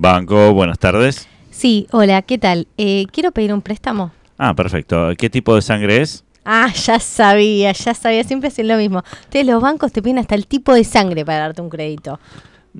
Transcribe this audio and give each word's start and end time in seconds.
Banco, 0.00 0.54
buenas 0.54 0.78
tardes. 0.78 1.26
Sí, 1.50 1.88
hola, 1.90 2.22
¿qué 2.22 2.38
tal? 2.38 2.68
Eh, 2.76 3.06
quiero 3.10 3.32
pedir 3.32 3.52
un 3.52 3.62
préstamo. 3.62 4.12
Ah, 4.38 4.54
perfecto. 4.54 5.08
¿Qué 5.18 5.28
tipo 5.28 5.56
de 5.56 5.60
sangre 5.60 6.00
es? 6.00 6.22
Ah, 6.44 6.72
ya 6.72 7.00
sabía, 7.00 7.72
ya 7.72 7.94
sabía, 7.94 8.22
siempre 8.22 8.46
hacen 8.46 8.68
lo 8.68 8.76
mismo. 8.76 9.02
Ustedes 9.22 9.44
los 9.44 9.60
bancos 9.60 9.90
te 9.90 10.00
piden 10.00 10.18
hasta 10.18 10.36
el 10.36 10.46
tipo 10.46 10.72
de 10.72 10.84
sangre 10.84 11.24
para 11.24 11.40
darte 11.40 11.62
un 11.62 11.68
crédito. 11.68 12.20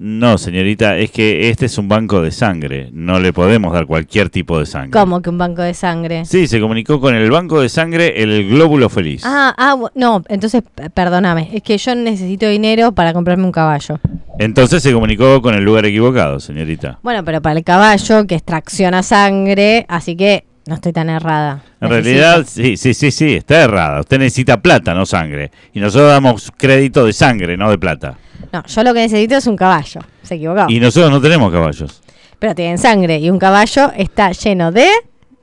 No, 0.01 0.39
señorita, 0.39 0.97
es 0.97 1.11
que 1.11 1.51
este 1.51 1.67
es 1.67 1.77
un 1.77 1.89
banco 1.89 2.23
de 2.23 2.31
sangre. 2.31 2.89
No 2.93 3.19
le 3.19 3.33
podemos 3.33 3.73
dar 3.73 3.87
cualquier 3.87 4.31
tipo 4.31 4.59
de 4.61 4.67
sangre. 4.67 4.91
¿Cómo 4.93 5.21
que 5.21 5.29
un 5.29 5.39
banco 5.39 5.63
de 5.63 5.75
sangre? 5.75 6.25
Sí, 6.25 6.47
se 6.47 6.61
comunicó 6.61 7.01
con 7.01 7.17
el 7.17 7.29
banco 7.31 7.61
de 7.61 7.69
sangre 7.69 8.23
El 8.23 8.49
Glóbulo 8.49 8.89
Feliz. 8.89 9.23
Ah, 9.25 9.53
ah, 9.59 9.77
no, 9.97 10.23
entonces 10.29 10.63
perdóname, 10.95 11.51
es 11.53 11.63
que 11.63 11.77
yo 11.79 11.97
necesito 11.97 12.49
dinero 12.49 12.93
para 12.93 13.13
comprarme 13.13 13.45
un 13.45 13.53
caballo. 13.53 13.99
Entonces 14.39 14.85
se 14.85 14.93
comunicó 14.93 15.43
con 15.43 15.55
el 15.57 15.65
lugar 15.65 15.85
equivocado, 15.85 16.39
señorita. 16.39 17.01
Bueno, 17.03 17.25
pero 17.25 17.43
para 17.43 17.59
el 17.59 17.65
caballo 17.65 18.25
que 18.29 18.37
extracciona 18.37 19.03
sangre, 19.03 19.85
así 19.89 20.15
que 20.15 20.45
no 20.69 20.75
estoy 20.75 20.93
tan 20.93 21.11
errada. 21.11 21.63
En 21.81 21.89
Necesito. 21.89 22.09
realidad, 22.21 22.47
sí, 22.47 22.77
sí, 22.77 22.95
sí, 22.95 23.11
sí, 23.11 23.35
está 23.35 23.65
errada. 23.65 24.01
Usted 24.01 24.19
necesita 24.19 24.61
plata, 24.63 24.95
no 24.95 25.07
sangre. 25.07 25.51
Y 25.73 25.81
nosotros 25.81 26.11
damos 26.11 26.53
crédito 26.57 27.05
de 27.05 27.13
sangre, 27.13 27.57
no 27.57 27.69
de 27.71 27.79
plata. 27.79 28.17
No, 28.53 28.65
yo 28.67 28.83
lo 28.83 28.95
que 28.95 29.01
necesito 29.01 29.37
es 29.37 29.47
un 29.47 29.57
caballo. 29.57 30.01
Se 30.23 30.37
equivocó. 30.37 30.67
Y 30.69 30.81
nosotros 30.81 31.11
no 31.11 31.21
tenemos 31.21 31.53
caballos. 31.53 32.03
Pero 32.39 32.55
tienen 32.55 32.79
sangre 32.79 33.19
y 33.19 33.31
un 33.31 33.39
caballo 33.39 33.93
está 33.97 34.33
lleno 34.33 34.71
de... 34.73 34.89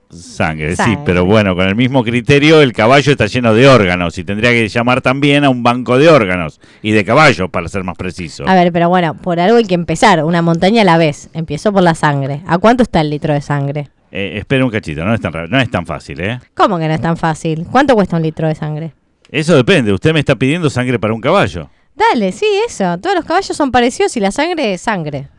Sangre, 0.10 0.76
sí, 0.78 0.98
pero 1.04 1.26
bueno, 1.26 1.56
con 1.56 1.68
el 1.68 1.76
mismo 1.76 2.04
criterio, 2.04 2.62
el 2.62 2.72
caballo 2.72 3.12
está 3.12 3.26
lleno 3.26 3.54
de 3.54 3.68
órganos 3.68 4.18
y 4.18 4.24
tendría 4.24 4.52
que 4.52 4.70
llamar 4.70 5.02
también 5.02 5.44
a 5.44 5.50
un 5.50 5.62
banco 5.62 5.98
de 5.98 6.08
órganos 6.08 6.62
y 6.82 6.92
de 6.92 7.04
caballos, 7.04 7.50
para 7.50 7.68
ser 7.68 7.84
más 7.84 7.98
preciso. 7.98 8.48
A 8.48 8.56
ver, 8.56 8.72
pero 8.72 8.88
bueno, 8.88 9.16
por 9.16 9.40
algo 9.40 9.58
hay 9.58 9.66
que 9.66 9.74
empezar, 9.74 10.24
una 10.24 10.42
montaña 10.42 10.84
a 10.84 10.86
la 10.86 10.98
vez. 10.98 11.30
Empiezo 11.34 11.74
por 11.74 11.84
la 11.84 11.96
sangre. 11.96 12.44
¿A 12.48 12.60
cuánto 12.60 12.84
está 12.84 13.02
el 13.02 13.10
litro 13.10 13.34
de 13.34 13.42
sangre? 13.42 13.90
Eh, 14.12 14.38
espera 14.38 14.64
un 14.64 14.72
cachito, 14.72 15.04
no 15.04 15.14
es, 15.14 15.20
tan, 15.20 15.50
no 15.50 15.60
es 15.60 15.70
tan 15.70 15.86
fácil, 15.86 16.22
¿eh? 16.22 16.40
¿Cómo 16.54 16.78
que 16.78 16.88
no 16.88 16.94
es 16.94 17.02
tan 17.02 17.18
fácil? 17.18 17.66
¿Cuánto 17.70 17.96
cuesta 17.96 18.16
un 18.16 18.22
litro 18.22 18.48
de 18.48 18.56
sangre? 18.56 18.94
Eso 19.30 19.56
depende, 19.58 19.92
usted 19.92 20.14
me 20.14 20.20
está 20.20 20.36
pidiendo 20.36 20.70
sangre 20.70 20.98
para 21.00 21.14
un 21.14 21.20
caballo. 21.20 21.70
Dale, 21.96 22.32
sí, 22.32 22.46
eso. 22.68 22.98
Todos 23.00 23.16
los 23.16 23.26
caballos 23.26 23.56
son 23.56 23.72
parecidos 23.72 24.16
y 24.18 24.20
la 24.20 24.32
sangre 24.32 24.74
es 24.74 24.82
sangre. 24.82 25.30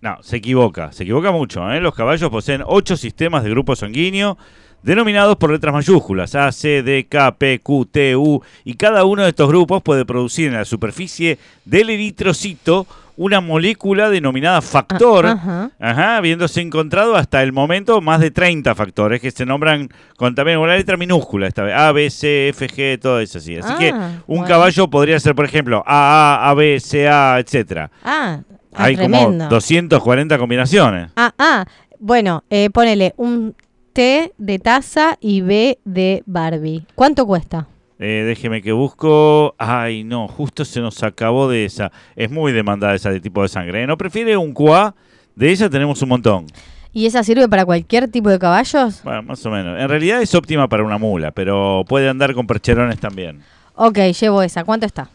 No, 0.00 0.22
se 0.22 0.36
equivoca, 0.36 0.92
se 0.92 1.02
equivoca 1.02 1.32
mucho. 1.32 1.70
¿eh? 1.72 1.80
Los 1.80 1.94
caballos 1.94 2.30
poseen 2.30 2.62
ocho 2.66 2.96
sistemas 2.96 3.42
de 3.42 3.50
grupo 3.50 3.74
sanguíneo 3.74 4.36
denominados 4.82 5.36
por 5.36 5.50
letras 5.50 5.72
mayúsculas 5.72 6.34
A, 6.34 6.52
C, 6.52 6.82
D, 6.82 7.06
K, 7.08 7.36
P, 7.36 7.58
Q, 7.60 7.86
T, 7.90 8.14
U 8.14 8.42
y 8.64 8.74
cada 8.74 9.04
uno 9.04 9.22
de 9.22 9.30
estos 9.30 9.48
grupos 9.48 9.82
puede 9.82 10.04
producir 10.04 10.48
en 10.48 10.54
la 10.54 10.66
superficie 10.66 11.38
del 11.64 11.88
eritrocito 11.88 12.86
una 13.16 13.40
molécula 13.40 14.10
denominada 14.10 14.60
factor, 14.62 15.26
Ah, 15.26 15.32
ajá. 15.32 15.70
ajá, 15.78 16.16
habiéndose 16.16 16.60
encontrado 16.60 17.14
hasta 17.16 17.42
el 17.42 17.52
momento 17.52 18.00
más 18.00 18.20
de 18.20 18.30
30 18.30 18.74
factores 18.74 19.20
que 19.20 19.30
se 19.30 19.46
nombran 19.46 19.88
con 20.16 20.34
también 20.34 20.58
una 20.58 20.74
letra 20.74 20.96
minúscula 20.96 21.46
esta 21.46 21.62
vez, 21.62 21.74
A, 21.76 21.92
B, 21.92 22.10
C, 22.10 22.48
F, 22.48 22.66
G, 22.68 22.98
todo 23.00 23.20
eso 23.20 23.38
así. 23.38 23.56
Así 23.56 23.72
Ah, 23.72 23.76
que 23.78 23.92
un 23.92 24.22
bueno. 24.26 24.44
caballo 24.46 24.88
podría 24.88 25.18
ser, 25.20 25.34
por 25.34 25.44
ejemplo, 25.44 25.82
A, 25.86 26.36
A, 26.44 26.50
A, 26.50 26.54
B, 26.54 26.80
C, 26.80 27.08
A, 27.08 27.38
etcétera. 27.38 27.90
Ah, 28.02 28.40
ah, 28.72 28.84
Hay 28.84 28.96
tremendo. 28.96 29.26
como 29.38 29.48
240 29.48 30.38
combinaciones. 30.38 31.10
Ah, 31.16 31.32
ah. 31.38 31.64
Bueno, 32.00 32.44
eh, 32.50 32.68
ponele 32.70 33.14
un 33.16 33.54
T 33.92 34.32
de 34.36 34.58
taza 34.58 35.16
y 35.20 35.40
B 35.40 35.78
de 35.84 36.22
Barbie. 36.26 36.84
¿Cuánto 36.96 37.24
cuesta? 37.26 37.68
Eh, 37.98 38.24
déjeme 38.26 38.62
que 38.62 38.72
busco. 38.72 39.54
Ay, 39.58 40.04
no, 40.04 40.28
justo 40.28 40.64
se 40.64 40.80
nos 40.80 41.02
acabó 41.02 41.48
de 41.48 41.64
esa. 41.64 41.92
Es 42.16 42.30
muy 42.30 42.52
demandada 42.52 42.94
esa 42.94 43.10
de 43.10 43.20
tipo 43.20 43.42
de 43.42 43.48
sangre. 43.48 43.82
¿eh? 43.82 43.86
¿No 43.86 43.96
prefiere 43.96 44.36
un 44.36 44.52
QA? 44.52 44.94
De 45.34 45.52
esa 45.52 45.68
tenemos 45.68 46.00
un 46.02 46.08
montón. 46.08 46.46
¿Y 46.92 47.06
esa 47.06 47.24
sirve 47.24 47.48
para 47.48 47.64
cualquier 47.64 48.08
tipo 48.08 48.30
de 48.30 48.38
caballos? 48.38 49.02
Bueno, 49.02 49.22
más 49.22 49.44
o 49.44 49.50
menos. 49.50 49.80
En 49.80 49.88
realidad 49.88 50.22
es 50.22 50.32
óptima 50.34 50.68
para 50.68 50.84
una 50.84 50.96
mula, 50.96 51.32
pero 51.32 51.84
puede 51.88 52.08
andar 52.08 52.34
con 52.34 52.46
percherones 52.46 53.00
también. 53.00 53.40
Ok, 53.74 53.98
llevo 54.20 54.42
esa. 54.42 54.62
¿Cuánto 54.62 54.86
está? 54.86 55.08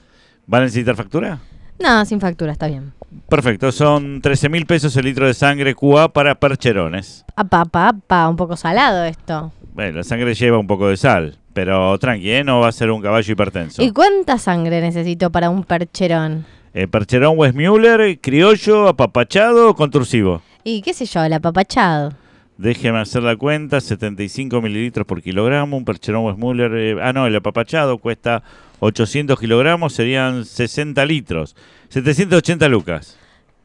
¿Va 0.51 0.57
a 0.57 0.61
necesitar 0.61 0.95
factura? 0.95 1.39
No, 1.79 2.03
sin 2.03 2.19
factura, 2.19 2.51
está 2.51 2.67
bien. 2.67 2.91
Perfecto, 3.29 3.71
son 3.71 4.21
13 4.21 4.49
mil 4.49 4.65
pesos 4.65 4.95
el 4.97 5.05
litro 5.05 5.25
de 5.25 5.33
sangre 5.33 5.73
QA 5.73 6.11
para 6.11 6.35
percherones. 6.35 7.25
Apa, 7.35 7.61
apa, 7.61 7.87
apa, 7.87 8.27
un 8.27 8.35
poco 8.35 8.57
salado 8.57 9.05
esto. 9.05 9.53
Bueno, 9.73 9.97
la 9.97 10.03
sangre 10.03 10.33
lleva 10.35 10.57
un 10.57 10.67
poco 10.67 10.89
de 10.89 10.97
sal, 10.97 11.37
pero 11.59 11.99
tranqui, 11.99 12.31
¿eh? 12.31 12.43
no 12.45 12.61
va 12.61 12.69
a 12.69 12.71
ser 12.71 12.89
un 12.89 13.01
caballo 13.01 13.33
hipertenso. 13.33 13.83
¿Y 13.83 13.91
cuánta 13.91 14.37
sangre 14.37 14.79
necesito 14.79 15.29
para 15.29 15.49
un 15.49 15.65
percherón? 15.65 16.45
Eh, 16.73 16.87
percherón 16.87 17.37
Westmuller, 17.37 18.17
criollo, 18.21 18.87
apapachado 18.87 19.69
o 19.69 19.75
contursivo. 19.75 20.41
Y 20.63 20.81
qué 20.81 20.93
sé 20.93 21.05
yo, 21.05 21.21
el 21.21 21.33
apapachado. 21.33 22.13
Déjeme 22.57 22.99
hacer 22.99 23.23
la 23.23 23.35
cuenta, 23.35 23.81
75 23.81 24.61
mililitros 24.61 25.05
por 25.05 25.21
kilogramo, 25.21 25.75
un 25.75 25.83
percherón 25.83 26.23
Westmuller, 26.27 26.71
eh, 26.75 26.95
ah 27.03 27.11
no, 27.11 27.27
el 27.27 27.35
apapachado 27.35 27.97
cuesta 27.97 28.41
800 28.79 29.37
kilogramos, 29.37 29.91
serían 29.91 30.45
60 30.45 31.05
litros, 31.05 31.57
780 31.89 32.69
lucas. 32.69 33.17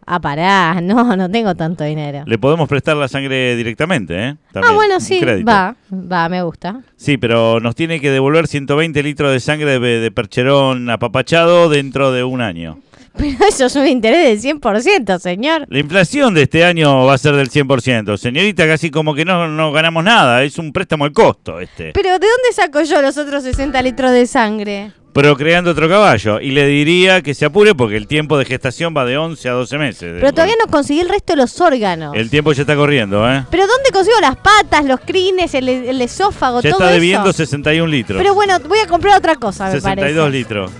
Ah, 0.07 0.21
pará, 0.21 0.81
no, 0.83 1.17
no 1.17 1.31
tengo 1.31 1.55
tanto 1.55 1.85
dinero. 1.85 2.25
Le 2.27 2.39
podemos 2.39 2.69
prestar 2.69 2.97
la 2.97 3.09
sangre 3.09 3.57
directamente, 3.57 4.29
¿eh? 4.29 4.37
Ah, 4.55 4.73
bueno, 4.73 5.01
sí, 5.01 5.21
crédito. 5.21 5.51
va, 5.51 5.77
va, 5.91 6.29
me 6.29 6.43
gusta. 6.43 6.81
Sí, 6.97 7.17
pero 7.17 7.61
nos 7.61 7.75
tiene 7.75 8.01
que 8.01 8.11
devolver 8.11 8.47
120 8.47 9.03
litros 9.03 9.33
de 9.33 9.41
sangre 9.41 9.79
de, 9.79 10.01
de 10.01 10.11
percherón 10.11 10.91
apapachado 10.91 11.69
dentro 11.69 12.13
de 12.13 12.25
un 12.25 12.41
año. 12.41 12.79
Pero 13.17 13.37
eso 13.49 13.67
es 13.67 13.77
un 13.77 13.87
interés 13.87 14.43
del 14.43 14.59
100%, 14.61 15.19
señor. 15.21 15.67
La 15.69 15.79
inflación 15.79 16.35
de 16.35 16.43
este 16.43 16.65
año 16.65 17.05
va 17.07 17.15
a 17.15 17.19
ser 17.19 17.37
del 17.37 17.49
100%. 17.51 18.17
Señorita, 18.17 18.67
casi 18.67 18.91
como 18.91 19.15
que 19.15 19.25
no, 19.25 19.47
no 19.49 19.71
ganamos 19.73 20.03
nada. 20.03 20.43
Es 20.43 20.59
un 20.59 20.73
préstamo 20.73 21.05
al 21.05 21.13
costo 21.13 21.61
este. 21.61 21.93
Pero 21.93 22.11
¿de 22.11 22.27
dónde 22.27 22.53
saco 22.55 22.83
yo 22.83 23.01
los 23.03 23.17
otros 23.17 23.45
60 23.45 23.81
litros 23.83 24.11
de 24.11 24.27
sangre? 24.27 24.93
Procreando 25.13 25.71
otro 25.71 25.89
caballo. 25.89 26.41
Y 26.41 26.51
le 26.51 26.67
diría 26.67 27.23
que 27.23 27.35
se 27.35 27.45
apure 27.45 27.73
porque 27.77 27.97
el 27.97 28.09
tiempo 28.09 28.37
de 28.37 28.45
gestación 28.47 28.93
va 28.97 29.05
de 29.05 29.17
11 29.17 29.49
a 29.49 29.53
12 29.53 29.79
meses. 29.79 30.13
Pero 30.19 30.33
todavía 30.33 30.57
no 30.65 30.69
conseguí 30.69 30.99
el 30.99 31.09
resto 31.09 31.35
de 31.35 31.37
los 31.37 31.61
órganos. 31.61 32.17
El 32.17 32.31
tiempo 32.31 32.53
ya 32.53 32.63
está 32.63 32.75
corriendo, 32.75 33.31
¿eh? 33.31 33.45
Pero 33.49 33.65
¿dónde 33.69 33.91
consigo 33.93 34.17
las 34.21 34.35
patas, 34.35 34.85
los 34.85 34.99
crines, 34.99 35.55
el, 35.55 35.69
el 35.69 36.01
esófago, 36.03 36.61
Ya 36.63 36.71
todo 36.71 36.81
está 36.81 36.93
debiendo 36.93 37.31
eso? 37.31 37.37
61 37.37 37.87
litros. 37.87 38.19
Pero 38.21 38.35
bueno, 38.35 38.59
voy 38.69 38.81
a 38.81 38.89
comprar 38.89 39.17
otra 39.17 39.37
cosa, 39.37 39.67
me 39.67 39.73
62 39.81 40.17
parece. 40.25 40.37
litros. 40.39 40.71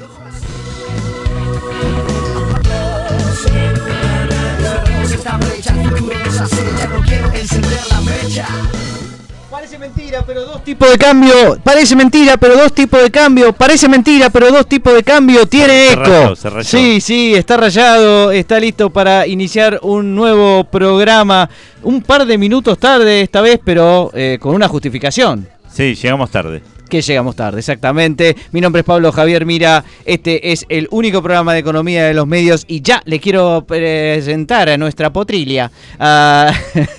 Parece 9.51 9.79
mentira, 9.79 10.25
pero 10.27 10.45
dos 10.45 10.65
tipos 10.65 10.91
de 10.91 10.99
cambio. 10.99 11.59
Parece 11.63 11.97
mentira, 11.97 12.37
pero 12.37 12.57
dos 12.57 12.73
tipos 12.75 13.01
de 13.03 13.11
cambio. 13.11 13.53
Parece 13.53 13.89
mentira, 13.89 14.29
pero 14.29 14.51
dos 14.51 14.67
tipos 14.69 14.93
de 14.93 15.03
cambio. 15.03 15.47
Tiene 15.47 15.87
Se 15.89 15.93
eco. 15.93 16.03
rayó, 16.03 16.37
se 16.37 16.51
rayó. 16.51 16.69
Sí, 16.69 17.01
sí, 17.01 17.35
está 17.35 17.57
rayado. 17.57 18.33
Está 18.33 18.59
listo 18.59 18.91
para 18.91 19.27
iniciar 19.27 19.79
un 19.83 20.15
nuevo 20.15 20.65
programa. 20.65 21.49
Un 21.83 22.03
par 22.03 22.27
de 22.27 22.37
minutos 22.37 22.79
tarde 22.79 23.21
esta 23.23 23.41
vez, 23.41 23.61
pero 23.65 24.11
eh, 24.13 24.39
con 24.41 24.55
una 24.55 24.69
justificación. 24.69 25.49
Sí, 25.73 25.95
llegamos 25.95 26.31
tarde. 26.31 26.63
Que 26.89 27.01
llegamos 27.01 27.35
tarde, 27.35 27.59
exactamente. 27.61 28.37
Mi 28.53 28.61
nombre 28.61 28.81
es 28.81 28.87
Pablo 28.87 29.11
Javier 29.11 29.47
Mira. 29.47 29.85
Este 30.05 30.53
es 30.53 30.67
el 30.69 30.87
único 30.91 31.23
programa 31.23 31.53
de 31.53 31.61
economía 31.61 32.05
de 32.05 32.15
los 32.15 32.27
medios. 32.27 32.65
Y 32.69 32.83
ya 32.83 33.03
le 33.07 33.21
quiero 33.21 33.65
presentar 33.67 34.69
a 34.69 34.77
nuestra 34.77 35.13
potrilia. 35.13 35.71
A 35.99 36.53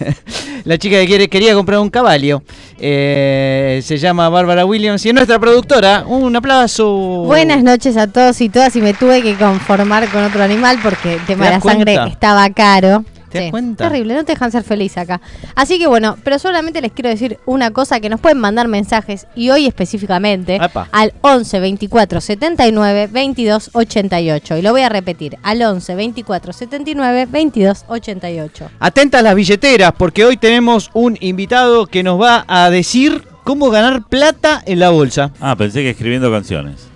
la 0.65 0.77
chica 0.77 0.97
que 0.97 1.05
quiere, 1.05 1.29
quería 1.29 1.53
comprar 1.53 1.79
un 1.79 1.89
caballo. 1.89 2.41
Eh, 2.79 3.81
se 3.83 3.97
llama 3.97 4.27
Bárbara 4.29 4.65
Williams 4.65 5.05
y 5.05 5.09
es 5.09 5.15
nuestra 5.15 5.39
productora. 5.39 6.03
Un 6.07 6.35
aplauso. 6.35 7.23
Buenas 7.25 7.63
noches 7.63 7.95
a 7.95 8.07
todos 8.07 8.41
y 8.41 8.49
todas 8.49 8.75
y 8.75 8.81
me 8.81 8.93
tuve 8.93 9.21
que 9.21 9.35
conformar 9.35 10.09
con 10.09 10.23
otro 10.23 10.43
animal 10.43 10.79
porque 10.81 11.13
el 11.13 11.25
tema 11.25 11.45
¿Te 11.45 11.51
de 11.51 11.57
la 11.57 11.61
sangre 11.61 11.99
estaba 12.07 12.49
caro. 12.49 13.05
¿Te 13.39 13.43
das 13.43 13.51
cuenta? 13.51 13.89
Terrible, 13.89 14.15
no 14.15 14.25
te 14.25 14.33
dejan 14.33 14.51
ser 14.51 14.63
feliz 14.63 14.97
acá. 14.97 15.21
Así 15.55 15.77
que 15.79 15.87
bueno, 15.87 16.17
pero 16.23 16.39
solamente 16.39 16.81
les 16.81 16.91
quiero 16.91 17.09
decir 17.09 17.39
una 17.45 17.71
cosa 17.71 17.99
que 17.99 18.09
nos 18.09 18.19
pueden 18.19 18.39
mandar 18.39 18.67
mensajes 18.67 19.27
y 19.35 19.49
hoy 19.49 19.65
específicamente 19.65 20.57
Apa. 20.59 20.89
al 20.91 21.13
11 21.21 21.59
24 21.59 22.21
79 22.21 23.09
22 23.11 23.69
88 23.73 24.57
y 24.57 24.61
lo 24.61 24.71
voy 24.71 24.81
a 24.81 24.89
repetir 24.89 25.37
al 25.43 25.61
11 25.61 25.95
24 25.95 26.53
79 26.53 27.27
22 27.29 27.85
88. 27.87 28.69
Atentas 28.79 29.23
las 29.23 29.35
billeteras 29.35 29.93
porque 29.97 30.25
hoy 30.25 30.37
tenemos 30.37 30.89
un 30.93 31.17
invitado 31.19 31.87
que 31.87 32.03
nos 32.03 32.21
va 32.21 32.45
a 32.47 32.69
decir 32.69 33.23
cómo 33.43 33.69
ganar 33.69 34.03
plata 34.07 34.61
en 34.65 34.79
la 34.79 34.89
bolsa. 34.89 35.31
Ah, 35.39 35.55
pensé 35.55 35.81
que 35.81 35.91
escribiendo 35.91 36.31
canciones. 36.31 36.87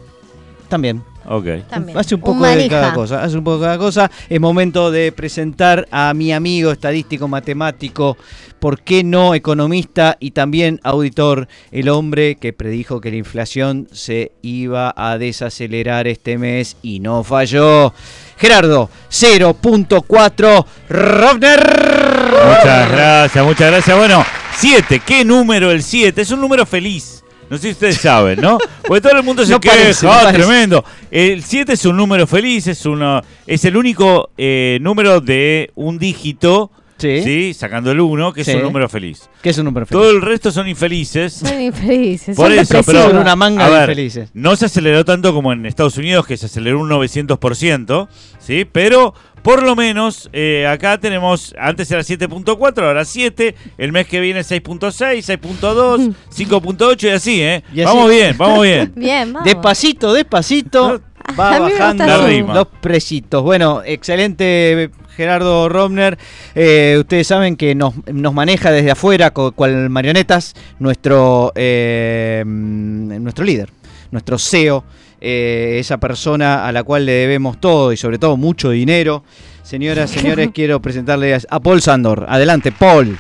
También. 0.68 1.09
Ok. 1.32 1.46
También. 1.70 1.96
Hace 1.96 2.16
un 2.16 2.22
Un 2.22 2.26
poco 2.26 2.48
de 2.48 2.68
cada 2.68 2.92
cosa, 2.92 3.24
hace 3.24 3.38
un 3.38 3.44
poco 3.44 3.60
de 3.60 3.66
cada 3.66 3.78
cosa. 3.78 4.10
Es 4.28 4.42
momento 4.42 4.90
de 4.90 5.12
presentar 5.12 5.88
a 5.92 6.12
mi 6.16 6.34
amigo 6.34 6.72
estadístico, 6.72 7.28
matemático, 7.28 8.18
por 8.58 8.82
qué 8.82 9.04
no 9.04 9.36
economista 9.36 10.18
y 10.20 10.32
también 10.32 10.80
auditor, 10.84 11.48
el 11.72 11.90
hombre 11.90 12.36
que 12.36 12.52
predijo 12.52 13.00
que 13.00 13.12
la 13.12 13.18
inflación 13.18 13.88
se 13.92 14.32
iba 14.42 14.92
a 14.98 15.20
desacelerar 15.20 16.08
este 16.08 16.40
mes 16.40 16.78
y 16.82 17.00
no 17.00 17.24
falló. 17.24 17.94
Gerardo, 18.38 18.90
0.4 19.12 20.66
Rovner. 20.90 21.60
Muchas 21.60 22.92
gracias, 22.92 23.46
muchas 23.46 23.72
gracias. 23.72 23.96
Bueno, 23.96 24.26
7, 24.58 25.00
¿qué 25.06 25.24
número 25.24 25.70
el 25.70 25.84
7? 25.84 26.20
Es 26.20 26.32
un 26.32 26.42
número 26.42 26.66
feliz. 26.66 27.19
No 27.50 27.58
sé 27.58 27.64
si 27.64 27.70
ustedes 27.72 27.98
saben, 27.98 28.40
¿no? 28.42 28.58
Porque 28.88 29.02
todo 29.02 29.18
el 29.18 29.24
mundo 29.24 29.44
se 29.46 29.52
No 29.52 29.60
queja, 29.60 29.76
parece, 29.76 30.06
no 30.06 30.12
"Ah, 30.12 30.20
parece". 30.24 30.44
tremendo. 30.44 30.86
El 31.10 31.44
7 31.44 31.74
es 31.74 31.86
un 31.86 31.98
número 31.98 32.28
feliz, 32.28 32.68
es 32.68 32.86
uno, 32.86 33.22
es 33.48 33.66
el 33.66 33.76
único 33.76 34.30
eh, 34.38 34.78
número 34.82 35.20
de 35.20 35.72
un 35.76 35.98
dígito, 35.98 36.72
Sí. 37.00 37.24
¿sí? 37.24 37.54
Sacando 37.54 37.92
el 37.92 38.00
1, 38.00 38.34
que 38.34 38.44
Sí. 38.44 38.52
es 38.52 38.58
un 38.58 38.64
número 38.64 38.88
feliz. 38.90 39.30
¿Qué 39.42 39.50
es 39.50 39.58
un 39.58 39.66
número 39.66 39.86
feliz? 39.86 40.02
Todo 40.02 40.12
el 40.12 40.22
resto 40.22 40.52
son 40.52 40.68
infelices. 40.68 41.34
Son 41.34 41.60
infelices. 41.62 42.36
Por 42.36 42.50
son 42.50 42.60
eso, 42.60 42.82
pero. 42.86 43.04
Son 43.10 43.18
una 43.18 43.36
manga 43.36 43.66
a 43.66 43.70
de 43.70 43.74
ver, 43.80 43.90
infelices. 43.90 44.30
No 44.34 44.56
se 44.56 44.66
aceleró 44.66 45.04
tanto 45.06 45.34
como 45.34 45.52
en 45.54 45.66
Estados 45.66 45.98
Unidos, 45.98 46.26
que 46.28 46.38
se 46.38 46.46
aceleró 46.48 46.80
un 46.80 46.90
900%, 46.90 48.08
¿sí? 48.40 48.66
Pero 48.72 49.14
por 49.42 49.64
lo 49.64 49.76
menos 49.76 50.30
eh, 50.34 50.68
acá 50.68 51.00
tenemos, 51.00 51.56
antes 51.58 51.90
era 51.90 52.02
7.4, 52.02 52.84
ahora 52.86 53.06
7, 53.06 53.56
el 53.78 53.92
mes 53.94 54.06
que 54.08 54.20
viene 54.20 54.42
6.6, 54.42 55.40
6.2, 55.40 56.14
5.8 56.36 57.04
y 57.04 57.10
así, 57.10 57.42
¿eh? 57.42 57.64
Y 57.74 57.82
así. 57.82 57.96
Vamos 57.96 58.10
bien, 58.12 58.38
vamos 58.38 58.64
bien. 58.64 58.92
Bien, 59.00 59.32
vamos. 59.32 59.46
Despacito, 59.46 60.12
despacito. 60.14 61.02
Va 61.40 61.60
bajando 61.60 62.04
gusta 62.04 62.18
La 62.18 62.28
rima. 62.28 62.54
los 62.56 62.68
precitos. 62.82 63.44
Bueno, 63.44 63.82
excelente 63.86 64.90
Gerardo 65.20 65.68
Romner. 65.68 66.18
Eh, 66.56 66.96
ustedes 66.98 67.28
saben 67.28 67.58
que 67.58 67.76
nos, 67.76 67.94
nos 68.08 68.34
maneja 68.34 68.72
desde 68.72 68.92
afuera, 68.92 69.32
cual 69.32 69.90
marionetas, 69.90 70.54
nuestro, 70.80 71.52
eh, 71.56 72.42
nuestro 72.46 73.44
líder, 73.44 73.70
nuestro 74.12 74.40
CEO, 74.40 74.86
eh, 75.20 75.76
esa 75.78 75.98
persona 75.98 76.66
a 76.66 76.72
la 76.72 76.84
cual 76.84 77.06
le 77.06 77.12
debemos 77.12 77.60
todo 77.60 77.92
y 77.92 77.98
sobre 77.98 78.18
todo 78.18 78.38
mucho 78.38 78.70
dinero. 78.70 79.26
Señoras, 79.62 80.10
señores, 80.10 80.52
quiero 80.54 80.82
presentarles 80.82 81.46
a 81.50 81.60
Paul 81.60 81.82
Sandor. 81.82 82.26
Adelante, 82.30 82.72
Paul. 82.72 83.18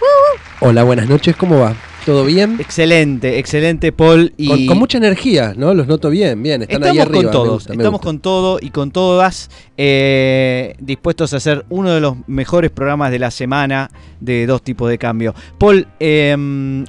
Hola, 0.61 0.83
buenas 0.83 1.09
noches, 1.09 1.35
¿cómo 1.35 1.59
va? 1.59 1.75
¿Todo 2.09 2.25
bien? 2.25 2.55
Excelente, 2.59 3.37
excelente, 3.37 3.91
Paul. 3.91 4.33
Y 4.35 4.47
Con, 4.47 4.65
con 4.65 4.79
mucha 4.79 4.97
energía, 4.97 5.53
¿no? 5.55 5.75
Los 5.75 5.85
noto 5.87 6.09
bien, 6.09 6.41
bien, 6.41 6.63
están 6.63 6.81
Estamos 6.81 6.91
ahí 6.97 6.99
arriba. 7.01 7.21
con 7.21 7.31
todos, 7.31 7.49
gusta, 7.53 7.73
estamos 7.73 8.01
con 8.01 8.19
todo 8.19 8.57
y 8.59 8.71
con 8.71 8.89
todas 8.89 9.51
eh, 9.77 10.73
dispuestos 10.79 11.33
a 11.35 11.37
hacer 11.37 11.65
uno 11.69 11.91
de 11.91 12.01
los 12.01 12.15
mejores 12.25 12.71
programas 12.71 13.11
de 13.11 13.19
la 13.19 13.29
semana 13.29 13.91
de 14.19 14.47
dos 14.47 14.63
tipos 14.63 14.89
de 14.89 14.97
cambio. 14.97 15.35
Paul, 15.59 15.87
eh, 15.99 16.35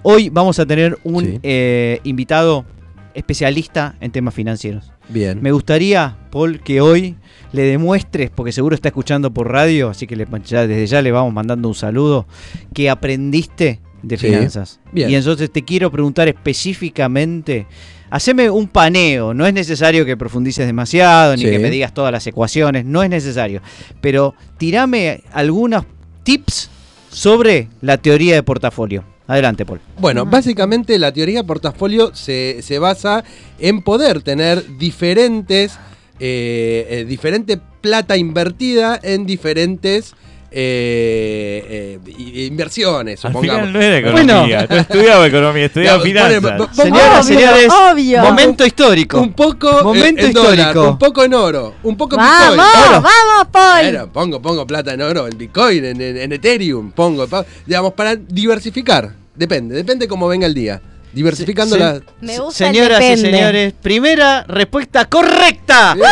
hoy 0.04 0.30
vamos 0.30 0.58
a 0.58 0.64
tener 0.64 0.96
un 1.04 1.22
Sí. 1.26 1.38
eh, 1.42 2.00
invitado 2.04 2.64
especialista 3.12 3.96
en 4.00 4.12
temas 4.12 4.32
financieros. 4.32 4.90
Bien. 5.10 5.38
Me 5.42 5.52
gustaría, 5.52 6.16
Paul, 6.30 6.60
que 6.60 6.80
hoy 6.80 7.16
le 7.52 7.62
demuestres, 7.64 8.30
porque 8.30 8.52
seguro 8.52 8.74
está 8.74 8.88
escuchando 8.88 9.30
por 9.34 9.52
radio, 9.52 9.90
así 9.90 10.06
que 10.06 10.16
le- 10.16 10.26
ya- 10.46 10.66
desde 10.66 10.86
ya 10.86 11.02
le 11.02 11.12
vamos 11.12 11.34
mandando 11.34 11.68
un 11.68 11.74
saludo, 11.74 12.26
que 12.72 12.88
aprendiste 12.88 13.80
de 14.02 14.16
Sí. 14.18 14.26
finanzas. 14.28 14.80
Bien. 14.92 15.10
Y 15.10 15.14
entonces 15.14 15.50
te 15.50 15.62
quiero 15.64 15.90
preguntar 15.90 16.28
específicamente, 16.28 17.66
haceme 18.10 18.48
un 18.50 18.68
paneo, 18.68 19.34
no 19.34 19.46
es 19.46 19.52
necesario 19.54 20.04
que 20.04 20.16
profundices 20.16 20.66
demasiado, 20.66 21.36
ni 21.36 21.42
Sí. 21.42 21.50
que 21.50 21.58
me 21.58 21.70
digas 21.70 21.92
todas 21.94 22.12
las 22.12 22.26
ecuaciones, 22.26 22.84
no 22.84 23.02
es 23.02 23.10
necesario, 23.10 23.60
pero 24.00 24.34
tirame 24.58 25.22
algunos 25.32 25.84
tips 26.22 26.70
sobre 27.10 27.68
la 27.80 27.98
teoría 27.98 28.34
de 28.34 28.42
portafolio. 28.42 29.04
Adelante, 29.26 29.64
Paul. 29.64 29.80
Bueno, 29.98 30.26
básicamente 30.26 30.98
la 30.98 31.12
teoría 31.12 31.40
de 31.42 31.44
portafolio 31.46 32.12
se, 32.14 32.58
se 32.62 32.80
basa 32.80 33.22
en 33.60 33.82
poder 33.82 34.22
tener 34.22 34.76
diferentes, 34.78 35.78
eh, 36.18 36.86
eh, 36.90 37.04
diferente 37.08 37.60
plata 37.80 38.16
invertida 38.16 38.98
en 39.02 39.26
diferentes 39.26 40.14
eh, 40.52 41.98
eh, 42.08 42.44
inversiones, 42.46 43.24
Al 43.24 43.32
supongamos. 43.32 43.60
final 43.68 43.72
no 43.72 43.80
era 43.80 43.98
economía, 43.98 44.66
no 44.68 44.76
estudiaba 44.76 45.26
economía, 45.26 45.64
estudiaba 45.66 45.98
No, 45.98 46.04
finanzas. 46.04 46.52
pone- 46.58 46.74
Señoras, 46.74 47.26
Obvio, 47.26 47.38
señores, 47.38 47.68
obvio. 47.92 48.22
momento 48.22 48.66
histórico. 48.66 49.20
Un 49.20 49.32
poco 49.32 49.82
Momento 49.84 50.26
en, 50.26 50.32
dólar, 50.32 50.58
histórico. 50.58 50.90
un 50.90 50.98
poco 50.98 51.24
en 51.24 51.34
oro, 51.34 51.74
un 51.82 51.96
poco 51.96 52.16
en 52.16 52.22
Vamos, 52.22 52.56
Bitcoin. 52.56 52.88
Oro. 52.88 53.02
vamos, 53.02 53.46
Paul. 53.52 53.82
Bueno, 53.82 54.12
pongo, 54.12 54.42
pongo 54.42 54.66
plata 54.66 54.92
en 54.94 55.02
oro, 55.02 55.26
en 55.28 55.38
Bitcoin, 55.38 55.84
en, 55.84 56.00
en- 56.00 56.16
en 56.16 56.32
Ethereum, 56.32 56.90
pongo, 56.92 57.26
pa- 57.28 57.44
digamos, 57.66 57.92
para 57.94 58.16
diversificar. 58.16 59.10
Depende, 59.34 59.74
depende 59.74 60.08
cómo 60.08 60.26
venga 60.28 60.46
el 60.46 60.54
día. 60.54 60.80
Diversificando 61.12 61.74
Sí. 61.74 61.80
la. 61.80 62.00
Me 62.20 62.38
gusta 62.38 62.68
el 62.68 62.74
Señoras 62.74 63.02
y 63.02 63.16
señores, 63.16 63.72
primera 63.82 64.44
respuesta 64.44 65.06
correcta. 65.06 65.94
Bien. 65.94 66.06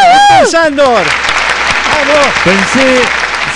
Sandor. 0.51 1.03
Pensé, 2.45 3.01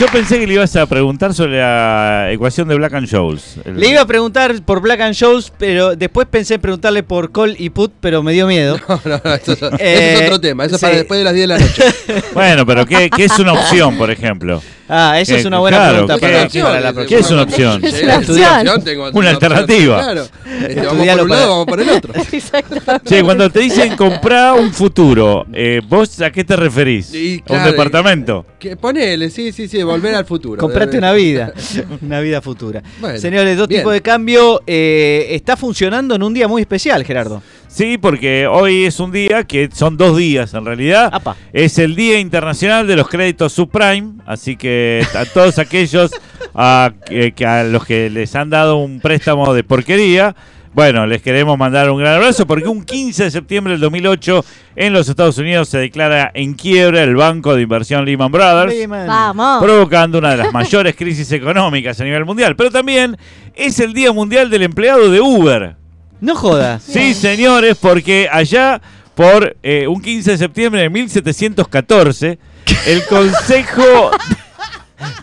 yo 0.00 0.06
pensé 0.08 0.38
que 0.38 0.46
le 0.46 0.54
ibas 0.54 0.74
a 0.76 0.86
preguntar 0.86 1.34
sobre 1.34 1.58
la 1.58 2.28
ecuación 2.32 2.68
de 2.68 2.74
Black 2.74 2.94
and 2.94 3.06
Scholes. 3.06 3.56
El- 3.64 3.78
Le 3.78 3.88
iba 3.88 4.00
a 4.00 4.06
preguntar 4.06 4.54
por 4.64 4.80
Black 4.80 5.00
and 5.00 5.14
Shows, 5.14 5.52
pero 5.58 5.94
después 5.96 6.26
pensé 6.30 6.54
en 6.54 6.60
preguntarle 6.60 7.02
por 7.02 7.30
Call 7.32 7.56
y 7.58 7.70
Put, 7.70 7.92
pero 8.00 8.22
me 8.22 8.32
dio 8.32 8.46
miedo. 8.46 8.78
No, 8.88 9.00
no, 9.04 9.20
no, 9.24 9.34
eso, 9.34 9.52
es- 9.52 9.62
eso 9.62 9.70
Eh, 9.78 10.14
es 10.14 10.22
otro 10.26 10.40
tema. 10.40 10.64
Eso 10.64 10.76
es 10.76 10.80
para 10.80 10.96
después 10.96 11.18
de 11.18 11.24
las 11.24 11.34
10 11.34 11.48
de 11.48 11.54
la 11.54 11.58
noche. 11.58 11.82
Bueno, 12.34 12.66
pero 12.66 12.86
¿qué, 12.86 13.10
qué 13.10 13.24
es 13.24 13.38
una 13.38 13.52
opción, 13.52 13.96
por 13.96 14.10
ejemplo? 14.10 14.62
Ah, 14.94 15.18
eso 15.18 15.34
es 15.36 15.44
una 15.46 15.58
buena 15.58 15.78
claro, 15.78 15.92
pregunta 16.06 16.14
¿qué- 16.14 16.20
para, 16.20 16.48
qué- 16.48 16.62
para 16.62 16.80
la 16.80 16.92
próxima. 16.92 17.08
¿Qué 17.18 17.24
es 17.24 17.30
una 17.30 17.42
opción? 17.42 17.82
Es 17.84 18.02
una 18.02 18.16
opción. 18.18 18.84
tengo 18.84 19.10
Una 19.14 19.30
alternativa. 19.30 20.02
Claro. 20.02 20.26
Este, 20.68 20.74
vamos 20.82 20.86
por 20.86 21.00
un 21.00 21.06
lado, 21.06 21.28
para- 21.28 21.46
vamos 21.46 21.66
por 21.66 21.80
el 21.80 21.88
otro. 21.88 22.12
Exactamente. 22.32 23.08
Che, 23.08 23.22
cuando 23.22 23.48
te 23.50 23.60
dicen 23.60 23.96
comprar 23.96 24.52
un 24.60 24.70
futuro, 24.72 25.46
eh, 25.54 25.80
¿vos 25.88 26.20
a 26.20 26.30
qué 26.30 26.44
te 26.44 26.56
referís? 26.56 27.14
Y, 27.14 27.42
¿A 27.48 27.52
un 27.54 27.64
departamento? 27.64 28.44
Que 28.58 28.76
ponele, 28.76 29.30
sí, 29.30 29.50
sí, 29.52 29.66
sí, 29.66 29.82
volver 29.82 30.14
al 30.14 30.26
futuro. 30.26 30.58
Comprate 30.60 30.98
una 30.98 31.12
vida, 31.12 31.54
una 32.02 32.20
vida 32.20 32.42
futura. 32.42 32.82
Bueno, 33.00 33.18
Señores, 33.18 33.56
dos 33.56 33.68
bien. 33.68 33.80
tipos 33.80 33.94
de 33.94 34.02
cambio 34.02 34.62
eh, 34.66 35.28
está 35.30 35.56
funcionando 35.56 36.14
en 36.16 36.22
un 36.22 36.34
día 36.34 36.48
muy 36.48 36.60
especial, 36.60 37.02
Gerardo. 37.04 37.42
Sí, 37.72 37.96
porque 37.96 38.46
hoy 38.46 38.84
es 38.84 39.00
un 39.00 39.12
día 39.12 39.44
que 39.44 39.70
son 39.72 39.96
dos 39.96 40.18
días 40.18 40.52
en 40.52 40.66
realidad. 40.66 41.08
Apa. 41.10 41.36
Es 41.54 41.78
el 41.78 41.96
Día 41.96 42.18
Internacional 42.18 42.86
de 42.86 42.96
los 42.96 43.08
Créditos 43.08 43.54
Subprime, 43.54 44.16
así 44.26 44.56
que 44.56 45.02
a 45.14 45.24
todos 45.24 45.58
aquellos 45.58 46.10
a, 46.54 46.92
que, 47.06 47.32
que 47.32 47.46
a 47.46 47.64
los 47.64 47.86
que 47.86 48.10
les 48.10 48.36
han 48.36 48.50
dado 48.50 48.76
un 48.76 49.00
préstamo 49.00 49.54
de 49.54 49.64
porquería, 49.64 50.36
bueno, 50.74 51.06
les 51.06 51.22
queremos 51.22 51.56
mandar 51.56 51.90
un 51.90 51.98
gran 51.98 52.16
abrazo 52.16 52.46
porque 52.46 52.68
un 52.68 52.84
15 52.84 53.24
de 53.24 53.30
septiembre 53.30 53.72
del 53.72 53.80
2008 53.80 54.44
en 54.76 54.92
los 54.92 55.08
Estados 55.08 55.38
Unidos 55.38 55.70
se 55.70 55.78
declara 55.78 56.30
en 56.34 56.52
quiebra 56.52 57.02
el 57.02 57.16
banco 57.16 57.54
de 57.54 57.62
inversión 57.62 58.04
Lehman 58.04 58.32
Brothers. 58.32 58.74
Vamos. 58.86 59.62
provocando 59.62 60.18
una 60.18 60.32
de 60.32 60.36
las 60.36 60.52
mayores 60.52 60.94
crisis 60.94 61.32
económicas 61.32 61.98
a 62.00 62.04
nivel 62.04 62.26
mundial. 62.26 62.54
Pero 62.54 62.70
también 62.70 63.16
es 63.54 63.80
el 63.80 63.94
Día 63.94 64.12
Mundial 64.12 64.50
del 64.50 64.62
Empleado 64.62 65.10
de 65.10 65.22
Uber. 65.22 65.81
No 66.22 66.36
jodas. 66.36 66.82
Sí, 66.84 67.14
señores, 67.14 67.76
porque 67.78 68.28
allá 68.32 68.80
por 69.14 69.56
eh, 69.62 69.86
un 69.88 70.00
15 70.00 70.30
de 70.30 70.38
septiembre 70.38 70.80
de 70.82 70.88
1714, 70.88 72.38
el 72.86 73.04
Consejo 73.08 74.10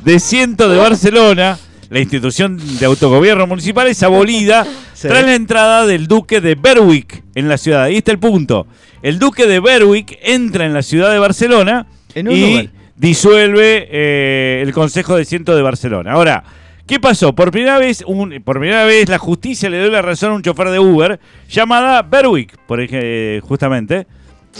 de 0.04 0.20
Ciento 0.20 0.68
de 0.70 0.78
Barcelona, 0.78 1.58
la 1.90 2.00
institución 2.00 2.60
de 2.80 2.86
autogobierno 2.86 3.48
municipal, 3.48 3.88
es 3.88 4.04
abolida 4.04 4.68
Sí. 4.94 5.08
tras 5.08 5.24
la 5.24 5.36
entrada 5.36 5.86
del 5.86 6.08
duque 6.08 6.42
de 6.42 6.56
Berwick 6.56 7.24
en 7.34 7.48
la 7.48 7.58
ciudad. 7.58 7.84
Ahí 7.84 7.96
está 7.96 8.12
el 8.12 8.20
punto. 8.20 8.68
El 9.02 9.18
duque 9.18 9.48
de 9.48 9.62
Berwick 9.62 10.20
entra 10.22 10.66
en 10.66 10.74
la 10.74 10.82
ciudad 10.84 11.10
de 11.14 11.20
Barcelona 11.20 11.88
En 12.14 12.30
y 12.30 12.70
disuelve 12.98 13.88
eh, 13.90 14.62
el 14.62 14.74
Consejo 14.74 15.16
de 15.16 15.24
Ciento 15.24 15.56
de 15.56 15.62
Barcelona. 15.62 16.12
Ahora, 16.12 16.44
¿qué 16.90 17.00
pasó? 17.00 17.34
Por 17.34 17.52
primera 17.52 17.78
vez, 17.78 18.04
un- 18.06 18.42
por 18.44 18.58
primera 18.60 18.84
vez 18.84 19.08
la 19.08 19.20
justicia 19.20 19.70
le 19.70 19.80
dio 19.80 19.90
la 19.92 20.02
razón 20.02 20.32
a 20.32 20.36
un 20.36 20.42
chofer 20.42 20.70
de 20.70 20.80
Uber 20.80 21.20
llamada 21.48 22.02
Berwick, 22.02 22.58
por 22.68 22.80
eh, 22.82 23.40
justamente. 23.44 24.08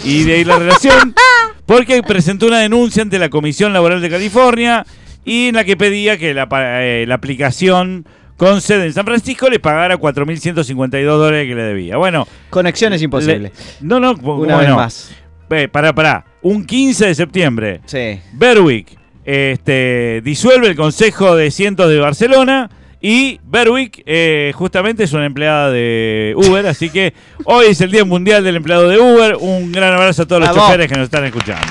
Y 0.04 0.22
de 0.22 0.34
ahí 0.34 0.44
la 0.44 0.56
relación, 0.58 1.14
porque 1.66 2.02
presentó 2.04 2.46
una 2.46 2.60
denuncia 2.60 3.02
ante 3.02 3.18
la 3.18 3.28
Comisión 3.28 3.72
Laboral 3.72 4.00
de 4.00 4.08
California 4.08 4.86
y 5.24 5.48
en 5.48 5.56
la 5.56 5.64
que 5.64 5.76
pedía 5.76 6.16
que 6.16 6.32
la, 6.32 6.48
eh, 6.52 7.04
la 7.08 7.16
aplicación 7.16 8.06
con 8.36 8.60
sede 8.60 8.86
en 8.86 8.92
San 8.92 9.04
Francisco 9.04 9.50
le 9.50 9.58
pagara 9.58 9.96
4.152 9.98 11.04
dólares 11.04 11.48
que 11.48 11.54
le 11.56 11.62
debía. 11.64 11.96
Bueno, 11.96 12.26
Conexiones 12.48 13.02
imposibles. 13.02 13.52
le- 13.80 13.86
no, 13.86 13.98
no, 14.00 14.16
¿cómo 14.16 14.36
Una 14.36 14.56
vez 14.58 14.68
no? 14.68 14.76
más. 14.76 15.10
Eh, 15.50 15.66
pará, 15.66 15.92
pará. 15.92 16.24
Un 16.42 16.64
15 16.64 17.06
de 17.08 17.14
septiembre, 17.16 17.80
Sí. 17.84 18.20
Berwick 18.32 18.96
este, 19.24 20.20
disuelve 20.24 20.68
el 20.68 20.76
Consejo 20.76 21.36
de 21.36 21.50
Cientos 21.50 21.88
de 21.88 21.98
Barcelona 21.98 22.70
y 23.00 23.40
Berwick 23.44 24.02
eh, 24.04 24.52
justamente 24.54 25.04
es 25.04 25.12
una 25.12 25.24
empleada 25.24 25.70
de 25.70 26.34
Uber, 26.36 26.66
así 26.66 26.90
que 26.90 27.14
hoy 27.44 27.66
es 27.68 27.80
el 27.80 27.90
Día 27.90 28.04
Mundial 28.04 28.44
del 28.44 28.56
Empleado 28.56 28.88
de 28.88 28.98
Uber. 28.98 29.36
Un 29.40 29.72
gran 29.72 29.94
abrazo 29.94 30.22
a 30.22 30.26
todos 30.26 30.42
los 30.42 30.54
choferes 30.54 30.86
que 30.86 30.96
nos 30.96 31.04
están 31.04 31.24
escuchando. 31.24 31.66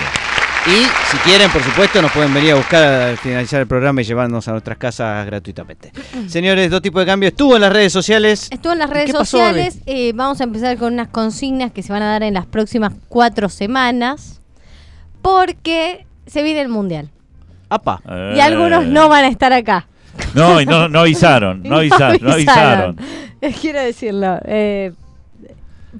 Y 0.66 0.84
si 1.12 1.18
quieren, 1.20 1.50
por 1.52 1.64
supuesto, 1.64 2.02
nos 2.02 2.12
pueden 2.12 2.34
venir 2.34 2.52
a 2.52 2.56
buscar 2.56 2.84
al 2.84 3.18
finalizar 3.18 3.62
el 3.62 3.68
programa 3.68 4.02
y 4.02 4.04
llevarnos 4.04 4.48
a 4.48 4.52
nuestras 4.52 4.78
casas 4.78 5.26
gratuitamente. 5.26 5.92
Señores, 6.28 6.70
dos 6.70 6.82
tipos 6.82 7.02
de 7.02 7.06
cambio. 7.06 7.30
Estuvo 7.30 7.56
en 7.56 7.62
las 7.62 7.72
redes 7.72 7.94
sociales. 7.94 8.48
Estuvo 8.52 8.74
en 8.74 8.80
las 8.80 8.90
redes 8.90 9.08
¿Qué 9.08 9.14
pasó, 9.14 9.38
sociales. 9.38 9.80
eh, 9.86 10.12
vamos 10.14 10.42
a 10.42 10.44
empezar 10.44 10.78
con 10.78 10.94
unas 10.94 11.08
consignas 11.08 11.72
que 11.72 11.82
se 11.82 11.94
van 11.94 12.02
a 12.02 12.08
dar 12.08 12.24
en 12.24 12.34
las 12.34 12.46
próximas 12.46 12.94
cuatro 13.08 13.50
semanas. 13.50 14.42
Porque 15.22 16.06
se 16.28 16.44
viene 16.44 16.62
el 16.62 16.70
mundial. 16.70 17.10
Apa. 17.70 18.02
Y 18.36 18.40
algunos 18.40 18.86
no 18.86 19.10
van 19.10 19.26
a 19.26 19.28
estar 19.28 19.54
acá. 19.54 19.88
No, 20.34 20.60
y 20.60 20.66
no, 20.66 20.90
no 20.90 21.00
avisaron, 21.02 21.62
no 21.64 21.78
avisaron, 21.80 22.18
no 22.22 22.32
avisaron. 22.34 22.98
Quiero 23.62 23.80
decirlo. 23.82 24.38
Eh, 24.46 24.92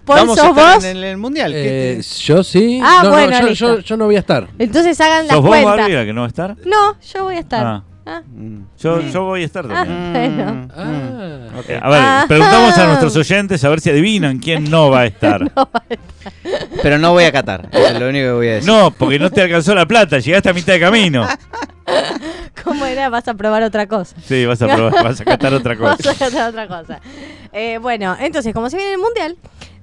Paul, 0.06 0.20
Vamos 0.20 0.38
a 0.40 0.42
¿sos 0.42 0.50
estar 0.58 0.76
vos? 0.76 0.84
en 0.84 0.98
el, 0.98 1.04
en 1.04 1.10
el 1.12 1.18
mundial. 1.18 1.52
¿qué 1.52 1.92
Eh, 2.00 2.02
yo 2.24 2.44
sí. 2.44 2.80
Ah, 2.84 3.00
no, 3.04 3.10
no, 3.10 3.16
bueno, 3.16 3.40
yo, 3.42 3.48
listo. 3.48 3.76
yo- 3.78 3.80
yo 3.82 3.98
no 3.98 4.06
voy 4.06 4.16
a 4.18 4.20
estar. 4.20 4.48
Entonces 4.60 5.00
hagan 5.02 5.26
la 5.28 5.34
¿Sos 5.34 5.42
vos, 5.42 5.50
cuenta. 5.50 5.76
Barbie, 5.78 5.94
la 5.94 6.06
que 6.06 6.14
no 6.14 6.22
va 6.22 6.26
a 6.26 6.30
estar? 6.30 6.56
No, 6.66 6.96
yo 7.14 7.24
voy 7.24 7.36
a 7.36 7.40
estar. 7.40 7.66
Ah. 7.66 7.84
Ah, 8.12 8.22
Mm. 8.34 8.62
Yo, 8.80 9.02
yo 9.02 9.24
voy 9.26 9.44
a 9.44 9.46
estar 9.46 9.66
ah, 9.70 9.74
también. 9.86 10.12
bueno. 10.14 10.68
Ah. 10.76 11.62
Eh, 11.68 11.80
A 11.82 11.90
ver, 11.90 12.00
Ah. 12.02 12.26
preguntamos 12.28 12.78
a 12.78 12.88
nuestros 12.88 13.16
oyentes 13.18 13.64
a 13.64 13.70
ver 13.70 13.80
si 13.82 13.90
adivinan 13.92 14.40
quién 14.40 14.64
no 14.70 14.90
va 14.90 15.02
a 15.02 15.06
estar. 15.06 15.52
Pero 16.82 16.98
no 16.98 17.12
voy 17.12 17.26
a 17.26 17.32
catar. 17.32 17.68
Eso 17.72 17.88
es 17.88 18.00
lo 18.00 18.10
único 18.10 18.26
que 18.26 18.32
voy 18.32 18.48
a 18.48 18.54
decir. 18.56 18.70
No, 18.72 18.92
porque 18.92 19.20
no 19.20 19.30
te 19.30 19.42
alcanzó 19.42 19.76
la 19.76 19.86
plata, 19.86 20.20
llegaste 20.20 20.50
a 20.50 20.54
mitad 20.54 20.74
de 20.74 20.80
camino. 20.80 21.28
¿Cómo 22.64 22.86
era? 22.86 23.10
Vas 23.10 23.28
a 23.28 23.34
probar 23.34 23.64
otra 23.64 23.88
cosa. 23.88 24.16
Sí, 24.24 24.46
vas 24.46 24.62
a 24.62 24.68
probar, 24.68 24.94
vas 25.04 25.22
a 25.22 25.26
catar 25.26 25.54
otra 25.54 25.78
cosa. 25.78 25.98
Vas 26.04 26.22
a 26.22 26.26
catar 26.26 26.50
otra 26.50 26.68
cosa. 26.68 27.00
Eh, 27.54 27.78
bueno, 27.82 28.16
entonces, 28.20 28.54
como 28.54 28.70
se 28.70 28.78
viene 28.78 28.94
el 28.94 29.00
mundial, 29.00 29.38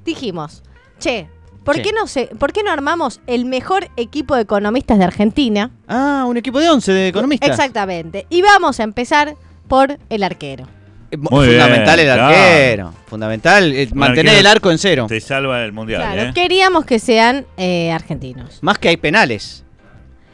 dijimos, 0.05 0.63
che, 0.99 1.29
¿por 1.67 1.83
qué 1.83 1.93
no 1.93 2.07
se, 2.07 2.27
por 2.39 2.53
qué 2.53 2.63
no 2.63 2.71
armamos 2.71 3.21
el 3.27 3.45
mejor 3.45 3.89
equipo 3.97 4.35
de 4.37 4.43
economistas 4.43 4.99
de 4.99 5.05
Argentina? 5.05 5.71
Ah, 5.87 6.25
un 6.27 6.37
equipo 6.39 6.59
de 6.61 6.71
11 6.71 6.93
de 6.93 7.09
economistas. 7.09 7.51
Exactamente. 7.51 8.27
Y 8.31 8.41
vamos 8.41 8.81
a 8.81 8.85
empezar 8.85 9.35
por 9.69 9.99
el 10.09 10.23
arquero. 10.23 10.67
Eh, 11.11 11.17
Muy 11.19 11.47
Fundamental 11.49 11.97
bien, 11.97 12.09
el 12.09 12.15
claro. 12.15 12.25
arquero. 12.25 12.95
Fundamental 13.07 13.73
eh, 13.73 13.89
mantener 13.93 14.27
arquero 14.29 14.41
el 14.41 14.47
arco 14.47 14.71
en 14.71 14.79
cero. 14.79 15.07
Te 15.09 15.21
salva 15.21 15.63
el 15.65 15.73
mundial, 15.73 16.01
Claro, 16.03 16.31
¿eh? 16.31 16.33
queríamos 16.35 16.85
que 16.85 16.99
sean 16.99 17.45
eh, 17.57 17.93
argentinos. 17.93 18.59
Más 18.63 18.79
que 18.79 18.89
hay 18.89 18.97
penales. 18.97 19.65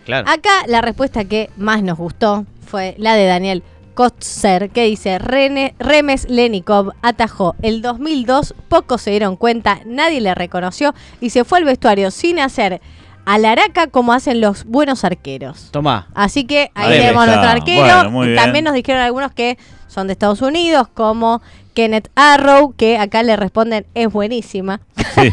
Claro. 0.04 0.28
Acá 0.28 0.50
la 0.66 0.80
respuesta 0.80 1.24
que 1.24 1.50
más 1.56 1.82
nos 1.82 1.98
gustó 1.98 2.46
fue 2.66 2.94
la 2.98 3.14
de 3.14 3.26
Daniel 3.26 3.62
Kotzer, 3.94 4.70
que 4.70 4.84
dice, 4.84 5.18
Remes 5.18 6.28
Lenikov 6.28 6.92
atajó 7.02 7.54
el 7.62 7.82
2002, 7.82 8.54
pocos 8.68 9.02
se 9.02 9.10
dieron 9.10 9.36
cuenta, 9.36 9.80
nadie 9.84 10.20
le 10.20 10.34
reconoció 10.34 10.94
y 11.20 11.30
se 11.30 11.44
fue 11.44 11.58
al 11.58 11.64
vestuario 11.64 12.10
sin 12.10 12.38
hacer 12.38 12.80
alaraca 13.24 13.86
como 13.86 14.12
hacen 14.12 14.40
los 14.40 14.64
buenos 14.64 15.04
arqueros. 15.04 15.68
Tomá. 15.70 16.08
Así 16.14 16.44
que 16.44 16.70
ahí 16.74 16.98
tenemos 16.98 17.26
nuestro 17.26 17.48
arquero. 17.48 17.82
Bueno, 17.82 18.10
muy 18.10 18.26
y 18.26 18.30
bien. 18.30 18.42
también 18.42 18.64
nos 18.64 18.74
dijeron 18.74 19.02
algunos 19.02 19.32
que 19.32 19.58
son 19.88 20.06
de 20.06 20.14
Estados 20.14 20.40
Unidos, 20.42 20.88
como 20.92 21.42
Kenneth 21.74 22.10
Arrow, 22.14 22.74
que 22.76 22.98
acá 22.98 23.22
le 23.22 23.36
responden 23.36 23.86
es 23.94 24.10
buenísima. 24.12 24.80
Sí. 25.14 25.32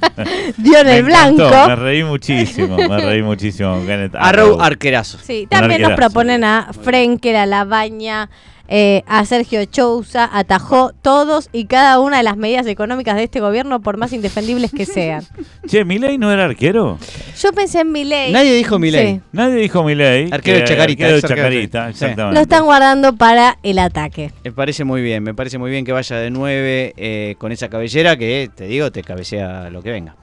Dio 0.56 0.78
en 0.78 0.88
el 0.88 1.08
encantó, 1.08 1.48
blanco. 1.48 1.68
Me 1.68 1.76
reí 1.76 2.04
muchísimo, 2.04 2.76
me 2.76 3.00
reí 3.00 3.22
muchísimo. 3.22 3.80
Kenneth 3.86 4.14
Arrow 4.14 4.60
arquerazo. 4.60 5.18
Sí, 5.18 5.46
también 5.48 5.82
nos 5.82 5.92
proponen 5.92 6.44
a 6.44 6.70
Frenkel, 6.72 7.36
a 7.36 7.46
Labaña, 7.46 8.30
eh, 8.70 9.02
a 9.06 9.24
Sergio 9.26 9.64
Chousa, 9.64 10.30
atajó 10.32 10.92
todos 11.02 11.50
y 11.52 11.66
cada 11.66 12.00
una 12.00 12.18
de 12.18 12.22
las 12.22 12.36
medidas 12.36 12.66
económicas 12.66 13.16
de 13.16 13.24
este 13.24 13.40
gobierno, 13.40 13.80
por 13.82 13.96
más 13.96 14.12
indefendibles 14.12 14.70
que 14.70 14.86
sean. 14.86 15.24
Che, 15.66 15.84
¿Milei 15.84 16.16
no 16.16 16.32
era 16.32 16.46
arquero? 16.46 16.98
Yo 17.38 17.52
pensé 17.52 17.80
en 17.80 17.92
Milei. 17.92 18.32
Nadie 18.32 18.54
dijo 18.54 18.78
Milei. 18.78 19.14
Sí, 19.14 19.20
Nadie 19.32 19.56
dijo 19.56 19.84
Milei. 19.84 20.32
Arquero 20.32 20.58
de 20.58 20.64
Chacarita, 20.64 21.04
Arquero 21.04 21.20
de 21.20 21.28
Chacarita, 21.28 21.88
exactamente. 21.90 22.34
lo 22.34 22.40
están 22.40 22.64
guardando 22.64 23.14
para 23.16 23.58
el 23.62 23.78
ataque. 23.78 24.32
Me 24.44 24.52
parece 24.52 24.84
muy 24.84 25.02
bien, 25.02 25.22
me 25.22 25.34
parece 25.34 25.58
muy 25.58 25.70
bien 25.70 25.84
que 25.84 25.92
vaya 25.92 26.16
de 26.16 26.30
9 26.30 27.36
con 27.38 27.52
esa 27.52 27.68
cabellera 27.68 28.16
que, 28.16 28.50
te 28.54 28.66
digo, 28.66 28.90
te 28.90 29.02
cabecea 29.02 29.68
lo 29.70 29.82
que 29.82 29.90
venga. 29.90 30.16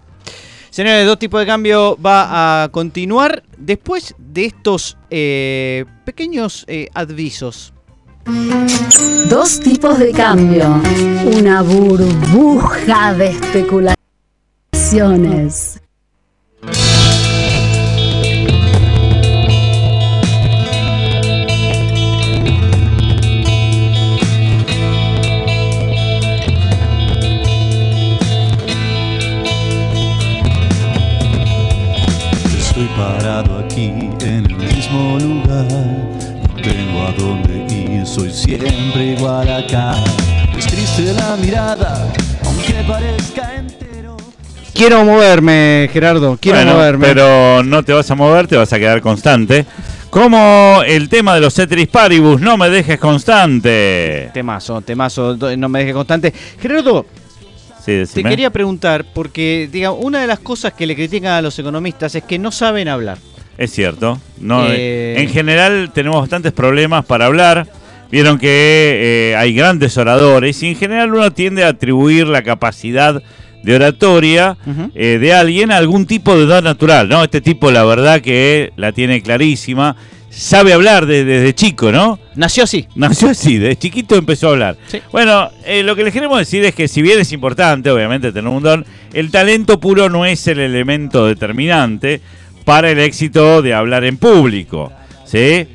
Señores, 0.78 1.08
dos 1.08 1.18
tipos 1.18 1.40
de 1.40 1.48
cambio 1.48 1.98
va 1.98 2.64
a 2.64 2.70
continuar 2.70 3.42
después 3.58 4.14
de 4.20 4.46
estos 4.46 4.96
eh, 5.10 5.86
pequeños 6.06 6.66
eh, 6.68 6.90
advisos. 6.94 7.74
Dos 9.30 9.62
tipos 9.62 9.98
de 10.00 10.12
cambio. 10.12 10.82
Una 11.38 11.62
burbuja 11.62 13.14
de 13.14 13.28
especulaciones. 13.28 15.80
Estoy 32.58 32.90
parado 32.98 33.60
aquí 33.60 33.86
en 33.86 34.18
el 34.20 34.54
mismo 34.58 35.18
lugar. 35.18 35.97
Soy 38.18 38.32
siempre 38.32 39.14
igual 39.16 39.48
acá. 39.48 39.94
Es 40.58 40.66
triste 40.66 41.14
la 41.14 41.36
mirada, 41.36 42.12
aunque 42.46 42.74
parezca 42.88 43.56
entero. 43.56 44.18
Quiero 44.74 45.06
moverme, 45.06 45.88
Gerardo, 45.94 46.36
quiero 46.42 46.58
Bueno, 46.58 46.74
moverme. 46.74 47.06
Pero 47.08 47.62
no 47.64 47.84
te 47.84 47.94
vas 47.94 48.10
a 48.10 48.16
mover, 48.16 48.48
te 48.48 48.58
vas 48.58 48.74
a 48.74 48.80
quedar 48.80 49.02
constante. 49.02 49.68
Como 50.10 50.82
el 50.88 51.10
tema 51.10 51.36
de 51.36 51.42
los 51.42 51.54
Ceteris 51.54 51.90
Paribus, 51.90 52.42
no 52.42 52.58
me 52.58 52.70
dejes 52.72 52.98
constante. 53.00 54.32
Temazo, 54.34 54.82
temazo, 54.82 55.38
no 55.56 55.70
me 55.70 55.80
deje 55.82 55.94
constante. 55.94 56.34
Gerardo, 56.60 57.06
Sí, 57.86 58.04
te 58.12 58.24
quería 58.24 58.50
preguntar, 58.50 59.06
porque 59.14 59.70
diga, 59.72 59.92
una 59.92 60.20
de 60.22 60.28
las 60.28 60.40
cosas 60.40 60.74
que 60.74 60.86
le 60.88 60.96
critican 60.96 61.34
a 61.34 61.42
los 61.44 61.58
economistas 61.60 62.16
es 62.16 62.24
que 62.24 62.40
no 62.40 62.52
saben 62.52 62.88
hablar. 62.88 63.20
Es 63.60 63.72
cierto. 63.72 64.20
No, 64.40 64.66
Eh, 64.70 65.16
En 65.20 65.30
general 65.30 65.92
tenemos 65.94 66.20
bastantes 66.20 66.52
problemas 66.52 67.06
para 67.06 67.28
hablar. 67.28 67.68
Vieron 68.12 68.38
que 68.40 69.32
eh, 69.32 69.36
hay 69.36 69.54
grandes 69.54 69.98
oradores 69.98 70.62
y 70.64 70.68
en 70.70 70.76
general 70.76 71.14
uno 71.14 71.32
tiende 71.32 71.64
a 71.64 71.70
atribuir 71.70 72.28
la 72.28 72.42
capacidad 72.42 73.22
de 73.64 73.76
oratoria 73.76 74.56
eh, 74.96 75.18
de 75.20 75.34
alguien 75.34 75.72
a 75.72 75.78
algún 75.78 76.06
tipo 76.06 76.38
de 76.38 76.46
don 76.46 76.64
natural, 76.64 77.10
¿no? 77.10 77.24
Este 77.24 77.42
tipo, 77.42 77.70
la 77.72 77.84
verdad, 77.84 78.22
que 78.22 78.72
la 78.78 78.92
tiene 78.94 79.22
clarísima. 79.22 79.96
Sabe 80.30 80.72
hablar 80.72 81.06
de- 81.08 81.26
desde 81.26 81.56
chico, 81.56 81.92
¿no? 81.92 82.20
Nació 82.36 82.64
así. 82.64 82.86
Nació 82.96 83.30
así, 83.30 83.58
desde 83.58 83.76
chiquito 83.78 84.16
empezó 84.16 84.48
a 84.48 84.52
hablar. 84.52 84.78
Sí. 84.88 85.02
Bueno, 85.12 85.50
eh, 85.66 85.82
lo 85.84 85.96
que 85.96 86.04
les 86.04 86.14
queremos 86.14 86.38
decir 86.38 86.64
es 86.64 86.76
que 86.76 86.88
si 86.88 87.02
bien 87.02 87.20
es 87.20 87.32
importante, 87.32 87.90
obviamente, 87.90 88.32
tener 88.32 88.50
un 88.52 88.62
don, 88.62 88.86
el 89.14 89.32
talento 89.32 89.80
puro 89.80 90.10
no 90.10 90.26
es 90.26 90.46
el 90.48 90.60
elemento 90.60 91.26
determinante 91.26 92.22
para 92.66 92.92
el 92.92 93.00
éxito 93.00 93.62
de 93.62 93.74
hablar 93.74 94.04
en 94.06 94.18
público. 94.18 94.92
¿Sí? 95.26 95.68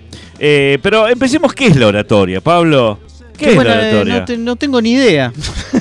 Eh, 0.45 0.79
pero 0.83 1.07
empecemos, 1.07 1.55
¿qué 1.55 1.67
es 1.69 1.77
la 1.77 1.87
oratoria, 1.87 2.41
Pablo? 2.41 2.99
¿Qué 3.39 3.51
es 3.51 3.55
Bueno, 3.55 3.71
la 3.71 3.77
eh, 3.77 3.91
oratoria? 3.93 4.19
no, 4.19 4.25
te- 4.25 4.37
no 4.39 4.57
tengo 4.57 4.83
ni 4.83 4.93
idea. 4.95 5.33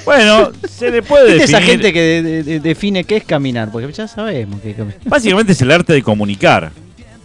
Bueno, 0.06 0.51
se 0.70 0.91
le 0.91 1.01
puede 1.01 1.34
¿Viste 1.34 1.39
definir... 1.48 1.56
esa 1.58 1.62
gente 1.72 1.91
que 1.94 2.00
de- 2.00 2.22
de- 2.24 2.44
de- 2.44 2.60
define 2.60 3.03
qué 3.03 3.18
es 3.18 3.24
caminar? 3.24 3.72
Porque 3.72 3.91
ya 3.91 4.08
sabemos 4.08 4.62
que 4.62 4.70
es 4.72 4.77
caminar. 4.77 5.00
Básicamente 5.06 5.53
es 5.53 5.62
el 5.62 5.72
arte 5.72 5.94
de 5.94 6.03
comunicar. 6.03 6.72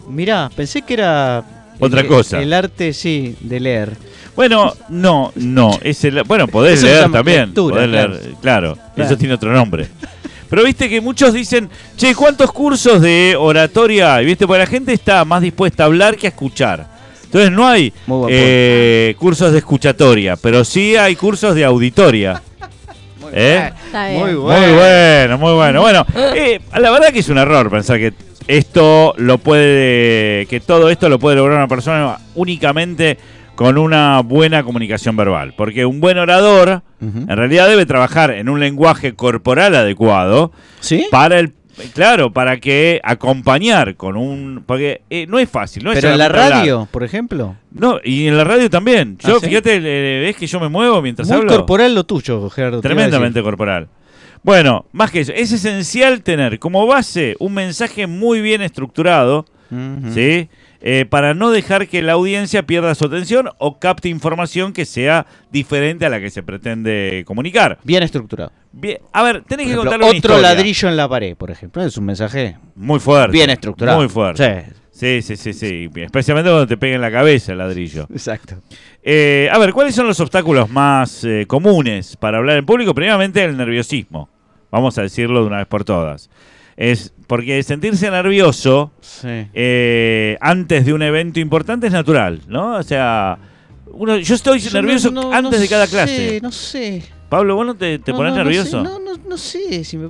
Mirá, 0.09 0.51
pensé 0.57 0.81
que 0.81 0.95
era... 0.95 1.45
Otra 1.79 2.01
el- 2.01 2.07
cosa. 2.07 2.41
El 2.41 2.55
arte, 2.55 2.95
sí, 2.95 3.37
de 3.41 3.61
leer. 3.61 3.93
Bueno, 4.35 4.73
no, 4.89 5.33
no. 5.37 5.79
Es 5.83 6.05
el, 6.05 6.23
bueno, 6.23 6.49
podés 6.49 6.79
Eso 6.79 6.87
leer 6.87 7.11
también. 7.13 7.41
lectura, 7.47 7.75
podés 7.77 7.89
claro. 7.91 8.13
leer, 8.15 8.23
claro. 8.41 8.79
Claro. 8.95 9.09
Eso 9.11 9.19
tiene 9.19 9.35
otro 9.35 9.53
nombre. 9.53 9.87
Pero 10.49 10.65
viste 10.65 10.89
que 10.89 11.01
muchos 11.03 11.35
dicen, 11.35 11.69
che, 11.99 12.15
¿cuántos 12.15 12.51
cursos 12.53 13.03
de 13.03 13.37
oratoria 13.39 14.15
hay? 14.15 14.25
¿Viste? 14.25 14.47
Porque 14.47 14.61
la 14.61 14.67
gente 14.67 14.93
está 14.95 15.25
más 15.27 15.43
dispuesta 15.43 15.83
a 15.83 15.87
hablar 15.87 16.17
que 16.17 16.27
a 16.29 16.31
escuchar. 16.31 16.96
Entonces 17.37 17.53
no 17.55 17.69
hay 17.69 17.93
Muy 18.07 18.19
buen 18.21 18.33
eh, 18.35 19.15
cursos 19.19 19.53
de 19.53 19.59
escuchatoria, 19.59 20.37
pero 20.37 20.65
sí 20.65 20.97
hay 20.97 21.17
cursos 21.17 21.55
de 21.55 21.67
auditoria. 21.67 22.41
¿Eh? 23.31 23.73
Está 23.87 24.09
bien. 24.09 24.21
Muy 24.21 24.31
Muy 24.33 24.41
bueno. 24.41 24.75
bueno, 24.75 25.39
muy 25.39 25.53
bueno. 25.53 25.81
Bueno, 25.83 26.07
eh, 26.35 26.61
la 26.79 26.91
verdad 26.91 27.09
que 27.09 27.19
es 27.19 27.29
un 27.29 27.37
error 27.37 27.71
pensar 27.71 27.99
que 27.99 28.15
esto 28.49 29.13
lo 29.19 29.37
puede, 29.37 30.47
que 30.47 30.61
todo 30.61 30.89
esto 30.89 31.11
lo 31.11 31.19
puede 31.19 31.37
lograr 31.37 31.59
una 31.59 31.69
persona 31.69 32.17
únicamente 32.37 33.19
con 33.55 33.77
una 33.77 34.23
buena 34.23 34.63
comunicación 34.63 35.15
verbal. 35.15 35.53
Porque 35.59 35.85
un 35.85 36.01
buen 36.01 36.17
orador, 36.17 36.81
en 37.03 37.29
realidad, 37.37 37.69
debe 37.69 37.85
trabajar 37.85 38.31
en 38.31 38.49
un 38.49 38.61
lenguaje 38.61 39.15
corporal 39.15 39.75
adecuado 39.75 40.53
¿Sí? 40.81 41.07
para 41.11 41.39
el, 41.39 41.53
claro, 41.95 42.33
para 42.33 42.59
que 42.59 43.01
acompañar 43.05 43.97
con 43.97 44.17
un, 44.17 44.63
porque 44.67 45.03
eh, 45.11 45.27
no 45.29 45.39
es 45.39 45.49
fácil, 45.49 45.85
no 45.85 45.93
es 45.93 45.99
Pero 45.99 46.13
en 46.13 46.19
la 46.19 46.27
hablar. 46.27 46.51
radio, 46.51 46.89
por 46.91 47.05
ejemplo. 47.05 47.57
no, 47.71 47.99
y 48.03 48.27
en 48.27 48.37
la 48.37 48.45
radio 48.45 48.69
también. 48.71 49.19
Yo, 49.19 49.37
¿Ah, 49.37 49.41
sí? 49.41 49.47
fíjate, 49.49 49.77
eh, 49.77 50.21
ves 50.21 50.37
que 50.37 50.47
yo 50.47 50.59
me 50.61 50.69
muevo 50.69 51.01
mientras 51.03 51.29
Muy 51.29 51.39
hablo. 51.39 51.51
corporal 51.57 51.95
lo 51.95 52.05
tuyo, 52.05 52.49
Gerardo. 52.51 52.81
Tremendamente 52.81 53.43
corporal. 53.43 53.89
Bueno, 54.43 54.87
más 54.93 55.11
que 55.11 55.21
eso, 55.21 55.33
es 55.33 55.51
esencial 55.53 56.23
tener 56.23 56.59
como 56.59 56.87
base 56.87 57.35
un 57.41 57.55
mensaje 57.55 58.07
muy 58.07 58.41
bien 58.41 58.63
estructurado. 58.63 59.45
¿sí? 60.15 60.49
Eh, 60.81 61.07
para 61.09 61.35
no 61.35 61.51
dejar 61.51 61.89
que 61.89 62.03
la 62.03 62.13
audiencia 62.13 62.65
pierda 62.65 62.95
su 62.95 63.07
atención 63.07 63.49
o 63.59 63.79
capte 63.79 64.09
información 64.09 64.73
que 64.73 64.85
sea 64.85 65.27
diferente 65.51 66.05
a 66.07 66.11
la 66.11 66.21
que 66.21 66.31
se 66.31 66.43
pretende 66.43 67.25
comunicar. 67.27 67.79
Bien 67.85 68.03
estructurado. 68.03 68.53
Bien, 68.73 68.99
a 69.13 69.23
ver, 69.23 69.43
tenés 69.45 69.69
que 69.69 69.75
contarle 69.77 69.99
una 70.05 70.07
otro 70.07 70.17
historia. 70.17 70.43
ladrillo 70.43 70.89
en 70.89 70.97
la 70.97 71.09
pared, 71.09 71.35
por 71.37 71.51
ejemplo. 71.51 71.83
Es 71.83 71.97
un 71.97 72.05
mensaje 72.05 72.57
Muy 72.75 73.01
fuerte. 73.01 73.33
bien 73.33 73.49
estructurado. 73.51 73.99
Muy 73.99 74.09
fuerte. 74.09 74.67
Sí. 74.67 74.73
Sí, 74.97 75.21
sí, 75.21 75.37
sí, 75.37 75.53
sí. 75.53 75.91
Especialmente 75.97 76.49
cuando 76.51 76.67
te 76.67 76.79
pega 76.79 76.95
en 76.95 77.03
la 77.03 77.11
cabeza 77.11 77.53
el 77.53 77.59
ladrillo. 77.59 78.07
Exacto. 78.11 78.57
Eh, 79.03 79.47
a 79.53 79.59
ver, 79.59 79.73
¿cuáles 79.75 79.95
son 79.95 80.07
los 80.07 80.19
obstáculos 80.21 80.71
más 80.71 81.23
eh, 81.25 81.45
comunes 81.47 82.17
para 82.17 82.39
hablar 82.39 82.57
en 82.57 82.65
público? 82.65 82.95
Primeramente, 82.95 83.45
el 83.45 83.59
nerviosismo. 83.59 84.31
Vamos 84.71 84.97
a 84.97 85.03
decirlo 85.03 85.41
de 85.43 85.47
una 85.49 85.59
vez 85.59 85.67
por 85.67 85.85
todas. 85.85 86.31
Es 86.79 87.13
porque 87.27 87.63
sentirse 87.63 88.11
nervioso 88.11 88.93
Sí. 89.01 89.47
eh, 89.55 90.37
antes 90.41 90.85
de 90.87 90.93
un 90.93 91.03
evento 91.03 91.41
importante 91.41 91.87
es 91.89 91.93
natural, 91.93 92.41
¿no? 92.49 92.77
O 92.77 92.83
sea, 92.83 93.39
uno, 93.87 94.17
yo 94.19 94.35
estoy 94.35 94.59
Yo 94.61 94.71
nervioso 94.73 95.11
no- 95.11 95.23
no- 95.23 95.33
antes 95.33 95.53
no 95.53 95.59
de 95.59 95.69
cada 95.69 95.87
sé, 95.87 95.91
clase. 95.93 96.41
No 96.43 96.53
sé. 96.53 97.03
Pablo, 97.29 97.57
¿vos 97.57 97.67
no 97.67 97.75
te, 97.75 97.99
te 97.99 98.13
No, 98.13 98.19
pones 98.19 98.35
nervioso? 98.35 98.71
sé, 98.71 98.89
No, 98.89 98.99
no, 99.01 99.13
no 99.29 99.37
sé. 99.37 99.83
Si 99.85 99.97
me... 99.97 100.09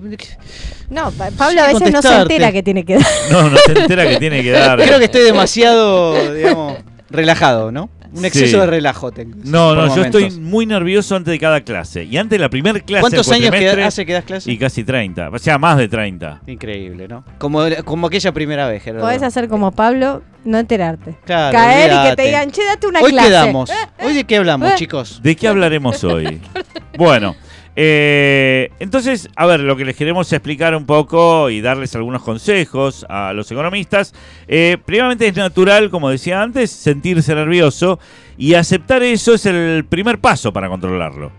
No, 0.90 1.10
Pa- 1.12 1.30
Pablo 1.30 1.62
a 1.62 1.68
veces 1.68 1.90
no 1.90 2.02
se 2.02 2.14
entera 2.14 2.52
que 2.52 2.62
tiene 2.62 2.84
que 2.84 2.96
dar. 2.96 3.06
No, 3.30 3.48
no 3.48 3.56
se 3.56 3.72
entera 3.72 4.06
que 4.06 4.16
tiene 4.18 4.42
que 4.42 4.50
dar. 4.50 4.78
Creo 4.78 4.98
que 4.98 5.06
estoy 5.06 5.22
demasiado, 5.22 6.34
digamos, 6.34 6.76
relajado, 7.08 7.72
¿no? 7.72 7.88
Un 8.12 8.24
exceso 8.24 8.46
Sí. 8.56 8.60
de 8.60 8.66
relajo 8.66 9.12
tengo. 9.12 9.36
No, 9.44 9.74
no, 9.74 9.94
yo 9.94 10.04
estoy 10.04 10.30
muy 10.30 10.66
nervioso 10.66 11.16
antes 11.16 11.32
de 11.32 11.38
cada 11.38 11.60
clase. 11.60 12.04
Y 12.04 12.16
antes 12.16 12.38
de 12.38 12.42
la 12.42 12.48
primera 12.48 12.78
clase 12.80 13.00
¿Cuántos 13.00 13.30
años 13.30 13.50
hace 13.84 14.06
que 14.06 14.12
das 14.12 14.24
clase? 14.24 14.50
Y 14.50 14.58
casi 14.58 14.84
30. 14.84 15.30
O 15.30 15.38
sea, 15.38 15.58
más 15.58 15.76
de 15.78 15.88
30. 15.88 16.42
Increíble, 16.46 17.08
¿no? 17.08 17.24
Como, 17.38 17.62
como 17.84 18.06
aquella 18.06 18.32
primera 18.32 18.68
vez, 18.68 18.82
Gerardo. 18.82 19.04
Podés 19.06 19.22
hacer 19.22 19.48
como 19.48 19.72
Pablo, 19.72 20.22
no 20.44 20.58
enterarte. 20.58 21.16
Claro, 21.24 21.56
Caer 21.56 21.92
y 21.92 22.10
que 22.10 22.16
te 22.16 22.22
digan, 22.22 22.50
che, 22.50 22.64
date 22.64 22.86
una 22.86 23.00
Hoy 23.00 23.10
clase. 23.10 23.28
quedamos. 23.28 23.70
Eh, 23.70 23.74
¿Hoy 24.04 24.14
de 24.14 24.24
qué 24.24 24.36
hablamos, 24.36 24.74
chicos? 24.76 25.20
¿De 25.22 25.36
qué 25.36 25.48
hablaremos 25.48 26.02
hoy? 26.04 26.40
Bueno, 26.98 27.36
eh, 27.78 28.70
entonces, 28.78 29.28
a 29.36 29.44
ver, 29.44 29.60
lo 29.60 29.76
que 29.76 29.84
les 29.84 29.94
queremos 29.94 30.32
explicar 30.32 30.74
un 30.74 30.86
poco 30.86 31.50
y 31.50 31.60
darles 31.60 31.94
algunos 31.94 32.22
consejos 32.22 33.04
a 33.10 33.34
los 33.34 33.50
economistas. 33.50 34.14
Eh, 34.48 34.78
es 35.20 35.36
natural, 35.36 35.90
como 35.90 36.08
decía 36.08 36.40
antes, 36.42 36.70
sentirse 36.70 37.34
nervioso 37.34 38.00
y 38.38 38.54
aceptar 38.54 39.02
eso 39.02 39.34
es 39.34 39.44
el 39.44 39.84
primer 39.84 40.18
paso 40.18 40.54
para 40.54 40.70
controlarlo. 40.70 41.30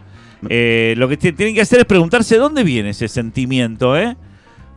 Eh, 0.48 0.94
lo 0.98 1.08
que 1.08 1.18
tienen 1.18 1.56
que 1.56 1.62
hacer 1.62 1.80
es 1.80 1.86
preguntarse 1.86 2.38
dónde 2.38 2.64
viene 2.64 2.92
ese 2.92 3.08
sentimiento, 3.08 3.98
¿eh? 3.98 4.16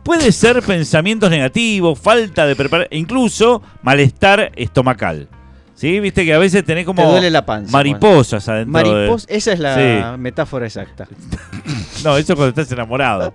Puede 0.03 0.31
ser 0.31 0.63
pensamientos 0.63 1.29
negativos, 1.29 1.99
falta 1.99 2.47
de 2.47 2.55
preparación, 2.55 2.99
incluso 2.99 3.61
malestar 3.83 4.51
estomacal. 4.55 5.29
¿Sí? 5.75 5.99
Viste 5.99 6.25
que 6.25 6.33
a 6.33 6.37
veces 6.37 6.63
tenés 6.63 6.85
como 6.85 7.01
Te 7.01 7.09
duele 7.09 7.31
la 7.31 7.45
panza. 7.45 7.71
mariposas 7.71 8.47
adentro. 8.47 8.79
de- 8.79 8.95
Mariposa, 9.07 9.25
esa 9.29 9.53
es 9.53 9.59
la 9.59 9.75
Sí. 10.13 10.19
metáfora 10.19 10.65
exacta. 10.67 11.07
no, 12.03 12.17
eso 12.17 12.35
cuando 12.35 12.49
estás 12.49 12.71
enamorado. 12.71 13.33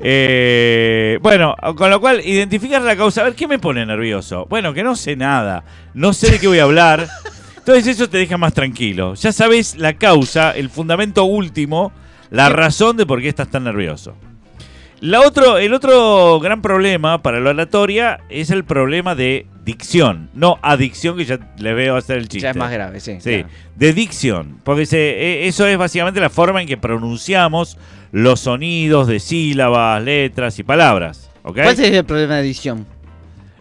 Eh, 0.00 1.18
bueno, 1.22 1.54
con 1.76 1.90
lo 1.90 2.00
cual, 2.00 2.20
identificar 2.24 2.82
la 2.82 2.96
causa. 2.96 3.22
A 3.22 3.24
ver, 3.24 3.34
¿qué 3.34 3.46
me 3.48 3.58
pone 3.58 3.84
nervioso? 3.86 4.46
Bueno, 4.48 4.72
que 4.74 4.82
no 4.82 4.96
sé 4.96 5.16
nada. 5.16 5.64
No 5.94 6.12
sé 6.12 6.30
de 6.32 6.38
qué 6.38 6.46
voy 6.48 6.58
a 6.58 6.64
hablar. 6.64 7.08
Entonces 7.58 7.86
eso 7.86 8.08
te 8.08 8.18
deja 8.18 8.36
más 8.36 8.52
tranquilo. 8.52 9.14
Ya 9.14 9.32
sabes 9.32 9.76
la 9.76 9.94
causa, 9.94 10.50
el 10.52 10.68
fundamento 10.68 11.24
último, 11.24 11.92
la 12.30 12.48
razón 12.50 12.96
de 12.96 13.06
por 13.06 13.20
qué 13.22 13.28
estás 13.28 13.48
tan 13.50 13.64
nervioso. 13.64 14.14
La 15.00 15.20
otro, 15.20 15.58
el 15.58 15.72
otro 15.74 16.38
gran 16.40 16.60
problema 16.62 17.22
para 17.22 17.40
la 17.40 17.50
oratoria 17.50 18.20
es 18.28 18.50
el 18.50 18.64
problema 18.64 19.14
de 19.14 19.46
dicción. 19.64 20.30
No 20.34 20.58
adicción, 20.62 21.16
que 21.16 21.24
ya 21.24 21.38
le 21.58 21.74
veo 21.74 21.96
hacer 21.96 22.18
el 22.18 22.28
chiste. 22.28 22.44
Ya 22.44 22.50
es 22.50 22.56
más 22.56 22.70
grave, 22.70 23.00
sí. 23.00 23.16
Sí, 23.20 23.30
claro. 23.30 23.48
de 23.76 23.92
dicción, 23.92 24.60
porque 24.64 24.86
se, 24.86 24.98
e- 24.98 25.48
eso 25.48 25.66
es 25.66 25.76
básicamente 25.78 26.20
la 26.20 26.30
forma 26.30 26.60
en 26.60 26.68
que 26.68 26.76
pronunciamos 26.76 27.78
los 28.12 28.40
sonidos 28.40 29.08
de 29.08 29.20
sílabas, 29.20 30.02
letras 30.02 30.58
y 30.58 30.62
palabras. 30.62 31.30
¿ok? 31.42 31.54
¿Cuál 31.54 31.68
es 31.68 31.78
el 31.80 32.04
problema 32.04 32.36
de 32.36 32.40
edición? 32.42 32.86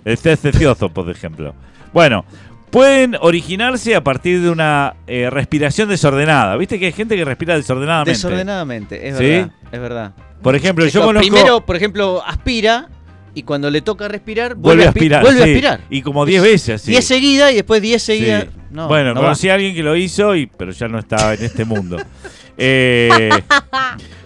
El 0.06 0.18
cecioso, 0.18 0.90
por 0.90 1.10
ejemplo. 1.10 1.56
Bueno, 1.94 2.26
pueden 2.70 3.16
originarse 3.22 3.96
a 3.96 4.04
partir 4.04 4.42
de 4.42 4.50
una 4.50 4.96
eh, 5.08 5.30
respiración 5.30 5.90
desordenada. 5.90 6.58
¿Viste 6.58 6.80
que 6.80 6.88
hay 6.88 6.92
gente 6.92 7.16
que 7.16 7.24
respira 7.24 7.56
desordenadamente? 7.56 8.12
Desordenadamente, 8.12 9.08
es 9.08 9.18
¿Sí? 9.18 9.24
verdad. 9.24 9.52
Es 9.72 9.80
verdad. 9.80 10.12
Por 10.42 10.56
ejemplo, 10.56 10.86
yo 10.86 11.02
conozco... 11.02 11.28
Primero, 11.28 11.66
por 11.66 11.76
ejemplo, 11.76 12.22
aspira 12.26 12.90
y 13.36 13.44
cuando 13.44 13.70
le 13.72 13.82
toca 13.82 14.08
respirar, 14.08 14.56
vuelve 14.56 14.84
a 14.84 14.88
aspi- 14.88 14.90
aspirar. 14.90 15.22
Vuelve 15.24 15.42
a 15.42 15.46
sí, 15.46 15.50
aspirar. 15.52 15.82
Y 15.90 16.02
como 16.02 16.26
10 16.26 16.42
veces 16.44 16.82
así. 16.82 16.92
10 16.92 17.06
seguidas 17.06 17.52
y 17.52 17.56
después 17.56 17.82
10 17.82 18.02
Sí. 18.02 18.18
seguidas. 18.18 18.46
No, 18.72 18.88
bueno, 18.88 19.10
no 19.14 19.22
va. 19.22 19.28
conocí 19.28 19.50
a 19.50 19.54
alguien 19.56 19.76
que 19.76 19.84
lo 19.84 19.96
hizo, 19.96 20.36
y, 20.36 20.46
pero 20.48 20.72
ya 20.72 20.88
no 20.88 21.00
estaba 21.00 21.34
en 21.34 21.44
este 21.44 21.66
mundo. 21.66 21.98
Eh, 22.56 23.32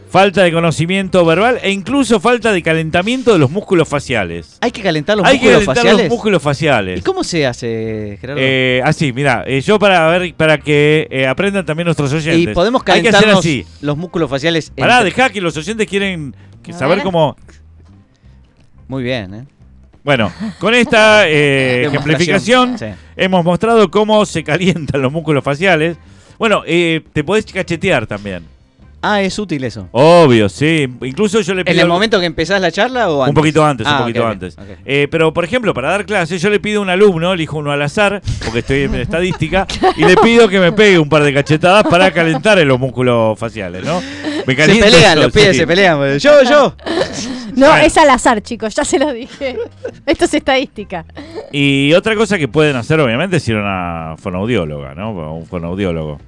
falta 0.10 0.44
de 0.44 0.52
conocimiento 0.52 1.24
verbal 1.26 1.60
e 1.64 1.72
incluso 1.72 2.20
falta 2.20 2.52
de 2.52 2.62
calentamiento 2.62 3.32
de 3.32 3.40
los 3.40 3.50
músculos 3.50 3.88
faciales. 3.88 4.58
Hay 4.60 4.72
que 4.72 4.82
calentar 4.82 5.16
los 5.18 5.26
Hay 5.26 5.40
que 5.40 5.46
músculos 5.46 5.60
calentar 5.66 5.76
faciales. 5.78 6.04
los 6.06 6.10
músculos 6.14 6.42
faciales. 6.44 7.00
¿Y 7.00 7.02
cómo 7.04 7.24
se 7.24 7.46
hace, 7.48 8.18
Gerardo? 8.20 8.42
Eh, 8.44 8.82
así, 8.84 9.14
mira, 9.14 9.46
eh, 9.48 9.62
yo 9.62 9.80
para 9.80 10.08
ver 10.10 10.34
para 10.36 10.58
que 10.58 11.08
eh, 11.10 11.26
aprendan 11.26 11.66
también 11.66 11.86
nuestros 11.86 12.12
oyentes. 12.12 12.38
y 12.52 12.54
podemos 12.54 12.84
que 12.84 12.92
así. 12.92 13.66
los 13.80 13.96
músculos 13.98 14.30
faciales. 14.30 14.72
Pará, 14.76 14.98
entre- 15.00 15.12
dejá 15.12 15.30
que 15.30 15.40
los 15.40 15.56
oyentes 15.56 15.88
quieren 15.88 16.36
que 16.64 16.74
saber 16.74 17.02
cómo. 17.04 17.38
Muy 18.88 19.04
bien, 19.04 19.34
¿eh? 19.34 19.46
Bueno, 20.04 20.32
con 20.60 20.74
esta 20.74 21.28
eh, 21.28 21.86
ejemplificación 21.86 22.78
Sí. 22.78 22.86
hemos 23.16 23.44
mostrado 23.44 23.92
cómo 23.92 24.26
se 24.26 24.44
calientan 24.44 25.02
los 25.02 25.12
músculos 25.12 25.44
faciales. 25.44 25.98
Bueno, 26.40 26.64
eh, 26.66 27.02
te 27.14 27.24
podés 27.24 27.46
cachetear 27.46 28.08
también. 28.08 28.44
Ah, 29.10 29.22
es 29.22 29.40
útil 29.40 29.64
eso. 29.64 29.88
Obvio, 29.92 30.50
sí. 30.50 30.88
Incluso 31.02 31.40
yo 31.42 31.54
le 31.54 31.64
pido. 31.64 31.74
¿En 31.76 31.80
el 31.82 31.88
momento 31.88 32.20
que 32.20 32.26
empezás 32.26 32.60
la 32.60 32.72
charla 32.72 33.10
o 33.10 33.24
antes? 33.24 33.30
Un 33.30 33.36
poquito 33.36 33.66
antes, 33.66 33.88
Ah, 33.88 33.94
un 33.94 34.00
poquito 34.00 34.20
ok, 34.22 34.26
ok, 34.26 34.32
antes. 34.34 34.58
Eh, 34.86 35.08
pero, 35.10 35.34
por 35.34 35.46
ejemplo, 35.46 35.74
para 35.74 35.90
dar 35.92 36.06
clases, 36.06 36.42
yo 36.42 36.50
le 36.50 36.60
pido 36.60 36.80
a 36.80 36.84
un 36.84 36.90
alumno, 36.90 37.32
elijo 37.34 37.58
uno 37.58 37.72
al 37.72 37.82
azar, 37.82 38.22
porque 38.44 38.60
estoy 38.60 38.82
en 38.84 38.96
estadística, 38.96 39.66
y 39.98 40.04
le 40.04 40.16
pido 40.18 40.50
que 40.50 40.60
me 40.60 40.72
pegue 40.74 41.00
un 41.00 41.08
par 41.10 41.24
de 41.24 41.34
cachetadas 41.34 41.86
para 41.86 42.12
calentar 42.12 42.60
en 42.60 42.68
los 42.68 42.80
músculos 42.80 43.40
faciales, 43.40 43.86
¿no? 43.86 44.02
Me 44.46 44.56
Se 44.56 44.76
pelean, 44.76 45.20
los 45.20 45.32
pibes 45.32 45.52
sí. 45.52 45.58
se 45.60 45.68
pelean. 45.68 46.18
Yo, 46.20 46.44
yo. 46.44 46.74
No, 47.56 47.68
Bueno. 47.70 47.86
es 47.86 47.98
al 47.98 48.10
azar, 48.10 48.42
chicos, 48.42 48.76
ya 48.76 48.86
se 48.86 49.00
lo 49.00 49.12
dije. 49.12 49.58
Esto 50.06 50.26
es 50.26 50.34
estadística. 50.34 51.06
Y 51.52 51.92
otra 51.94 52.16
cosa 52.16 52.38
que 52.38 52.48
pueden 52.48 52.76
hacer, 52.76 53.00
obviamente, 53.00 53.38
es 53.38 53.48
ir 53.48 53.56
a 53.56 53.60
una 53.62 54.16
fonoaudióloga, 54.18 54.94
¿no? 54.96 55.12
O 55.12 55.34
Un 55.34 55.46
fonoaudiólogo. 55.48 56.20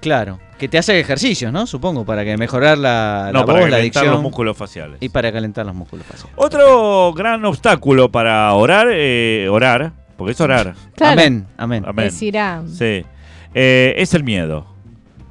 Claro. 0.00 0.40
Que 0.62 0.68
te 0.68 0.78
hace 0.78 1.00
ejercicios, 1.00 1.52
¿no? 1.52 1.66
Supongo, 1.66 2.04
para 2.04 2.24
que 2.24 2.36
mejorar 2.36 2.78
la, 2.78 3.30
la 3.32 3.40
No, 3.40 3.44
para 3.44 3.58
voz, 3.62 3.68
la 3.68 3.78
calentar 3.78 3.82
dicción. 3.82 4.06
los 4.14 4.22
músculos 4.22 4.56
faciales. 4.56 4.98
Y 5.00 5.08
para 5.08 5.32
calentar 5.32 5.66
los 5.66 5.74
músculos 5.74 6.06
faciales. 6.06 6.32
Otro 6.36 7.12
gran 7.14 7.44
obstáculo 7.44 8.12
para 8.12 8.52
orar, 8.54 8.86
eh, 8.92 9.48
orar, 9.50 9.90
porque 10.16 10.30
es 10.34 10.40
orar, 10.40 10.74
Claro. 10.94 11.20
Amén, 11.20 11.46
amén. 11.56 11.82
amén. 11.84 12.04
Decirá. 12.04 12.62
Sí. 12.68 13.04
Eh, 13.54 13.94
es 13.96 14.14
el 14.14 14.22
miedo. 14.22 14.64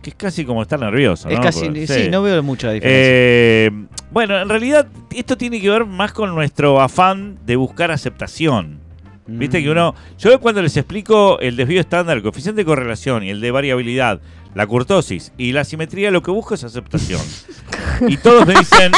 Que 0.02 0.10
es 0.10 0.15
casi 0.17 0.44
como 0.44 0.62
estar 0.63 0.78
nervioso, 0.82 1.30
Es 1.30 1.38
¿no? 1.38 1.41
casi, 1.44 1.63
Porque- 1.63 1.88
sí, 1.88 2.10
no 2.10 2.22
veo 2.24 2.44
mucha 2.44 2.70
diferencia. 2.72 3.02
Eh, 3.02 3.72
bueno, 4.12 4.38
en 4.38 4.50
realidad 4.50 4.88
esto 5.15 5.38
tiene 5.38 5.62
que 5.62 5.70
ver 5.70 5.86
más 5.86 6.12
con 6.12 6.36
nuestro 6.36 6.82
afán 6.82 7.38
de 7.46 7.56
buscar 7.56 7.89
aceptación. 7.91 8.82
Viste 9.28 9.62
Mm. 9.62 9.63
que 9.63 9.70
uno, 9.70 9.96
yo 10.20 10.38
cuando 10.41 10.62
les 10.62 10.76
explico 10.76 11.39
el 11.39 11.56
desvío 11.56 11.80
estándar, 11.80 12.17
el 12.17 12.24
coeficiente 12.24 12.62
de 12.62 12.65
correlación 12.65 13.24
y 13.24 13.30
el 13.30 13.39
de 13.39 13.52
variabilidad, 13.52 14.20
la 14.53 14.67
curtosis 14.67 15.31
y 15.37 15.51
la 15.53 15.63
simetría, 15.63 16.11
lo 16.11 16.21
que 16.21 16.31
busco 16.31 16.53
es 16.55 16.63
aceptación. 16.63 17.21
y 18.07 18.17
todos 18.17 18.45
me 18.45 18.53
dicen, 18.55 18.91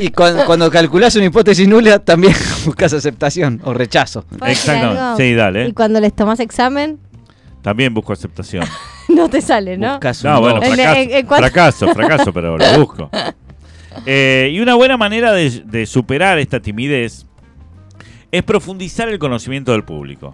Y 0.00 0.08
cuan- 0.10 0.44
cuando, 0.46 0.70
calculás 0.70 1.14
una 1.16 1.26
hipótesis 1.26 1.68
nula, 1.68 1.98
también 1.98 2.34
buscas 2.64 2.92
aceptación 2.92 3.60
o 3.64 3.74
rechazo. 3.74 4.22
¿Puedo 4.22 4.44
decir 4.46 4.50
exactamente, 4.70 5.00
algo? 5.02 5.16
sí, 5.16 5.34
dale, 5.34 5.68
Y 5.68 5.72
cuando 5.72 6.00
les 6.00 6.14
tomas 6.14 6.40
examen, 6.40 6.98
también 7.62 7.92
busco 7.94 8.12
aceptación. 8.12 8.64
no 9.08 9.28
te 9.28 9.40
sale, 9.42 9.76
¿no? 9.76 9.92
Buscas 9.92 10.24
No, 10.24 10.40
bueno, 10.40 10.62
fracaso, 10.62 10.98
en- 11.00 11.10
en 11.12 11.26
cuanto- 11.26 11.46
fracaso, 11.48 11.88
fracaso, 11.94 12.32
pero 12.32 12.56
lo 12.56 12.78
busco. 12.78 13.10
Eh, 14.06 14.50
y 14.52 14.60
una 14.60 14.74
buena 14.74 14.96
manera 14.96 15.32
de, 15.32 15.50
de 15.66 15.84
superar 15.86 16.38
esta 16.38 16.60
timidez 16.60 17.26
es 18.30 18.42
profundizar 18.42 19.08
el 19.10 19.18
conocimiento 19.18 19.72
del 19.72 19.84
público. 19.84 20.32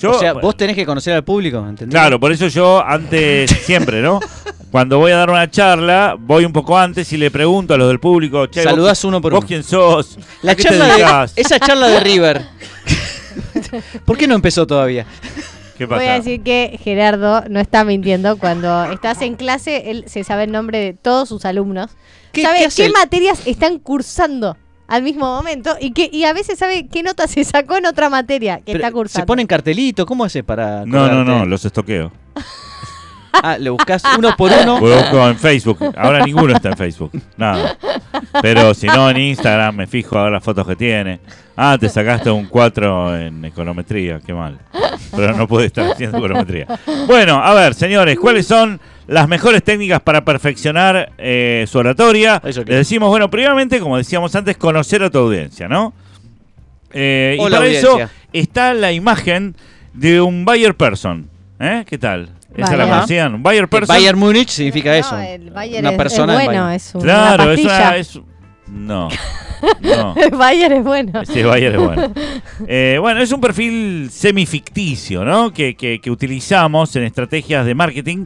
Yo, 0.00 0.12
o 0.12 0.18
sea, 0.18 0.32
vos 0.32 0.56
tenés 0.56 0.74
que 0.76 0.86
conocer 0.86 1.14
al 1.14 1.24
público, 1.24 1.58
¿entendés? 1.58 1.90
Claro, 1.90 2.18
por 2.18 2.32
eso 2.32 2.48
yo 2.48 2.84
antes, 2.84 3.50
siempre, 3.64 4.00
¿no? 4.00 4.18
Cuando 4.70 4.98
voy 4.98 5.12
a 5.12 5.16
dar 5.16 5.30
una 5.30 5.50
charla, 5.50 6.16
voy 6.18 6.44
un 6.44 6.52
poco 6.52 6.78
antes 6.78 7.12
y 7.12 7.16
le 7.16 7.30
pregunto 7.30 7.74
a 7.74 7.76
los 7.76 7.88
del 7.88 8.00
público, 8.00 8.46
che, 8.46 8.60
vos- 8.62 8.70
Saludás 8.70 9.04
uno 9.04 9.20
por 9.20 9.32
¿Vos 9.32 9.40
uno. 9.40 9.48
quién 9.48 9.62
sos? 9.62 10.16
La 10.42 10.52
¿A 10.52 10.54
qué 10.54 10.62
te 10.62 10.68
charla 10.68 11.26
de, 11.26 11.32
esa 11.40 11.58
charla 11.60 11.88
de 11.88 12.00
River. 12.00 12.42
¿Por 14.04 14.16
qué 14.16 14.26
no 14.26 14.34
empezó 14.34 14.66
todavía? 14.66 15.06
¿Qué 15.76 15.86
pasa? 15.88 16.00
Voy 16.02 16.10
a 16.10 16.14
decir 16.14 16.42
que 16.42 16.78
Gerardo 16.82 17.42
no 17.48 17.58
está 17.58 17.84
mintiendo. 17.84 18.36
Cuando 18.36 18.84
estás 18.84 19.22
en 19.22 19.34
clase, 19.34 19.90
él 19.90 20.04
se 20.06 20.24
sabe 20.24 20.44
el 20.44 20.52
nombre 20.52 20.78
de 20.78 20.92
todos 20.92 21.28
sus 21.28 21.44
alumnos. 21.44 21.90
¿Qué- 22.32 22.42
sabe 22.42 22.68
qué 22.74 22.90
materias 22.90 23.40
están 23.46 23.78
cursando 23.78 24.56
al 24.90 25.04
mismo 25.04 25.24
momento 25.24 25.76
y 25.80 25.92
que 25.92 26.10
y 26.12 26.24
a 26.24 26.32
veces 26.32 26.58
sabe 26.58 26.88
qué 26.88 27.02
nota 27.02 27.28
se 27.28 27.44
sacó 27.44 27.76
en 27.76 27.86
otra 27.86 28.10
materia 28.10 28.58
que 28.58 28.72
Pero, 28.72 28.78
está 28.78 28.92
cursando. 28.92 29.22
¿Se 29.22 29.26
ponen 29.26 29.46
cartelito? 29.46 30.04
¿Cómo 30.04 30.24
hace 30.24 30.42
para.? 30.42 30.84
No, 30.84 31.08
no, 31.08 31.24
no, 31.24 31.46
los 31.46 31.64
estoqueo. 31.64 32.12
Ah, 33.32 33.56
le 33.56 33.70
buscas 33.70 34.02
uno 34.18 34.34
por 34.36 34.50
uno. 34.50 34.80
Lo 34.80 34.96
busco 34.96 35.28
en 35.28 35.38
Facebook. 35.38 35.78
Ahora 35.96 36.26
ninguno 36.26 36.52
está 36.52 36.70
en 36.70 36.76
Facebook. 36.76 37.12
Nada. 37.36 37.78
Pero 38.42 38.74
si 38.74 38.86
no, 38.86 39.10
en 39.10 39.16
Instagram 39.18 39.76
me 39.76 39.86
fijo 39.86 40.18
a 40.18 40.24
ver 40.24 40.32
las 40.32 40.44
fotos 40.44 40.66
que 40.66 40.76
tiene. 40.76 41.20
Ah, 41.56 41.76
te 41.78 41.88
sacaste 41.88 42.30
un 42.30 42.46
4 42.46 43.16
en 43.18 43.44
econometría. 43.44 44.20
Qué 44.24 44.32
mal. 44.32 44.58
Pero 45.14 45.36
no 45.36 45.46
puede 45.46 45.66
estar 45.66 45.90
haciendo 45.90 46.18
econometría. 46.18 46.66
Bueno, 47.06 47.42
a 47.42 47.52
ver, 47.54 47.74
señores, 47.74 48.18
¿cuáles 48.18 48.46
son 48.46 48.80
las 49.06 49.28
mejores 49.28 49.62
técnicas 49.62 50.00
para 50.00 50.24
perfeccionar 50.24 51.12
eh, 51.18 51.66
su 51.68 51.78
oratoria? 51.78 52.40
Les 52.44 52.64
decimos, 52.64 53.08
bueno, 53.10 53.28
primeramente, 53.28 53.80
como 53.80 53.96
decíamos 53.96 54.34
antes, 54.34 54.56
conocer 54.56 55.02
a 55.02 55.10
tu 55.10 55.18
audiencia, 55.18 55.68
¿no? 55.68 55.92
Eh, 56.92 57.36
y 57.38 57.50
para 57.50 57.66
eso 57.66 57.98
está 58.32 58.74
la 58.74 58.92
imagen 58.92 59.54
de 59.92 60.20
un 60.20 60.44
buyer 60.44 60.74
person. 60.74 61.28
¿Eh? 61.58 61.84
¿Qué 61.86 61.98
tal? 61.98 62.30
¿Esa 62.56 62.76
la 62.76 62.84
Bayer. 62.86 63.28
¿Un 63.34 63.42
buyer 63.42 63.64
Que 63.64 63.68
person? 63.68 63.94
Bayern 63.96 64.18
Múnich 64.18 64.48
significa 64.48 64.96
eso. 64.96 65.16
No, 65.16 65.22
el 65.22 65.50
Bayer 65.50 65.80
Una 65.80 65.90
es, 65.90 65.96
persona 65.96 66.32
es 66.38 66.44
bueno, 66.46 66.62
Bayern. 66.64 66.74
es 66.76 66.94
una 66.94 67.04
Claro, 67.04 67.42
es 67.52 67.60
pastilla. 67.60 67.88
una. 67.88 67.96
Es, 67.96 68.20
no. 68.68 69.08
No. 69.82 70.14
El 70.16 70.30
Bayer 70.30 70.72
es 70.72 70.82
bueno. 70.84 71.22
Sí, 71.26 71.42
Bayer 71.42 71.74
es 71.74 71.78
bueno. 71.78 72.12
Eh, 72.66 72.96
bueno, 72.98 73.20
es 73.20 73.30
un 73.30 73.42
perfil 73.42 74.08
semificticio, 74.10 75.22
¿no? 75.22 75.52
Que, 75.52 75.74
que, 75.76 76.00
que 76.00 76.10
utilizamos 76.10 76.96
en 76.96 77.02
estrategias 77.02 77.66
de 77.66 77.74
marketing 77.74 78.24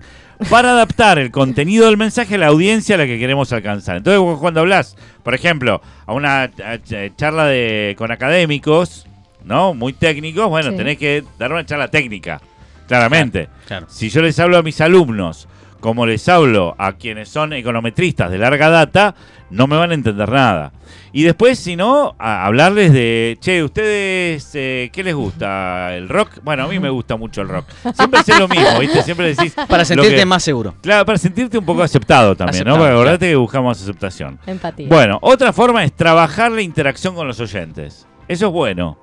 para 0.49 0.71
adaptar 0.71 1.19
el 1.19 1.33
contenido 1.33 1.87
del 1.87 1.97
mensaje 1.97 2.37
a 2.37 2.39
la 2.39 2.47
audiencia 2.47 2.95
a 2.95 2.99
la 2.99 3.07
que 3.07 3.19
queremos 3.19 3.53
alcanzar. 3.53 3.97
Entonces, 3.97 4.21
vos 4.21 4.39
cuando 4.39 4.61
hablas, 4.61 4.97
por 5.25 5.35
ejemplo, 5.35 5.81
a 6.07 6.13
una 6.13 6.51
ch- 6.53 7.13
charla 7.17 7.47
de, 7.47 7.97
con 7.99 8.13
académicos, 8.13 9.07
¿no? 9.45 9.75
Muy 9.75 9.93
técnicos, 9.93 10.49
bueno, 10.49 10.71
Sí. 10.71 10.77
tenés 10.77 10.99
que 10.99 11.25
dar 11.37 11.53
una 11.53 11.67
charla 11.67 11.89
técnica, 11.89 12.41
claramente. 12.87 13.49
Claro. 13.67 13.87
Si 13.89 14.09
yo 14.11 14.23
les 14.23 14.39
hablo 14.39 14.57
a 14.59 14.63
mis 14.63 14.81
alumnos 14.81 15.49
como 15.81 16.07
les 16.07 16.27
hablo 16.31 16.75
a 16.79 16.95
quienes 16.95 17.29
son 17.29 17.53
econometristas 17.53 18.31
de 18.31 18.39
larga 18.39 18.71
data, 18.71 19.15
no 19.51 19.67
me 19.67 19.77
van 19.77 19.91
a 19.91 19.95
entender 19.95 20.31
nada. 20.31 20.73
Y 21.13 21.25
después, 21.25 21.59
si 21.59 21.77
no, 21.77 22.17
a 22.19 22.47
hablarles 22.47 22.91
de, 22.95 23.37
che, 23.39 23.63
¿ustedes 23.63 24.51
eh, 24.55 24.89
qué 24.91 25.05
les 25.05 25.15
gusta? 25.15 25.95
¿El 25.95 26.09
rock? 26.09 26.39
Bueno, 26.43 26.65
a 26.65 26.69
mí 26.69 26.79
me 26.79 26.89
gusta 26.89 27.17
mucho 27.17 27.43
el 27.43 27.49
rock. 27.51 27.67
Siempre 27.95 28.23
sé 28.23 28.39
lo 28.39 28.49
mismo, 28.49 28.79
¿viste? 28.81 29.03
Siempre 29.03 29.35
decís... 29.35 29.55
Para 29.69 29.85
sentirte 29.85 30.17
que- 30.17 30.25
más 30.25 30.43
seguro. 30.43 30.75
Claro, 30.81 31.05
para 31.05 31.19
sentirte 31.19 31.59
un 31.59 31.67
poco 31.67 31.83
aceptado 31.83 32.35
también, 32.35 32.65
¿no? 32.65 32.71
Aceptado, 32.73 32.77
Porque 32.79 32.87
claro. 32.89 33.01
acordate 33.01 33.29
que 33.29 33.37
buscamos 33.37 33.83
aceptación. 33.83 34.39
Empatía. 34.47 34.89
Bueno, 34.89 35.19
otra 35.21 35.53
forma 35.53 35.85
es 35.85 35.93
trabajar 35.93 36.51
la 36.51 36.63
interacción 36.63 37.15
con 37.15 37.29
los 37.29 37.39
oyentes. 37.41 38.07
Eso 38.27 38.47
es 38.47 38.53
bueno. 38.53 38.99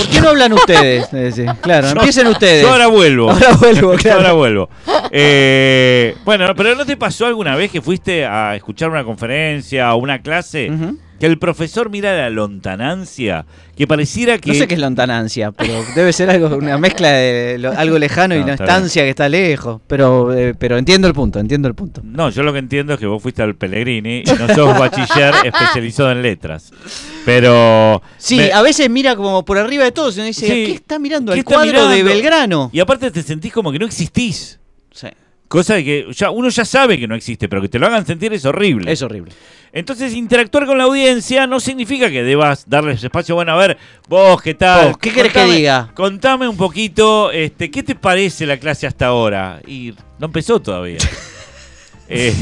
¿Por 0.00 0.08
qué 0.08 0.20
no 0.20 0.28
hablan 0.30 0.52
ustedes? 0.52 1.08
Claro, 1.60 1.86
Yo- 1.88 1.92
empiecen 1.92 2.26
ustedes. 2.28 2.62
Yo 2.62 2.70
ahora 2.70 2.86
vuelvo. 2.86 3.30
Ahora 3.30 3.52
vuelvo, 3.52 3.92
Yo 3.92 3.98
claro. 3.98 4.18
ahora 4.18 4.32
vuelvo. 4.32 4.70
Eh, 5.10 6.14
bueno, 6.24 6.54
pero 6.56 6.74
¿no 6.74 6.86
te 6.86 6.96
pasó 6.96 7.26
alguna 7.26 7.56
vez 7.56 7.70
que 7.70 7.80
fuiste 7.82 8.24
a 8.24 8.54
escuchar 8.56 8.90
una 8.90 9.04
conferencia 9.04 9.92
o 9.94 9.98
una 9.98 10.20
clase. 10.22 10.70
Que 11.20 11.26
el 11.26 11.38
profesor 11.38 11.90
mira 11.90 12.16
la 12.16 12.30
lontanancia? 12.30 13.46
Que 13.76 13.86
pareciera 13.86 14.38
que... 14.38 14.50
No 14.50 14.54
sé 14.56 14.66
qué 14.66 14.74
es 14.74 14.80
lontanancia, 14.80 15.52
pero 15.52 15.72
debe 15.94 16.12
ser 16.12 16.28
algo, 16.30 16.54
una 16.56 16.76
mezcla 16.78 17.10
de 17.12 17.56
lo- 17.58 17.70
algo 17.72 17.98
lejano 17.98 18.34
y 18.34 18.38
una 18.40 18.54
estancia 18.54 19.02
que 19.04 19.10
está 19.10 19.28
lejos. 19.28 19.80
Pero, 19.86 20.34
eh, 20.34 20.54
pero 20.58 20.76
entiendo 20.76 21.06
el 21.08 21.14
punto, 21.14 21.38
entiendo 21.38 21.68
el 21.68 21.74
punto. 21.74 22.02
No, 22.04 22.28
yo 22.30 22.42
lo 22.42 22.52
que 22.52 22.58
entiendo 22.58 22.94
es 22.94 22.98
que 23.00 23.06
vos 23.06 23.22
fuiste 23.22 23.42
al 23.42 23.54
Pellegrini 23.54 24.22
y 24.26 24.30
no 24.38 24.48
sos 24.54 24.78
bachiller 24.78 25.34
especializado 25.44 26.10
en 26.12 26.22
letras. 26.22 26.72
Pero... 27.24 28.02
Sí, 28.18 28.36
me- 28.36 28.52
a 28.52 28.62
veces 28.62 28.90
mira 28.90 29.16
como 29.16 29.44
por 29.44 29.56
arriba 29.58 29.84
de 29.84 29.92
todos 29.92 30.16
y 30.16 30.20
uno 30.20 30.26
dice, 30.26 30.46
Sí. 30.46 30.52
¿qué 30.66 30.72
está 30.72 30.98
mirando? 30.98 31.32
¿Qué 31.32 31.38
El 31.38 31.44
está 31.46 31.54
cuadro 31.54 31.88
de? 31.88 32.02
Belgrano. 32.02 32.70
Y 32.72 32.80
aparte 32.80 33.10
te 33.10 33.22
sentís 33.22 33.52
como 33.52 33.70
que 33.72 33.78
no 33.78 33.86
existís. 33.86 34.58
Sí, 34.92 35.06
Cosa 35.50 35.74
de 35.74 35.82
que 35.84 36.06
ya, 36.12 36.30
uno 36.30 36.48
ya 36.48 36.64
sabe 36.64 36.96
que 36.96 37.08
no 37.08 37.16
existe, 37.16 37.48
pero 37.48 37.60
que 37.60 37.68
te 37.68 37.80
lo 37.80 37.88
hagan 37.88 38.06
sentir 38.06 38.32
es 38.32 38.44
horrible. 38.44 38.92
es 38.92 39.02
horrible. 39.02 39.32
Entonces, 39.72 40.14
interactuar 40.14 40.64
con 40.64 40.78
la 40.78 40.84
audiencia 40.84 41.48
no 41.48 41.58
significa 41.58 42.08
que 42.08 42.22
debas 42.22 42.70
darles 42.70 43.02
espacio. 43.02 43.34
Bueno, 43.34 43.50
a 43.50 43.56
ver, 43.56 43.76
vos, 44.08 44.40
¿qué 44.40 44.54
tal? 44.54 44.90
Vos, 44.90 44.98
¿qué 44.98 45.10
querés 45.12 45.32
que 45.32 45.44
diga? 45.46 45.90
Contame 45.94 46.46
un 46.46 46.56
poquito, 46.56 47.32
este, 47.32 47.68
¿qué 47.68 47.82
te 47.82 47.96
parece 47.96 48.46
la 48.46 48.58
clase 48.58 48.86
hasta 48.86 49.06
ahora? 49.06 49.60
Y 49.66 49.92
no 50.20 50.26
empezó 50.26 50.60
todavía. 50.60 50.98
Eh, 52.12 52.34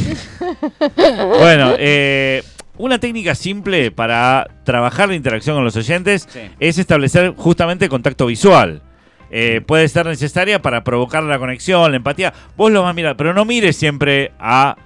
bueno, 0.97 1.75
eh, 1.79 2.42
una 2.79 2.99
técnica 2.99 3.35
simple 3.35 3.90
para 3.90 4.47
trabajar 4.64 5.11
la 5.11 5.14
interacción 5.14 5.57
con 5.57 5.64
los 5.64 5.77
oyentes 5.77 6.27
Sí. 6.33 6.40
es 6.59 6.79
establecer 6.79 7.35
justamente 7.37 7.87
contacto 7.90 8.25
visual. 8.25 8.81
Eh, 9.31 9.61
puede 9.67 9.88
ser 9.88 10.07
necesaria 10.07 10.62
para 10.62 10.85
provocar 10.85 11.23
la 11.23 11.38
conexión, 11.38 11.91
la 11.91 11.97
empatía. 11.97 12.33
Vos 12.57 12.71
lo 12.73 12.83
vas 12.83 12.91
a 12.91 12.95
mirar, 12.95 13.17
pero 13.17 13.35
no 13.35 13.45
mires 13.45 13.77
siempre 13.77 14.33
a 14.38 14.77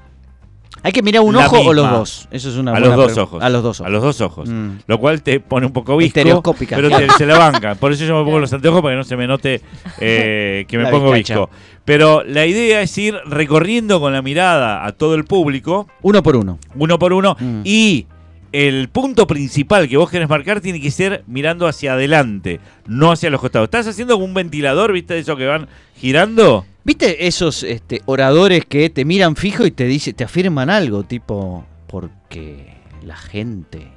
¿Hay 0.85 0.91
que 0.91 1.03
mirar 1.03 1.23
un 1.23 1.37
La 1.37 1.47
ojo 1.47 1.61
o 1.61 1.73
los 1.75 1.89
dos? 1.89 2.29
Eso 2.33 2.49
es 2.49 2.57
una 2.57 2.73
a 2.73 2.75
buena 2.81 2.97
los 2.97 3.07
dos 3.09 3.19
ojos. 3.19 3.41
A 3.43 3.49
los 3.51 3.63
dos 3.63 3.79
ojos. 3.81 3.87
A 3.87 3.91
los 3.91 4.03
dos 4.03 4.21
ojos. 4.21 4.49
Mm. 4.49 4.71
Lo 4.89 4.99
cual 4.99 5.23
te 5.23 5.39
pone 5.39 5.67
un 5.67 5.73
poco 5.73 5.97
visco. 5.97 6.19
Estereoscópica, 6.19 6.75
Pero 6.75 6.89
te- 6.91 7.09
se 7.11 7.25
la 7.27 7.39
banca. 7.39 7.77
Por 7.77 7.93
eso 7.93 8.05
yo 8.05 8.19
me 8.19 8.25
pongo 8.25 8.41
los 8.41 8.53
anteojos 8.53 8.83
para 8.83 8.95
que 8.95 8.97
no 8.97 9.05
se 9.05 9.17
me 9.17 9.29
note 9.29 9.61
eh, 10.01 10.65
que 10.69 10.79
me 10.79 10.85
La 10.85 10.91
pongo 10.91 11.13
vizcacha. 11.13 11.35
visco. 11.41 11.51
Pero 11.85 12.25
la 12.25 12.47
idea 12.47 12.81
es 12.81 12.99
ir 12.99 13.15
recorriendo 13.27 14.01
con 14.01 14.13
la 14.13 14.23
mirada 14.23 14.85
a 14.85 14.91
todo 14.93 15.15
el 15.15 15.25
público, 15.25 15.87
Uno 16.01 16.21
por 16.23 16.35
uno. 16.37 16.59
uno 16.75 16.99
por 16.99 17.13
uno, 17.13 17.37
Mm. 17.39 17.61
y 17.65 18.07
el 18.53 18.89
punto 18.89 19.27
principal 19.27 19.89
que 19.89 19.97
vos 19.97 20.11
querés 20.11 20.29
marcar 20.29 20.61
tiene 20.61 20.81
que 20.81 20.91
ser 20.91 21.25
mirando 21.27 21.67
hacia 21.67 21.95
adelante, 21.95 22.61
no 22.87 23.11
hacia 23.11 23.31
los 23.31 23.41
costados. 23.41 23.67
¿Estás 23.67 23.87
haciendo 23.87 24.17
un 24.19 24.35
ventilador, 24.35 24.93
viste, 24.93 25.15
de 25.15 25.21
esos 25.21 25.37
que 25.37 25.47
van 25.47 25.69
girando? 25.97 26.67
¿Viste 26.85 27.27
esos 27.27 27.63
este, 27.63 28.03
oradores 28.07 28.65
que 28.67 28.91
te 28.91 29.05
miran 29.05 29.37
fijo 29.37 29.65
y 29.65 29.71
te 29.71 29.85
dice, 29.85 30.13
te 30.13 30.25
afirman 30.25 30.69
algo, 30.69 31.05
tipo, 31.05 31.65
porque 31.87 32.75
la 33.03 33.17
gente 33.17 33.89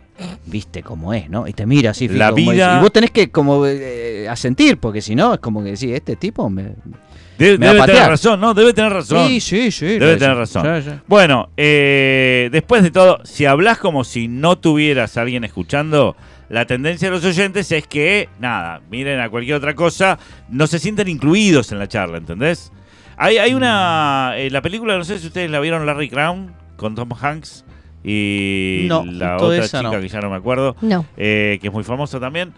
viste 0.46 0.82
cómo 0.84 1.14
es, 1.14 1.30
¿no? 1.30 1.48
Y 1.48 1.54
te 1.54 1.66
mira 1.66 1.92
así. 1.92 2.08
La 2.08 2.32
vida- 2.32 2.78
Y 2.78 2.82
vos 2.82 2.92
tenés 2.92 3.12
que 3.12 3.30
como 3.32 3.66
eh, 3.66 4.28
asentir, 4.30 4.78
porque 4.78 5.02
si 5.02 5.16
no, 5.16 5.34
es 5.34 5.40
como 5.40 5.64
que 5.64 5.72
decís, 5.72 5.92
este 5.92 6.16
tipo 6.16 6.50
me. 6.50 6.74
Debe, 7.38 7.58
Me 7.58 7.66
va 7.66 7.72
a 7.72 7.76
debe 7.76 7.88
tener 7.98 8.10
razón, 8.10 8.40
¿no? 8.40 8.54
Debe 8.54 8.74
tener 8.74 8.94
razón. 8.94 9.28
Sí, 9.28 9.42
sí, 9.42 9.70
sí. 9.72 9.86
Debe 10.00 10.16
tener 10.16 10.38
razón. 10.38 10.64
Sí, 10.82 10.90
sí. 10.90 10.96
Bueno, 11.06 11.50
eh, 11.58 12.48
después 12.52 12.82
de 12.82 12.92
todo, 12.92 13.20
si 13.26 13.46
hablas 13.46 13.78
como 13.78 14.06
si 14.06 14.30
no 14.30 14.58
tuvieras 14.58 15.18
a 15.18 15.22
alguien 15.24 15.44
escuchando, 15.44 16.16
la 16.48 16.66
tendencia 16.66 17.10
de 17.10 17.16
los 17.16 17.26
oyentes 17.26 17.70
es 17.74 17.88
que, 17.88 18.30
nada, 18.40 18.80
miren 18.90 19.20
a 19.20 19.30
cualquier 19.30 19.58
otra 19.58 19.76
cosa, 19.76 20.18
no 20.48 20.66
se 20.68 20.80
sienten 20.80 21.10
incluidos 21.10 21.74
en 21.74 21.80
la 21.80 21.90
charla, 21.90 22.20
¿entendés? 22.20 22.72
Hay, 23.18 23.38
hay 23.38 23.54
una. 23.54 24.34
eh, 24.38 24.50
la 24.50 24.62
película, 24.62 24.98
no 24.98 25.04
sé 25.04 25.20
si 25.20 25.28
ustedes 25.28 25.50
la 25.52 25.60
vieron, 25.60 25.86
Larry 25.86 26.10
Crown, 26.10 26.54
con 26.78 26.96
Tom 26.96 27.10
Hanks 27.20 27.66
y 28.08 28.86
No, 28.88 29.04
la 29.04 29.38
otra 29.38 29.58
esa 29.66 29.80
chica 29.80 29.92
no. 29.96 30.00
que 30.02 30.08
ya 30.08 30.20
no 30.22 30.30
me 30.30 30.36
acuerdo, 30.36 30.76
No. 30.82 31.06
eh, 31.18 31.58
que 31.60 31.68
es 31.68 31.74
muy 31.74 31.84
famosa 31.84 32.20
también, 32.20 32.54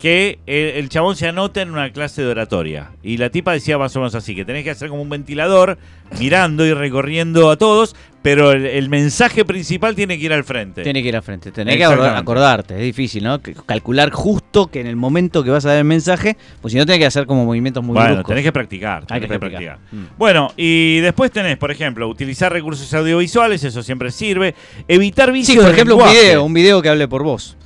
que 0.00 0.38
el, 0.46 0.66
el 0.82 0.88
chabón 0.88 1.14
se 1.14 1.28
anota 1.28 1.60
en 1.60 1.70
una 1.70 1.92
clase 1.92 2.22
de 2.22 2.28
oratoria. 2.28 2.90
Y 3.02 3.18
la 3.18 3.30
tipa 3.30 3.52
decía 3.52 3.76
más 3.78 3.94
o 3.96 4.00
menos 4.00 4.14
así, 4.14 4.34
que 4.34 4.44
tenés 4.44 4.64
que 4.64 4.70
hacer 4.70 4.88
como 4.88 5.02
un 5.02 5.10
ventilador, 5.10 5.78
mirando 6.18 6.64
y 6.64 6.72
recorriendo 6.72 7.50
a 7.50 7.56
todos, 7.56 7.94
pero 8.22 8.52
el, 8.52 8.64
el 8.66 8.88
mensaje 8.88 9.44
principal 9.44 9.94
tiene 9.94 10.18
que 10.18 10.24
ir 10.24 10.32
al 10.32 10.44
frente. 10.44 10.82
Tiene 10.82 11.02
que 11.02 11.08
ir 11.08 11.16
al 11.16 11.22
frente, 11.22 11.52
tenés 11.52 11.76
que 11.76 11.84
acordarte, 11.84 12.74
es 12.76 12.82
difícil, 12.82 13.24
¿no? 13.24 13.40
Calcular 13.66 14.10
justo 14.10 14.68
que 14.68 14.80
en 14.80 14.86
el 14.86 14.96
momento 14.96 15.44
que 15.44 15.50
vas 15.50 15.66
a 15.66 15.68
dar 15.68 15.78
el 15.78 15.84
mensaje, 15.84 16.36
pues 16.62 16.72
si 16.72 16.78
no 16.78 16.86
tenés 16.86 17.00
que 17.00 17.06
hacer 17.06 17.26
como 17.26 17.44
movimientos 17.44 17.84
muy 17.84 17.94
bueno, 17.94 18.08
bruscos. 18.14 18.28
tenés 18.28 18.44
que 18.44 18.52
practicar. 18.52 19.02
Hay 19.02 19.20
tenés 19.20 19.28
que 19.28 19.34
que 19.34 19.38
practicar. 19.38 19.76
practicar. 19.78 19.98
Mm. 20.00 20.18
Bueno, 20.18 20.52
y 20.56 21.00
después 21.00 21.30
tenés, 21.30 21.58
por 21.58 21.70
ejemplo, 21.70 22.08
utilizar 22.08 22.50
recursos 22.50 22.92
audiovisuales, 22.94 23.62
eso 23.64 23.82
siempre 23.82 24.10
sirve. 24.10 24.54
Evitar 24.88 25.30
vicios 25.30 25.56
Sí, 25.56 25.60
por 25.62 25.70
ejemplo, 25.70 25.96
un 25.96 26.10
video, 26.10 26.44
un 26.44 26.54
video 26.54 26.80
que 26.80 26.88
hable 26.88 27.06
por 27.06 27.22
vos. 27.22 27.56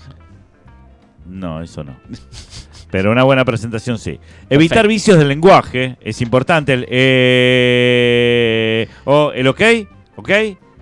No, 1.35 1.61
eso 1.63 1.83
no. 1.85 1.97
Pero 2.91 3.11
una 3.11 3.25
buena 3.25 3.45
presentación 3.45 3.99
sí. 3.99 4.19
Evitar 4.49 4.87
vicios 4.87 5.19
del 5.19 5.29
lenguaje 5.29 5.97
es 6.01 6.21
importante. 6.23 6.73
El, 6.75 6.87
eh, 6.89 8.89
o 9.05 9.33
el 9.35 9.47
ok, 9.49 9.61
ok, 10.17 10.31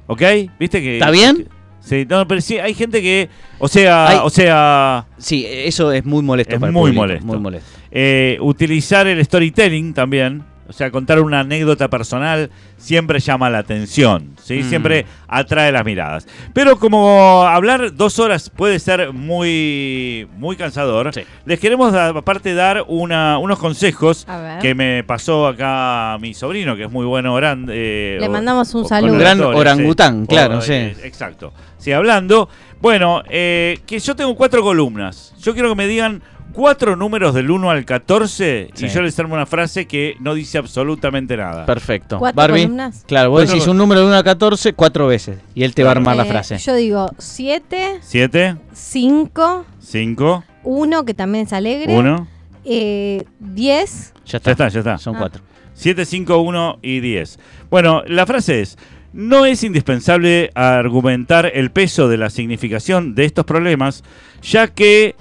ok, 0.06 0.22
¿viste 0.60 0.82
que 0.82 0.94
¿Está 0.98 1.10
bien? 1.10 1.48
Sí, 1.80 2.06
no, 2.08 2.28
pero 2.28 2.40
sí, 2.40 2.58
hay 2.58 2.74
gente 2.74 3.02
que, 3.02 3.28
o 3.58 3.66
sea, 3.66 4.06
Hay- 4.08 4.18
o 4.22 4.30
sea, 4.30 5.06
Sí, 5.18 5.44
eso 5.48 5.90
es 5.90 6.04
muy 6.04 6.22
molesto 6.22 6.54
Es 6.54 6.60
para 6.60 6.68
el 6.68 6.72
muy 6.74 6.82
público, 6.90 7.00
molesto. 7.02 7.26
Muy 7.26 7.38
molesto. 7.38 7.68
eh, 7.90 8.36
utilizar 8.40 9.06
el 9.08 9.24
storytelling 9.24 9.92
también, 9.92 10.44
o 10.72 10.74
sea, 10.74 10.90
contar 10.90 11.20
una 11.20 11.40
anécdota 11.40 11.88
personal 11.88 12.50
siempre 12.78 13.20
llama 13.20 13.50
la 13.50 13.58
atención, 13.58 14.30
¿sí? 14.42 14.60
Mm. 14.62 14.68
Siempre 14.70 15.06
atrae 15.28 15.70
las 15.70 15.84
miradas. 15.84 16.26
Pero 16.54 16.78
como 16.78 17.42
hablar 17.44 17.94
dos 17.94 18.18
horas 18.18 18.48
puede 18.50 18.78
ser 18.78 19.12
muy, 19.12 20.26
muy 20.36 20.56
cansador, 20.56 21.12
Sí. 21.12 21.20
les 21.44 21.60
queremos 21.60 21.94
aparte 21.94 22.54
dar 22.54 22.84
una, 22.88 23.38
unos 23.38 23.58
consejos 23.58 24.26
que 24.60 24.74
me 24.74 25.04
pasó 25.04 25.46
acá 25.46 26.16
mi 26.20 26.32
sobrino, 26.34 26.74
que 26.74 26.84
es 26.84 26.90
muy 26.90 27.04
bueno 27.06 27.34
orando. 27.34 27.72
Le 27.72 28.26
mandamos 28.30 28.74
un 28.74 28.82
con 28.82 28.88
saludo. 28.88 29.12
Un 29.12 29.18
gran 29.18 29.40
orangután, 29.40 30.22
sí. 30.22 30.26
claro, 30.28 30.58
O, 30.58 30.60
sí. 30.62 30.72
eh, 30.72 30.96
exacto. 31.04 31.52
Sí, 31.78 31.92
hablando. 31.92 32.48
Bueno, 32.80 33.22
eh, 33.28 33.78
que 33.86 33.98
yo 33.98 34.16
tengo 34.16 34.34
cuatro 34.34 34.62
columnas. 34.62 35.34
Yo 35.40 35.52
quiero 35.52 35.68
que 35.68 35.74
me 35.76 35.86
digan 35.86 36.22
cuatro 36.52 36.96
números 36.96 37.34
del 37.34 37.50
1 37.50 37.70
al 37.70 37.84
14 37.84 38.70
Sí. 38.74 38.86
y 38.86 38.88
yo 38.88 39.02
les 39.02 39.18
armo 39.18 39.34
una 39.34 39.46
frase 39.46 39.86
que 39.86 40.16
no 40.20 40.34
dice 40.34 40.58
absolutamente 40.58 41.36
nada. 41.36 41.66
Perfecto. 41.66 42.18
¿Cuatro 42.18 42.36
Barbie. 42.36 42.62
columnas? 42.64 43.04
Claro, 43.06 43.30
vos 43.30 43.40
Cuatro 43.40 43.54
decís 43.54 43.68
un 43.68 43.76
número 43.78 44.00
de 44.02 44.06
1 44.06 44.16
a 44.16 44.22
14 44.24 44.72
cuatro 44.74 45.06
veces. 45.06 45.38
Y 45.54 45.64
él 45.64 45.74
te 45.74 45.82
va 45.82 45.90
a 45.90 45.92
armar 45.92 46.16
la 46.16 46.24
Eh, 46.24 46.28
frase. 46.28 46.58
Yo 46.58 46.74
digo 46.74 47.10
7, 47.18 47.98
7, 48.00 48.56
5, 48.72 49.64
5, 49.80 50.44
1, 50.64 51.04
que 51.04 51.14
también 51.14 51.46
es 51.46 51.52
alegre. 51.52 51.96
1. 51.96 52.28
eh, 52.64 53.24
10. 53.40 54.12
Ya 54.26 54.36
está. 54.36 54.50
Ya 54.50 54.52
está, 54.52 54.68
ya 54.68 54.78
está. 54.80 54.98
Son 54.98 55.16
Ah. 55.16 55.18
cuatro. 55.18 55.42
7, 55.74 56.04
5, 56.04 56.38
1 56.38 56.78
y 56.82 57.00
10. 57.00 57.38
Bueno, 57.70 58.02
la 58.06 58.24
frase 58.26 58.60
es, 58.60 58.78
no 59.12 59.44
es 59.46 59.64
indispensable 59.64 60.50
argumentar 60.54 61.50
el 61.54 61.70
peso 61.70 62.08
de 62.08 62.18
la 62.18 62.30
significación 62.30 63.14
de 63.14 63.24
estos 63.24 63.44
problemas, 63.44 64.04
ya 64.42 64.68
que 64.68 65.16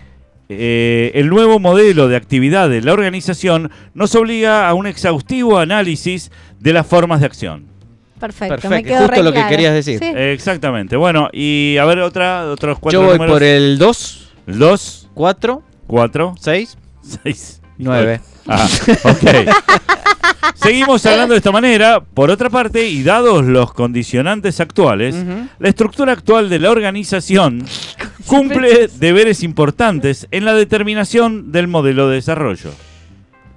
eh, 0.54 1.12
el 1.16 1.30
nuevo 1.30 1.60
modelo 1.60 2.08
de 2.08 2.16
actividad 2.18 2.70
de 2.70 2.82
la 2.82 2.94
organización 2.94 3.72
nos 3.94 4.14
obliga 4.16 4.68
a 4.68 4.74
un 4.74 4.86
exhaustivo 4.88 5.58
análisis 5.60 6.32
de 6.60 6.74
las 6.74 6.86
formas 6.86 7.22
de 7.22 7.26
acción. 7.28 7.66
Perfecto, 8.20 8.56
me 8.56 8.62
Perfecto, 8.62 8.88
quedó 8.88 9.00
justo 9.00 9.16
re 9.16 9.24
lo 9.24 9.34
que 9.34 9.48
querías 9.48 9.74
decir. 9.74 10.00
Sí. 10.00 10.12
Exactamente. 10.16 10.96
Bueno, 10.96 11.30
y 11.34 11.78
a 11.78 11.86
ver 11.86 12.00
otra, 12.00 12.46
otros 12.52 12.80
cuatro 12.80 13.02
Yo 13.02 13.08
voy 13.08 13.14
números. 13.18 13.34
por 13.34 13.44
el 13.44 13.78
2, 13.80 14.32
2, 14.48 15.10
4, 15.14 15.64
4, 15.88 16.36
6, 16.40 16.78
6, 17.24 17.62
9. 17.78 18.22
Ah, 18.48 18.68
ok. 19.06 19.52
Seguimos 20.56 21.06
hablando 21.06 21.34
de 21.34 21.38
esta 21.38 21.52
manera. 21.52 22.00
Por 22.02 22.30
otra 22.30 22.50
parte, 22.50 22.88
y 22.88 23.04
dados 23.04 23.46
los 23.46 23.74
condicionantes 23.74 24.60
actuales, 24.60 25.16
la 25.58 25.70
estructura 25.70 26.14
actual 26.14 26.50
de 26.50 26.60
la 26.60 26.70
organización 26.70 27.66
cumple 28.28 28.88
deberes 29.00 29.44
importantes 29.44 30.28
en 30.32 30.46
la 30.46 30.54
determinación 30.54 31.52
del 31.52 31.68
modelo 31.68 32.10
de 32.10 32.16
desarrollo. 32.16 32.72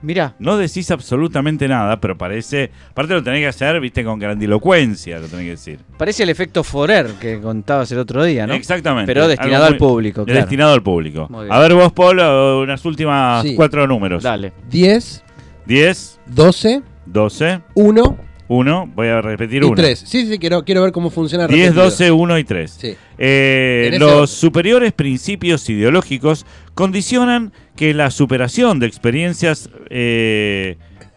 Mirá, 0.03 0.35
No 0.39 0.59
decís 0.59 0.91
absolutamente 0.91 1.67
nada, 1.67 1.99
pero 1.99 2.19
parece. 2.19 2.71
Aparte, 2.91 3.15
lo 3.15 3.23
tenés 3.23 3.41
que 3.41 3.47
hacer, 3.47 3.81
viste, 3.81 4.05
con 4.05 4.19
grandilocuencia, 4.19 5.19
lo 5.19 5.29
tenés 5.29 5.45
que 5.47 5.51
decir. 5.53 5.79
parece 5.97 6.25
el 6.25 6.29
efecto 6.29 6.63
Forer 6.63 7.07
que 7.19 7.41
contabas 7.41 7.91
el 7.91 7.99
otro 8.01 8.23
día, 8.23 8.47
¿no? 8.47 8.53
Exactamente. 8.53 9.07
Pero 9.07 9.27
destinado 9.29 9.65
al 9.65 9.79
público, 9.79 10.27
claro. 10.27 10.41
Destinado 10.41 10.75
al 10.75 10.83
público. 10.83 11.27
A 11.49 11.59
ver, 11.59 11.73
vos, 11.73 11.91
Paul, 11.95 12.19
unas 12.21 12.85
últimas 12.85 13.45
Sí. 13.45 13.55
cuatro 13.57 13.87
números: 13.87 14.23
Dale. 14.23 14.53
10, 14.69 15.25
10, 15.65 16.21
12, 16.27 16.83
12, 17.07 17.61
1 17.73 18.19
1. 18.49 18.93
Voy 18.95 19.09
a 19.09 19.21
repetir 19.23 19.63
y 19.63 19.67
uno. 19.67 19.75
3. 19.75 19.99
Sí, 19.99 20.27
sí, 20.27 20.39
quiero, 20.39 20.65
quiero 20.65 20.83
ver 20.83 20.93
cómo 20.93 21.11
funciona 21.11 21.47
10, 21.47 21.59
repetido. 21.61 21.85
12, 21.85 22.11
1 22.11 22.39
y 22.39 22.45
3. 22.45 22.71
Sí. 22.71 22.95
Eh, 23.19 23.97
los 23.99 24.13
orden. 24.13 24.27
superiores 24.29 24.93
principios 24.93 25.69
ideológicos 25.71 26.45
condicionan 26.75 27.53
que 27.77 27.95
la 27.95 28.11
superación 28.11 28.79
de 28.81 28.87
experiencias 28.87 29.71
eh, 29.91 30.77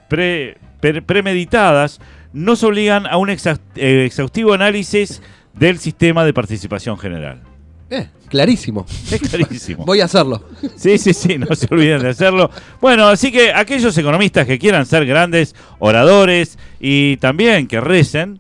pre- 0.10 0.58
pre- 0.80 1.02
premeditadas 1.02 2.00
nos 2.34 2.64
obligan 2.64 3.06
a 3.08 3.18
un 3.18 3.30
eh, 3.30 4.04
exhaustivo 4.06 4.54
análisis 4.54 5.22
del 5.54 5.80
sistema 5.80 6.24
de 6.24 6.34
participación 6.34 6.98
general. 6.98 7.42
Eh, 7.90 8.08
clarísimo. 8.30 8.86
Es 9.12 9.22
clarísimo. 9.22 9.86
Voy 9.86 10.02
a 10.02 10.06
hacerlo. 10.06 10.44
Sí, 10.76 10.98
sí, 10.98 11.14
sí, 11.14 11.38
no 11.38 11.54
se 11.56 11.68
olviden 11.72 12.02
de 12.02 12.10
hacerlo. 12.10 12.50
Bueno, 12.82 13.08
así 13.08 13.32
que 13.32 13.54
aquellos 13.54 13.98
economistas 13.98 14.46
que 14.46 14.60
quieran 14.60 14.86
ser 14.86 15.06
grandes 15.06 15.56
oradores 15.80 16.58
y 16.80 17.18
también 17.18 17.68
que 17.68 17.80
recen, 17.80 18.40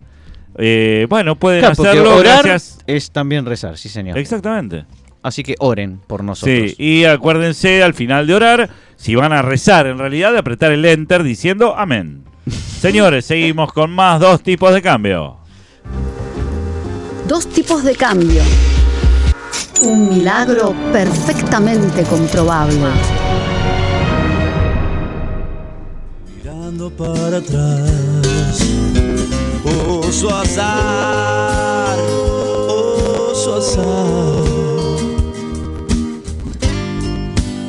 eh, 0.57 1.05
bueno, 1.09 1.35
pueden 1.35 1.59
Claro, 1.61 1.73
hacerlo 1.73 2.15
orar 2.17 2.45
gracias. 2.45 2.79
es 2.87 3.11
también 3.11 3.45
rezar, 3.45 3.77
sí 3.77 3.89
señor. 3.89 4.17
Exactamente. 4.17 4.85
Así 5.23 5.43
que 5.43 5.55
oren 5.59 5.99
por 6.07 6.23
nosotros. 6.23 6.71
Sí, 6.71 6.75
y 6.77 7.05
acuérdense 7.05 7.83
al 7.83 7.93
final 7.93 8.27
de 8.27 8.33
orar, 8.35 8.69
si 8.95 9.15
van 9.15 9.33
a 9.33 9.41
rezar 9.41 9.85
en 9.87 9.97
realidad, 9.97 10.31
de 10.31 10.39
apretar 10.39 10.71
el 10.71 10.83
enter 10.85 11.23
diciendo 11.23 11.75
amén. 11.77 12.23
Señores, 12.79 13.25
seguimos 13.25 13.73
con 13.73 13.91
más 13.91 14.19
dos 14.19 14.41
tipos 14.41 14.73
de 14.73 14.81
cambio. 14.81 15.37
Dos 17.27 17.47
tipos 17.47 17.83
de 17.83 17.95
cambio. 17.95 18.41
Un 19.81 20.09
milagro 20.09 20.73
perfectamente 20.91 22.03
comprobable. 22.03 22.91
mirando 26.77 26.89
para 26.91 27.37
atrás. 27.37 28.59
Oso 29.87 30.29
azar, 30.29 31.97
oso 32.69 33.55
azar. 33.55 33.83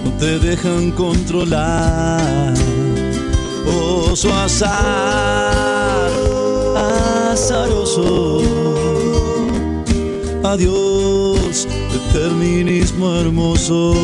No 0.05 0.11
te 0.19 0.39
dejan 0.39 0.91
controlar. 0.93 2.55
Oso 3.67 4.33
azar, 4.35 6.11
azaroso. 7.33 8.43
Adiós, 10.45 10.88
determinismo 12.19 13.15
hermoso. 13.15 13.95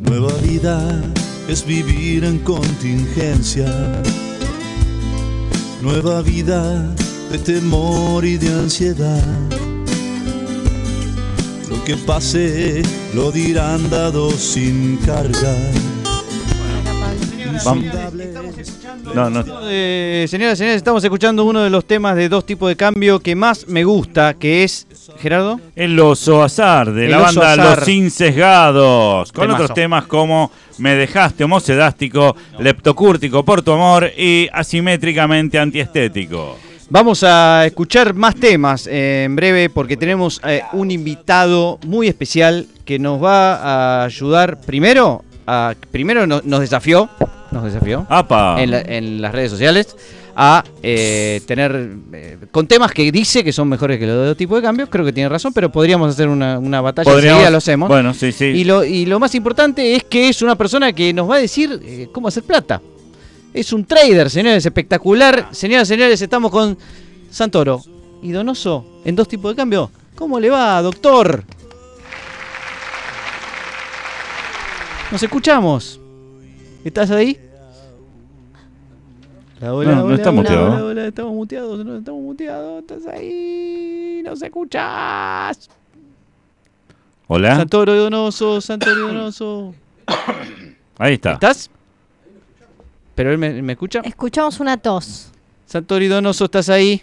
Nueva 0.00 0.32
vida 0.42 1.00
es 1.48 1.64
vivir 1.64 2.24
en 2.24 2.40
contingencia. 2.40 3.70
Nueva 5.82 6.22
vida 6.22 6.92
de 7.30 7.38
temor 7.38 8.24
y 8.24 8.38
de 8.38 8.48
ansiedad. 8.48 9.22
Lo 11.70 11.84
que 11.84 11.96
pase 11.96 12.82
lo 13.14 13.30
dirán 13.30 13.88
dados 13.88 14.34
sin 14.34 14.96
carga. 14.96 15.56
Vamos. 17.64 17.84
No, 19.14 19.28
no. 19.28 19.44
Eh, 19.64 20.26
señoras 20.28 20.54
y 20.54 20.58
señores, 20.58 20.76
estamos 20.78 21.04
escuchando 21.04 21.44
uno 21.44 21.60
de 21.62 21.70
los 21.70 21.84
temas 21.84 22.16
de 22.16 22.28
dos 22.28 22.46
tipos 22.46 22.68
de 22.68 22.76
cambio 22.76 23.20
que 23.20 23.34
más 23.36 23.68
me 23.68 23.84
gusta, 23.84 24.34
que 24.34 24.64
es, 24.64 24.86
Gerardo, 25.18 25.60
El 25.76 25.98
oso 26.00 26.42
azar 26.42 26.92
de 26.92 27.04
El 27.06 27.10
la 27.10 27.18
banda 27.18 27.52
azar. 27.52 27.78
Los 27.78 27.88
Insesgados. 27.88 29.30
Con 29.32 29.42
Temazo. 29.44 29.62
otros 29.64 29.74
temas 29.74 30.06
como 30.06 30.50
Me 30.78 30.94
dejaste 30.94 31.44
homocedástico, 31.44 32.34
leptocúrtico 32.58 33.44
por 33.44 33.62
tu 33.62 33.72
amor 33.72 34.10
y 34.16 34.48
asimétricamente 34.52 35.58
antiestético. 35.58 36.56
Vamos 36.88 37.22
a 37.22 37.64
escuchar 37.66 38.14
más 38.14 38.34
temas 38.34 38.86
eh, 38.86 39.24
en 39.24 39.36
breve 39.36 39.70
porque 39.70 39.96
tenemos 39.96 40.40
eh, 40.46 40.62
un 40.72 40.90
invitado 40.90 41.78
muy 41.86 42.06
especial 42.08 42.66
que 42.84 42.98
nos 42.98 43.22
va 43.22 43.54
a 44.02 44.04
ayudar 44.04 44.60
primero, 44.60 45.24
a, 45.46 45.74
primero 45.90 46.26
no- 46.26 46.42
nos 46.44 46.60
desafió, 46.60 47.08
nos 47.52 47.64
desafió 47.64 48.06
en, 48.58 48.70
la- 48.70 48.80
en 48.80 49.20
las 49.22 49.32
redes 49.32 49.50
sociales 49.50 49.96
a 50.34 50.64
eh, 50.82 51.42
tener 51.46 51.90
eh, 52.14 52.38
con 52.50 52.66
temas 52.66 52.90
que 52.92 53.12
dice 53.12 53.44
que 53.44 53.52
son 53.52 53.68
mejores 53.68 53.98
que 53.98 54.06
los 54.06 54.16
de 54.16 54.22
otro 54.22 54.36
tipo 54.36 54.56
de 54.56 54.62
cambios, 54.62 54.88
creo 54.88 55.04
que 55.04 55.12
tiene 55.12 55.28
razón, 55.28 55.52
pero 55.52 55.70
podríamos 55.70 56.08
hacer 56.08 56.28
una, 56.28 56.58
una 56.58 56.80
batalla, 56.80 57.10
enseguida 57.34 57.50
lo 57.50 57.58
hacemos. 57.58 57.88
Bueno, 57.88 58.14
sí, 58.14 58.32
sí. 58.32 58.46
Y 58.46 58.64
lo, 58.64 58.82
y 58.82 59.04
lo 59.04 59.20
más 59.20 59.34
importante 59.34 59.94
es 59.94 60.04
que 60.04 60.30
es 60.30 60.40
una 60.40 60.56
persona 60.56 60.92
que 60.94 61.12
nos 61.12 61.28
va 61.30 61.34
a 61.36 61.38
decir 61.38 61.78
eh, 61.84 62.08
cómo 62.12 62.28
hacer 62.28 62.44
plata. 62.44 62.80
Es 63.52 63.74
un 63.74 63.84
trader, 63.84 64.30
señores, 64.30 64.64
espectacular. 64.64 65.48
Señoras 65.50 65.86
y 65.88 65.92
señores, 65.94 66.22
estamos 66.22 66.50
con 66.50 66.78
Santoro 67.30 67.82
y 68.22 68.32
Donoso 68.32 68.86
en 69.04 69.14
dos 69.14 69.28
tipos 69.28 69.52
de 69.52 69.56
cambio. 69.56 69.90
¿Cómo 70.14 70.40
le 70.40 70.48
va, 70.48 70.80
doctor? 70.80 71.44
Nos 75.10 75.22
escuchamos. 75.22 76.00
¿Estás 76.84 77.10
ahí? 77.10 77.38
Hola, 79.60 79.74
hola, 79.74 79.90
No, 79.92 79.96
no 79.96 80.04
hola, 80.06 80.14
está 80.16 80.30
hola, 80.30 80.40
muteado. 80.40 80.66
hola, 80.72 80.84
hola, 80.84 81.06
estamos 81.06 81.32
muteados, 81.34 81.84
no 81.84 81.96
estamos 81.98 82.20
muteados. 82.22 82.80
¿Estás 82.80 83.06
ahí? 83.06 84.20
¿Nos 84.24 84.42
escuchas? 84.42 85.70
Hola. 87.28 87.56
Santoro 87.56 87.94
Donoso, 87.94 88.60
Santoro 88.60 89.08
Donoso. 89.08 89.74
Ahí 90.98 91.14
está. 91.14 91.34
¿Estás? 91.34 91.70
¿Pero 93.14 93.30
él 93.30 93.38
me, 93.38 93.62
me 93.62 93.72
escucha? 93.74 94.00
Escuchamos 94.04 94.58
una 94.58 94.76
tos. 94.76 95.30
Santori 95.66 96.08
Donoso, 96.08 96.46
¿estás 96.46 96.68
ahí? 96.68 97.02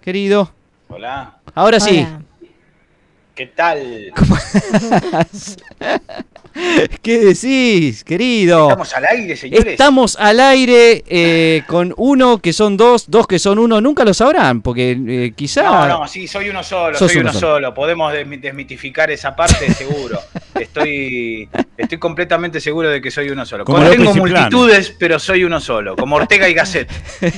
Querido. 0.00 0.50
Hola, 0.88 1.38
Ahora 1.54 1.78
sí. 1.78 2.06
¿qué 3.34 3.46
tal? 3.46 4.12
¿Qué 7.02 7.18
decís, 7.18 8.04
querido? 8.04 8.68
Estamos 8.68 8.94
al 8.94 9.04
aire, 9.06 9.36
señores. 9.36 9.66
Estamos 9.66 10.16
al 10.18 10.40
aire 10.40 11.04
eh, 11.06 11.62
con 11.66 11.94
uno 11.96 12.38
que 12.38 12.52
son 12.52 12.76
dos, 12.76 13.10
dos 13.10 13.26
que 13.26 13.38
son 13.38 13.58
uno. 13.58 13.80
Nunca 13.80 14.04
lo 14.04 14.14
sabrán, 14.14 14.62
porque 14.62 14.98
eh, 15.06 15.32
quizá... 15.34 15.62
No, 15.88 16.00
no, 16.00 16.08
sí, 16.08 16.26
soy 16.26 16.48
uno 16.48 16.62
solo, 16.62 16.98
soy 16.98 17.18
uno 17.18 17.30
uno 17.30 17.32
solo. 17.32 17.54
solo. 17.54 17.74
Podemos 17.74 18.12
desmi- 18.12 18.40
desmitificar 18.40 19.10
esa 19.10 19.34
parte 19.36 19.72
seguro. 19.72 20.18
Estoy, 20.54 21.48
estoy 21.76 21.98
completamente 21.98 22.60
seguro 22.60 22.88
de 22.88 23.00
que 23.00 23.10
soy 23.10 23.30
uno 23.30 23.44
solo. 23.46 23.64
Como 23.64 23.78
tengo 23.88 24.12
Plano. 24.12 24.20
multitudes, 24.26 24.94
pero 24.98 25.18
soy 25.18 25.44
uno 25.44 25.60
solo. 25.60 25.96
Como 25.96 26.16
Ortega 26.16 26.48
y 26.48 26.54
Gasset. 26.54 26.88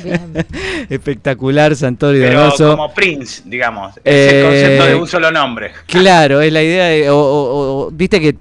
Bien. 0.05 0.46
Espectacular, 0.88 1.75
Pero 1.79 2.40
Donoso. 2.40 2.70
como 2.77 2.92
Prince, 2.94 3.42
digamos. 3.44 3.96
Es 3.98 4.03
Eh, 4.05 4.38
el 4.40 4.44
concepto 4.46 4.87
de 4.87 4.94
un 4.94 5.07
solo 5.09 5.31
nombre. 5.31 5.72
Claro, 5.87 6.40
es 6.40 6.53
la 6.53 6.62
idea 6.62 6.85
de, 6.87 7.11
o- 7.11 7.16
o- 7.16 7.87
o- 7.87 7.90
viste 7.90 8.20
que 8.20 8.35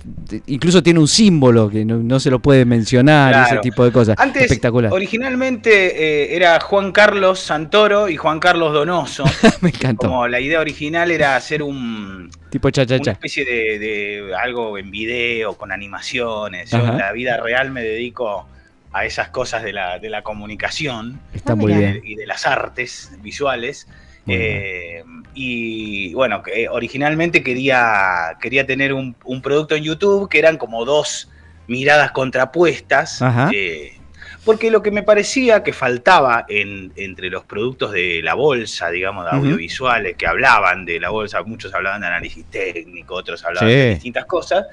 incluso 0.48 0.82
tiene 0.84 1.00
un 1.00 1.08
símbolo 1.08 1.70
que 1.70 1.86
no, 1.86 1.98
no 1.98 2.20
se 2.20 2.30
lo 2.30 2.40
puede 2.40 2.66
mencionar, 2.66 3.32
Claro. 3.34 3.48
ese 3.48 3.58
tipo 3.62 3.84
de 3.84 3.92
cosas. 3.92 4.16
Antes, 4.20 4.44
Espectacular. 4.44 4.92
originalmente 4.94 6.32
eh, 6.32 6.36
era 6.36 6.60
Juan 6.60 6.92
Carlos 6.92 7.40
Santoro 7.40 8.10
y 8.10 8.18
Juan 8.18 8.40
Carlos 8.40 8.74
Donoso. 8.74 9.24
Me 9.62 9.70
encantó. 9.70 10.08
Como 10.08 10.28
la 10.28 10.40
idea 10.40 10.60
original 10.60 11.12
era 11.12 11.36
hacer 11.36 11.64
un, 11.64 12.30
tipo 12.50 12.70
cha 12.70 12.86
cha 12.86 12.96
una 12.96 13.12
especie 13.14 13.46
de, 13.46 13.80
de 13.80 14.36
algo 14.36 14.71
en 14.78 14.92
video, 14.92 15.56
con 15.56 15.72
animaciones. 15.72 16.72
Yo 16.72 16.78
Ajá. 16.80 16.92
en 16.92 16.98
la 16.98 17.12
vida 17.12 17.38
real 17.38 17.72
me 17.72 17.82
dedico 17.84 18.48
a 18.94 19.06
esas 19.06 19.30
cosas 19.30 19.64
de 19.64 19.72
la, 19.74 20.00
de 20.00 20.10
la 20.10 20.22
comunicación 20.22 21.20
Está 21.34 21.54
Ah, 21.54 21.56
muy 21.56 21.74
bien. 21.74 22.02
y 22.04 22.16
de 22.16 22.26
las 22.26 22.46
artes 22.46 23.12
visuales. 23.22 23.88
Eh, 24.28 25.04
y 25.34 26.14
bueno, 26.14 26.44
que 26.44 26.70
originalmente 26.70 27.42
quería, 27.44 28.38
quería 28.42 28.66
tener 28.66 28.94
un, 28.94 29.16
un 29.24 29.42
producto 29.42 29.76
en 29.76 29.84
YouTube 29.84 30.30
que 30.30 30.40
eran 30.40 30.58
como 30.58 30.86
dos 30.86 31.30
miradas 31.68 32.12
contrapuestas. 32.12 33.22
Ajá. 33.22 33.50
eh, 33.54 33.98
porque 34.44 34.72
lo 34.72 34.82
que 34.82 34.90
me 34.92 35.04
parecía 35.04 35.62
que 35.64 35.72
faltaba 35.74 36.46
en, 36.50 36.92
entre 36.96 37.30
los 37.30 37.46
productos 37.46 37.92
de 37.92 38.22
la 38.24 38.34
bolsa, 38.34 38.90
digamos, 38.90 39.26
de 39.26 39.38
audiovisuales 39.38 40.16
que 40.18 40.26
hablaban 40.26 40.84
de 40.86 41.00
la 41.00 41.10
bolsa, 41.10 41.44
muchos 41.44 41.74
hablaban 41.74 42.02
de 42.02 42.08
análisis 42.08 42.46
técnico, 42.46 43.16
otros 43.16 43.44
hablaban 43.46 43.70
Sí. 43.70 43.76
de 43.76 43.90
distintas 43.92 44.26
cosas, 44.26 44.66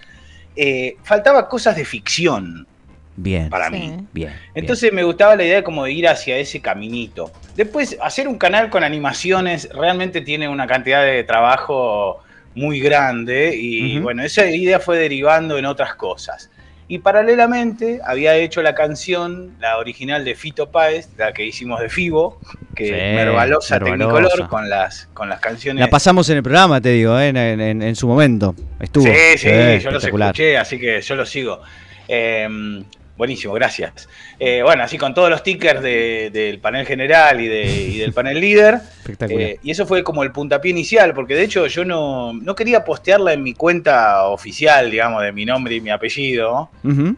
eh, 0.57 0.97
faltaba 1.05 1.49
cosas 1.49 1.77
de 1.77 1.85
ficción 1.85 2.67
Bien. 3.17 3.51
para 3.51 3.67
Sí. 3.67 3.73
mí. 3.73 3.79
Bien. 3.89 4.09
bien. 4.13 4.33
Entonces 4.55 4.93
me 4.93 5.03
gustaba 5.03 5.37
la 5.37 5.45
idea 5.45 5.63
como 5.63 5.85
de 5.85 5.93
ir 5.93 6.09
hacia 6.09 6.39
ese 6.39 6.61
caminito. 6.61 7.31
Después, 7.55 7.97
hacer 8.01 8.27
un 8.27 8.39
canal 8.39 8.71
con 8.71 8.85
animaciones 8.85 9.69
realmente 9.73 10.21
tiene 10.23 10.49
una 10.49 10.67
cantidad 10.67 11.05
de 11.05 11.25
trabajo 11.25 12.23
muy 12.55 12.81
grande 12.81 13.55
y 13.55 13.99
bueno, 13.99 14.23
esa 14.23 14.47
idea 14.49 14.81
fue 14.81 14.97
derivando 14.99 15.59
en 15.59 15.67
otras 15.67 15.95
cosas. 15.95 16.51
Y 16.91 16.99
paralelamente 17.01 18.01
había 18.03 18.35
hecho 18.37 18.63
la 18.63 18.75
canción, 18.75 19.53
la 19.61 19.77
original 19.77 20.25
de 20.25 20.35
Fito 20.35 20.71
Páez, 20.71 21.09
la 21.19 21.33
que 21.35 21.45
hicimos 21.45 21.81
de 21.81 21.91
Fibo, 21.91 22.41
que 22.75 22.87
Sí, 22.87 22.91
Mervalosa 22.93 23.75
Mervalosa. 23.79 23.79
Technicolor 23.79 24.49
con 24.49 24.71
las, 24.71 25.07
con 25.13 25.29
las 25.29 25.39
canciones. 25.41 25.81
La 25.83 25.89
pasamos 25.91 26.31
en 26.31 26.39
el 26.39 26.43
programa, 26.43 26.81
te 26.81 26.89
digo, 26.91 27.19
eh, 27.21 27.29
en, 27.29 27.37
en- 27.37 27.83
en 27.83 27.95
su 27.95 28.09
momento. 28.09 28.55
Estuvo. 28.81 29.05
Sí, 29.05 29.11
sí, 29.37 29.49
yo 29.83 29.91
los 29.91 30.03
escuché, 30.03 30.57
así 30.57 30.79
que 30.79 31.01
yo 31.03 31.15
los 31.15 31.29
sigo. 31.29 31.61
Eh, 32.09 32.49
buenísimo, 33.19 33.53
gracias. 33.53 34.09
Eh, 34.39 34.63
bueno, 34.63 34.85
así 34.85 34.97
con 34.97 35.13
todos 35.13 35.29
los 35.29 35.43
tickers 35.43 35.83
de- 35.83 36.31
del 36.33 36.61
panel 36.61 36.87
general 36.87 37.41
y, 37.41 37.49
de- 37.49 37.65
y 37.67 37.99
del 37.99 38.13
panel 38.15 38.41
líder. 38.41 38.77
Espectacular. 39.01 39.43
Eh, 39.43 39.59
y 39.63 39.71
eso 39.73 39.87
fue 39.87 40.03
como 40.05 40.23
el 40.23 40.31
puntapié 40.33 40.71
inicial, 40.71 41.13
porque 41.15 41.35
de 41.35 41.43
hecho 41.43 41.67
yo 41.67 41.85
no, 41.85 42.33
no 42.33 42.55
quería 42.55 42.85
postearla 42.85 43.33
en 43.33 43.43
mi 43.43 43.55
cuenta 43.55 44.25
oficial, 44.29 44.91
digamos, 44.91 45.23
de 45.23 45.33
mi 45.33 45.45
nombre 45.45 45.75
y 45.75 45.81
mi 45.81 45.91
apellido. 45.91 46.71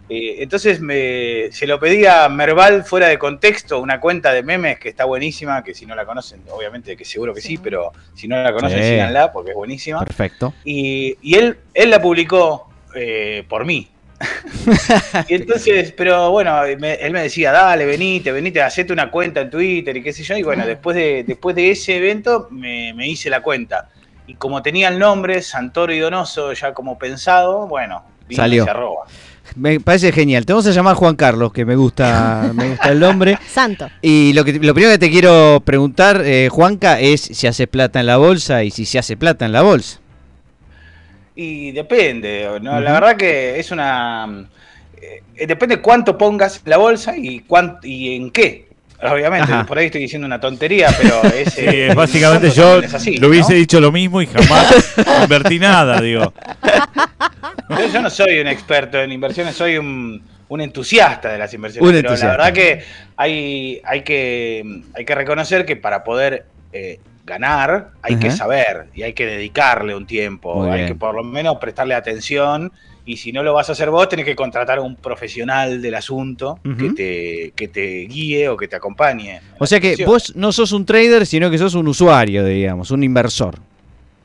Eh, 0.09 0.37
entonces 0.39 0.81
me, 0.81 1.53
se 1.53 1.67
lo 1.67 1.79
pedí 1.79 2.07
a 2.07 2.29
Merval 2.31 2.83
fuera 2.85 3.07
de 3.09 3.19
contexto, 3.19 3.79
una 3.79 4.01
cuenta 4.01 4.33
de 4.33 4.43
memes 4.43 4.79
que 4.79 4.89
está 4.89 5.05
buenísima, 5.05 5.63
que 5.63 5.75
si 5.75 5.85
no 5.85 5.95
la 5.95 6.07
conocen, 6.07 6.41
obviamente 6.51 6.97
que 6.97 7.05
seguro 7.05 7.35
que 7.35 7.41
sí, 7.43 7.49
Sí. 7.49 7.59
pero 7.63 7.93
si 8.15 8.27
no 8.27 8.43
la 8.43 8.53
conocen, 8.55 8.79
Sí. 8.83 8.89
síganla 8.89 9.33
porque 9.33 9.51
es 9.51 9.57
buenísima. 9.57 10.03
Perfecto. 10.05 10.55
Y, 10.65 11.19
y 11.21 11.35
él, 11.35 11.59
él 11.75 11.91
la 11.91 12.01
publicó 12.01 12.71
eh, 12.95 13.45
por 13.49 13.65
mí. 13.67 13.87
y 15.29 15.35
entonces, 15.35 15.93
pero 15.97 16.31
bueno, 16.31 16.61
me- 16.79 16.95
él 16.95 17.13
me 17.13 17.23
decía, 17.23 17.53
dale, 17.53 17.87
venite, 17.87 18.33
venite, 18.33 18.61
hacete 18.63 18.93
una 18.93 19.11
cuenta 19.11 19.41
en 19.41 19.51
Twitter 19.51 19.97
y 19.97 20.03
qué 20.03 20.13
sé 20.13 20.23
yo. 20.23 20.37
Y 20.37 20.43
bueno, 20.43 20.67
después 20.67 20.97
de, 20.97 21.25
después 21.27 21.57
de 21.57 21.71
ese 21.71 21.97
evento 21.97 22.49
me, 22.51 22.93
me 22.95 23.09
hice 23.09 23.31
la 23.31 23.43
cuenta. 23.43 23.89
Y 24.27 24.35
como 24.35 24.63
tenía 24.63 24.89
el 24.89 24.99
nombre, 24.99 25.43
Santoro 25.43 25.93
y 25.93 25.99
Donoso, 25.99 26.53
ya 26.53 26.73
como 26.75 26.99
pensado, 26.99 27.67
bueno, 27.67 28.05
vino 28.29 28.43
Salió. 28.43 28.63
ese 28.63 28.71
arroba. 28.71 29.05
Me 29.57 29.81
parece 29.81 30.13
genial. 30.13 30.47
Te 30.47 30.53
vamos 30.53 30.67
a 30.69 30.71
llamar 30.71 30.95
Juan 30.95 31.17
Carlos, 31.17 31.53
que 31.53 31.65
me 31.65 31.75
gusta, 31.75 32.51
me 32.55 32.69
gusta 32.69 32.91
el 32.91 33.01
nombre. 33.01 33.39
Santo. 33.49 33.89
Y 34.03 34.33
lo, 34.35 34.45
que, 34.45 34.53
lo 34.53 34.75
primero 34.75 34.93
que 34.93 34.99
te 34.99 35.11
quiero 35.11 35.61
preguntar, 35.65 36.23
eh, 36.25 36.49
Juanca, 36.51 37.01
es 37.01 37.21
si 37.23 37.47
hace 37.47 37.67
plata 37.67 37.99
en 38.01 38.07
la 38.07 38.19
bolsa 38.19 38.63
y 38.63 38.71
si 38.71 38.85
se 38.85 38.99
hace 38.99 39.17
plata 39.17 39.47
en 39.47 39.53
la 39.53 39.63
bolsa. 39.63 40.00
Y 41.43 41.73
depende, 41.73 42.47
¿no? 42.61 42.79
la 42.81 42.93
verdad 42.93 43.17
que 43.17 43.59
es 43.59 43.71
una... 43.71 44.45
eh, 45.01 45.47
depende 45.47 45.81
cuánto 45.81 46.19
pongas 46.19 46.61
en 46.63 46.69
la 46.71 46.77
bolsa 46.77 47.17
y, 47.17 47.41
cuán- 47.41 47.79
y 47.83 48.15
en 48.17 48.31
qué. 48.31 48.69
Obviamente, 49.03 49.51
Ajá. 49.51 49.65
por 49.65 49.79
ahí 49.79 49.87
estoy 49.87 50.03
diciendo 50.03 50.27
una 50.27 50.39
tontería, 50.39 50.95
pero 51.01 51.23
es, 51.35 51.55
Sí, 51.55 51.63
eh, 51.65 51.89
es 51.89 51.95
básicamente 51.95 52.51
yo 52.51 52.81
es 52.81 52.93
así, 52.93 53.17
lo 53.17 53.29
hubiese 53.29 53.53
¿no? 53.55 53.59
dicho 53.59 53.81
lo 53.81 53.91
mismo 53.91 54.21
y 54.21 54.27
jamás 54.27 54.95
invertí 55.23 55.59
nada, 55.59 55.99
digo. 56.03 56.35
Yo, 57.71 57.87
yo 57.91 58.03
no 58.03 58.11
soy 58.11 58.39
un 58.41 58.47
experto 58.49 59.01
en 59.01 59.11
inversiones, 59.13 59.57
soy 59.57 59.79
un, 59.79 60.23
un 60.49 60.61
entusiasta 60.61 61.31
de 61.33 61.39
las 61.39 61.55
inversiones. 61.55 61.89
Un 61.89 61.95
pero 61.97 62.09
entusiasta. 62.11 62.37
la 62.37 62.45
verdad 62.45 62.53
que 62.53 62.85
hay, 63.17 63.81
hay 63.85 64.03
que 64.03 64.83
hay 64.95 65.05
que 65.07 65.15
reconocer 65.15 65.65
que 65.65 65.77
para 65.77 66.05
poder 66.05 66.45
eh, 66.75 67.01
ganar 67.25 67.91
hay 68.03 68.17
que 68.17 68.31
saber 68.31 68.87
y 68.95 69.03
hay 69.03 69.13
que 69.13 69.27
dedicarle 69.27 69.95
un 69.95 70.07
tiempo, 70.07 70.55
Muy 70.57 70.71
hay 70.71 70.77
bien. 70.79 70.89
que 70.89 70.95
por 70.95 71.15
lo 71.15 71.23
menos 71.23 71.57
prestarle 71.59 71.95
atención. 71.95 72.73
Y 73.07 73.17
si 73.17 73.33
no 73.33 73.43
lo 73.43 73.55
vas 73.55 73.69
a 73.69 73.73
hacer 73.73 73.91
vos, 73.91 74.09
tenés 74.09 74.25
que 74.25 74.37
contratar 74.37 74.79
a 74.79 74.83
un 74.83 74.95
profesional 74.95 75.81
del 75.83 75.95
asunto 75.95 76.61
que, 76.79 76.91
te, 76.91 77.53
que 77.57 77.67
te 77.67 78.03
guíe 78.07 78.49
o 78.49 78.57
que 78.57 78.69
te 78.69 78.77
acompañe. 78.77 79.41
O 79.59 79.67
sea 79.67 79.81
que 79.81 80.05
vos 80.05 80.37
no 80.37 80.53
sos 80.53 80.71
un 80.73 80.85
trader, 80.85 81.27
sino 81.27 81.51
que 81.51 81.59
sos 81.59 81.75
un 81.75 81.89
usuario, 81.89 82.45
digamos, 82.45 82.91
un 82.91 83.03
inversor. 83.03 83.57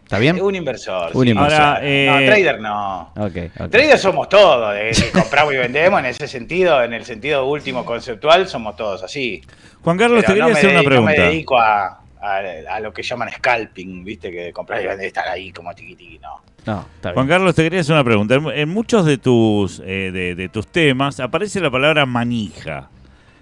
¿Está 0.03 0.19
bien? 0.19 0.39
Un 0.39 0.53
inversor. 0.53 1.09
Un 1.15 1.23
sí. 1.23 1.29
inversor. 1.31 1.59
Ahora, 1.61 1.79
no, 1.81 1.87
eh, 1.87 2.23
trader 2.27 2.59
no. 2.61 3.01
Ok, 3.17 3.37
ok. 3.59 3.69
Traders 3.71 4.01
somos 4.01 4.29
todos, 4.29 4.75
de 4.75 4.91
que 4.91 5.09
compramos 5.19 5.53
y 5.55 5.57
vendemos 5.57 5.99
en 6.01 6.05
ese 6.05 6.27
sentido, 6.27 6.83
en 6.83 6.93
el 6.93 7.05
sentido 7.05 7.45
último 7.47 7.83
conceptual, 7.85 8.47
somos 8.47 8.75
todos 8.75 9.01
así. 9.01 9.41
Juan 9.81 9.97
Carlos, 9.97 10.23
Pero 10.27 10.33
te 10.35 10.39
no 10.39 10.45
quería 10.47 10.53
me 10.53 10.59
hacer 10.59 10.69
una 10.69 10.79
dedico- 10.81 10.95
No 10.95 11.01
me 11.01 11.13
pregunta. 11.13 11.31
dedico 11.31 11.57
a, 11.59 12.01
a- 12.25 12.75
a 12.75 12.79
lo 12.79 12.91
que 12.93 13.03
llaman 13.03 13.29
scalping, 13.31 14.03
viste, 14.03 14.31
que 14.31 14.51
comprar 14.51 14.81
y 14.81 14.87
vender, 14.87 15.07
estar 15.07 15.27
ahí 15.27 15.51
como 15.51 15.73
tiqui 15.73 15.95
tiqui, 15.95 16.19
no. 16.19 16.41
No, 16.65 16.85
está 16.95 17.13
Juan. 17.13 17.27
Carlos, 17.27 17.53
te 17.53 17.61
quería 17.63 17.81
hacer 17.81 17.93
una 17.93 18.03
pregunta. 18.03 18.33
En, 18.35 18.47
en 18.47 18.69
muchos 18.69 19.05
de 19.05 19.17
tus, 19.19 19.79
eh, 19.85 20.09
de, 20.11 20.33
de 20.35 20.49
tus 20.49 20.65
temas 20.67 21.19
aparece 21.19 21.59
la 21.61 21.69
palabra 21.69 22.05
manija. 22.07 22.89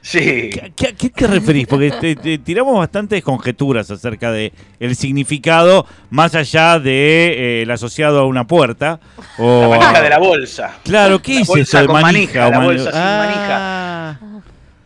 Sí. 0.02 0.50
¿Qué, 0.52 0.74
qué- 0.76 0.88
a 0.88 0.92
qué 0.92 1.10
te 1.10 1.28
referís? 1.28 1.66
Porque 1.66 1.90
te, 1.92 2.18
te 2.18 2.38
tiramos 2.38 2.78
bastantes 2.78 3.24
conjeturas 3.24 3.90
acerca 3.90 4.34
de 4.34 4.52
el 4.82 4.98
significado 4.98 5.86
más 6.10 6.36
allá 6.36 6.78
de 6.78 7.28
eh, 7.28 7.62
el 7.62 7.72
asociado 7.72 8.20
a 8.20 8.26
una 8.26 8.46
puerta. 8.46 9.00
O 9.38 9.62
La 9.62 9.70
manija 9.70 10.00
a- 10.00 10.02
de 10.02 10.10
la 10.10 10.20
bolsa. 10.20 10.74
Claro, 10.84 11.22
¿qué 11.22 11.36
La 11.36 11.40
es 11.40 11.48
bolsa 11.48 11.62
eso 11.64 11.80
de 11.80 11.86
con 11.88 12.02
manija? 12.02 12.50
manija, 12.50 12.50
la 12.50 12.66
bolsa 12.66 12.92
sin 12.92 13.00
Ah, 13.02 13.18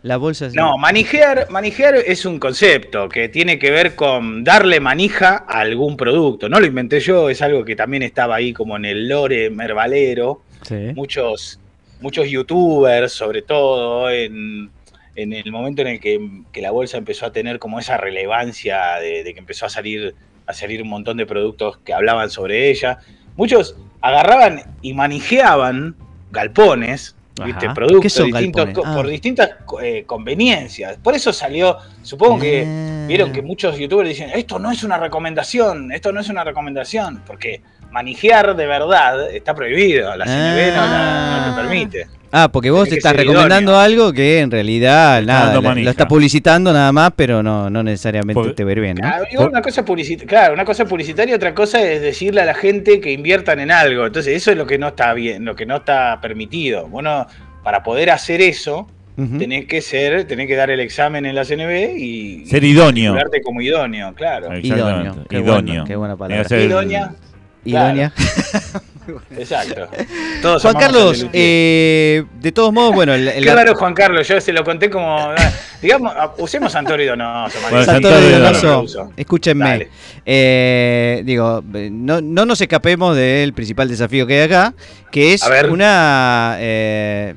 la 0.03 0.17
bolsa. 0.17 0.49
No, 0.53 0.77
manijear, 0.77 1.47
manijear 1.49 1.95
es 1.95 2.25
un 2.25 2.39
concepto 2.39 3.09
que 3.09 3.29
tiene 3.29 3.59
que 3.59 3.71
ver 3.71 3.95
con 3.95 4.43
darle 4.43 4.79
manija 4.79 5.45
a 5.47 5.59
algún 5.59 5.97
producto. 5.97 6.49
No 6.49 6.59
lo 6.59 6.65
inventé 6.65 6.99
yo, 6.99 7.29
es 7.29 7.41
algo 7.41 7.65
que 7.65 7.75
también 7.75 8.03
estaba 8.03 8.35
ahí 8.35 8.53
como 8.53 8.77
en 8.77 8.85
el 8.85 9.09
lore 9.09 9.49
mervalero. 9.49 10.41
Sí. 10.63 10.91
muchos, 10.95 11.59
muchos 12.01 12.29
youtubers, 12.29 13.11
sobre 13.11 13.41
todo, 13.41 14.09
en, 14.09 14.69
en 15.15 15.33
el 15.33 15.51
momento 15.51 15.81
en 15.81 15.89
el 15.89 15.99
que, 15.99 16.19
que 16.51 16.61
la 16.61 16.71
bolsa 16.71 16.97
empezó 16.97 17.25
a 17.25 17.31
tener 17.31 17.59
como 17.59 17.79
esa 17.79 17.97
relevancia 17.97 18.95
de, 19.01 19.23
de 19.23 19.33
que 19.33 19.39
empezó 19.39 19.65
a 19.65 19.69
salir, 19.69 20.15
a 20.45 20.53
salir 20.53 20.81
un 20.81 20.89
montón 20.89 21.17
de 21.17 21.25
productos 21.25 21.77
que 21.79 21.93
hablaban 21.93 22.29
sobre 22.29 22.69
ella. 22.69 22.99
Muchos 23.35 23.75
agarraban 24.01 24.61
y 24.81 24.93
manijeaban 24.93 25.95
galpones, 26.31 27.15
¿viste? 27.45 27.65
Ajá. 27.65 27.73
¿Qué 27.73 27.75
productos 27.75 28.13
son 28.13 28.25
distintos, 28.31 28.65
galpones? 28.65 28.85
co- 28.85 28.91
Ah. 28.91 28.95
por 28.95 29.07
distintas 29.07 29.49
eh, 29.81 30.03
conveniencias. 30.05 30.97
Por 30.97 31.15
eso 31.15 31.31
salió, 31.33 31.77
supongo 32.01 32.39
que 32.39 32.65
Ah. 32.67 33.05
vieron 33.07 33.31
que 33.31 33.41
muchos 33.41 33.77
youtubers 33.77 34.09
dicen, 34.09 34.29
esto 34.33 34.59
no 34.59 34.71
es 34.71 34.83
una 34.83 34.97
recomendación, 34.97 35.91
esto 35.91 36.11
no 36.11 36.19
es 36.21 36.29
una 36.29 36.43
recomendación, 36.43 37.21
porque 37.25 37.61
manijear 37.91 38.55
de 38.55 38.65
verdad 38.67 39.31
está 39.31 39.53
prohibido, 39.55 40.15
la 40.15 40.25
CNB 40.25 40.75
no, 40.75 40.81
la- 40.87 41.47
no 41.47 41.55
te 41.55 41.61
permite. 41.61 42.07
Ah, 42.29 42.49
porque 42.51 42.69
vos 42.69 42.91
estás 42.91 43.15
recomendando 43.15 43.71
idóneo. 43.71 43.79
algo 43.79 44.13
que 44.13 44.39
en 44.41 44.51
realidad 44.51 45.21
nada, 45.23 45.53
lo, 45.61 45.73
lo 45.73 45.89
está 45.89 46.07
publicitando 46.09 46.73
nada 46.73 46.91
más, 46.91 47.11
pero 47.15 47.41
no, 47.41 47.69
no 47.69 47.81
necesariamente 47.83 48.51
te 48.53 48.63
ir 48.73 48.81
bien. 48.81 48.97
Ah, 49.03 49.21
una 49.39 49.61
cosa 49.61 49.85
claro, 50.27 50.53
una 50.53 50.65
cosa 50.65 50.83
publicitaria, 50.85 51.35
otra 51.37 51.55
cosa 51.55 51.81
es 51.81 52.01
decirle 52.01 52.41
a 52.41 52.45
la 52.45 52.53
gente 52.53 52.99
que 52.99 53.13
inviertan 53.13 53.61
en 53.61 53.71
algo. 53.71 54.05
Entonces, 54.05 54.35
eso 54.35 54.51
es 54.51 54.57
lo 54.57 54.67
que 54.67 54.77
no 54.77 54.89
está 54.89 55.13
bien, 55.13 55.45
lo 55.45 55.55
que 55.55 55.65
no 55.65 55.77
está 55.77 56.19
permitido. 56.21 56.87
Bueno, 56.87 57.25
para 57.63 57.81
poder 57.81 58.09
hacer 58.11 58.41
eso, 58.41 58.89
Ujú. 59.15 59.37
tenés 59.37 59.65
que 59.65 59.79
ser, 59.81 60.25
tenés 60.27 60.47
que 60.47 60.55
dar 60.57 60.69
el 60.69 60.81
examen 60.81 61.25
en 61.25 61.33
la 61.33 61.45
CNB 61.45 61.95
y 61.97 62.45
Ser 62.45 62.61
idóneo. 62.65 63.13
como 63.41 63.61
idóneo, 63.61 64.13
claro. 64.13 64.47
Idóneo, 64.57 65.23
qué 65.29 65.37
idóneo. 65.39 65.63
buena- 65.63 65.83
qué 65.85 65.95
buena 65.95 66.17
palabra. 66.17 66.41
Es 66.45 66.51
Idónea. 67.69 68.11
Idónea. 68.13 68.13
Exacto. 69.37 69.87
Todos 70.41 70.61
Juan 70.63 70.75
Carlos, 70.75 71.25
eh, 71.31 72.25
de 72.41 72.51
todos 72.51 72.73
modos, 72.73 72.93
bueno, 72.93 73.13
el, 73.13 73.25
el- 73.29 73.43
Qué 73.43 73.53
raro 73.55 73.73
Juan 73.75 73.93
Carlos, 73.93 74.27
yo 74.27 74.41
se 74.41 74.51
lo 74.51 74.63
conté 74.65 74.89
como. 74.89 75.29
Digamos, 75.81 76.11
ah, 76.15 76.33
usemos 76.39 76.71
Santorio 76.73 77.11
Donoso. 77.11 77.57
Bueno, 77.71 77.99
de 77.99 78.39
Donoso, 78.39 79.11
escúchenme. 79.15 79.87
Eh, 80.25 81.21
digo, 81.23 81.63
eh, 81.73 81.89
no, 81.91 82.19
no 82.19 82.45
nos 82.45 82.59
escapemos 82.59 83.15
del 83.15 83.53
principal 83.53 83.87
desafío 83.87 84.27
que 84.27 84.41
hay 84.41 84.45
acá, 84.45 84.73
que 85.09 85.33
es 85.33 85.41
una 85.69 86.57
eh, 86.59 87.33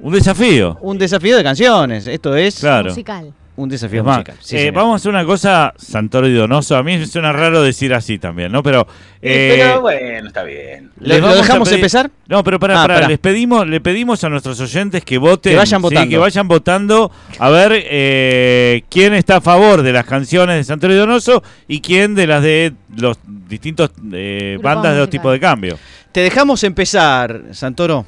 Un 0.00 0.14
desafío. 0.14 0.78
un 0.80 0.96
desafío 0.98 1.36
de 1.36 1.42
canciones. 1.42 2.06
Esto 2.06 2.34
es 2.34 2.60
Claro. 2.60 2.88
Musical. 2.88 3.34
Un 3.62 3.68
desafío 3.68 4.00
Es 4.00 4.06
más, 4.06 4.16
musical. 4.18 4.36
Sí, 4.40 4.56
eh, 4.56 4.70
vamos 4.70 4.92
a 4.92 4.96
hacer 4.96 5.10
una 5.10 5.24
cosa, 5.24 5.72
Santoro 5.76 6.26
y 6.28 6.34
Donoso. 6.34 6.76
A 6.76 6.82
mí 6.82 6.96
me 6.98 7.06
suena 7.06 7.32
raro 7.32 7.62
decir 7.62 7.92
así 7.94 8.18
también, 8.18 8.50
¿no? 8.52 8.62
Pero. 8.62 8.86
Eh, 9.22 9.54
eh, 9.54 9.56
pero 9.58 9.80
bueno, 9.82 10.28
está 10.28 10.42
bien. 10.44 10.90
¿Lo- 10.98 11.08
les 11.08 11.18
lo 11.20 11.26
vamos 11.26 11.38
a 11.38 11.42
dejamos 11.42 11.68
pedir- 11.68 11.78
empezar? 11.80 12.10
No, 12.26 12.42
pero 12.42 12.58
para, 12.58 12.82
Ah, 12.82 12.86
pará. 12.86 13.06
les 13.08 13.18
pedimos, 13.18 13.66
le 13.66 13.80
pedimos 13.80 14.24
a 14.24 14.28
nuestros 14.30 14.58
oyentes 14.60 15.04
que 15.04 15.18
voten, 15.18 15.52
Que 15.52 15.56
vayan 15.58 15.80
sí, 15.80 15.82
votando. 15.82 16.08
que 16.10 16.18
vayan 16.18 16.48
votando 16.48 17.10
a 17.38 17.48
ver 17.50 17.72
eh, 17.74 18.82
quién 18.88 19.14
está 19.14 19.36
a 19.36 19.40
favor 19.40 19.82
de 19.82 19.92
las 19.92 20.06
canciones 20.06 20.56
de 20.56 20.64
Santoro 20.64 20.94
y 20.94 20.96
Donoso 20.96 21.42
y 21.68 21.80
quién 21.80 22.14
de 22.14 22.26
las 22.26 22.42
de 22.42 22.72
los 22.96 23.18
distintos 23.26 23.90
eh, 24.12 24.58
bandas 24.62 24.94
de 24.94 25.00
los 25.00 25.10
tipos 25.10 25.32
de 25.32 25.40
cambio. 25.40 25.78
Te 26.12 26.20
dejamos 26.22 26.64
empezar, 26.64 27.42
Santoro. 27.52 28.04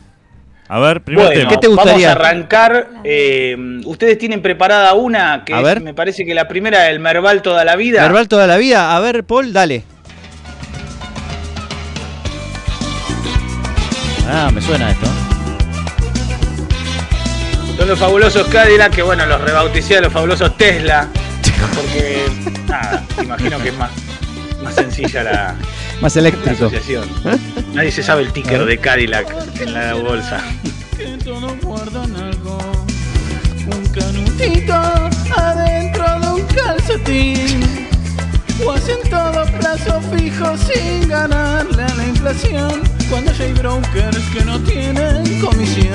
A 0.74 0.78
ver, 0.80 1.02
primero 1.02 1.26
Bueno, 1.28 1.38
tema. 1.38 1.50
¿qué 1.50 1.56
te 1.58 1.66
gustaría? 1.68 1.92
Vamos 1.92 2.04
a 2.06 2.12
arrancar. 2.12 2.88
eh, 3.04 3.54
Ustedes 3.84 4.16
tienen 4.16 4.40
preparada 4.40 4.94
una 4.94 5.42
que 5.44 5.52
A 5.52 5.58
es, 5.58 5.64
ver. 5.64 5.82
me 5.82 5.92
parece 5.92 6.24
que 6.24 6.32
la 6.32 6.48
primera, 6.48 6.88
el 6.88 6.98
Merval 6.98 7.42
toda 7.42 7.62
la 7.62 7.76
vida. 7.76 8.00
Verbal 8.00 8.26
toda 8.26 8.46
la 8.46 8.56
vida. 8.56 8.96
A 8.96 9.00
ver, 9.00 9.22
Paul, 9.22 9.52
dale. 9.52 9.84
Ah, 14.30 14.50
me 14.50 14.62
suena 14.62 14.90
esto. 14.92 15.06
Son 17.76 17.86
los 17.86 17.98
fabulosos 17.98 18.46
Cadillac, 18.46 18.94
que 18.94 19.02
bueno, 19.02 19.26
los 19.26 19.42
rebauticé 19.42 19.98
a 19.98 20.00
los 20.00 20.10
fabulosos 20.12 20.56
Tesla. 20.56 21.06
Porque, 21.74 22.22
nada, 22.66 23.04
imagino 23.22 23.58
que 23.60 23.68
es 23.68 23.76
más, 23.76 23.90
más 24.62 24.74
sencilla 24.74 25.22
la, 25.22 25.54
Más 26.02 26.16
eléctrico. 26.16 26.50
asociación. 26.66 27.08
Nadie 27.74 27.92
se 27.92 28.02
sabe 28.02 28.22
el 28.22 28.32
ticker 28.32 28.64
de 28.64 28.76
Cadillac 28.76 29.32
en 29.60 29.72
la 29.72 29.94
bolsa. 29.94 30.42
que 30.96 31.16
todos 31.24 31.60
guardan 31.62 32.16
algo. 32.16 32.58
Un 33.66 33.86
canutito 33.90 34.74
adentro 35.36 36.20
de 36.20 36.26
un 36.26 36.42
calcetín. 36.48 37.88
O 38.66 38.72
hacen 38.72 38.98
todo 39.08 39.44
plazo 39.60 40.00
fijo 40.12 40.56
sin 40.58 41.08
ganarle 41.08 41.84
a 41.84 41.94
la 41.94 42.08
inflación. 42.08 42.82
Cuando 43.08 43.30
hay 43.38 43.52
brokers 43.52 44.18
que 44.34 44.44
no 44.44 44.58
tienen 44.58 45.40
comisión. 45.40 45.91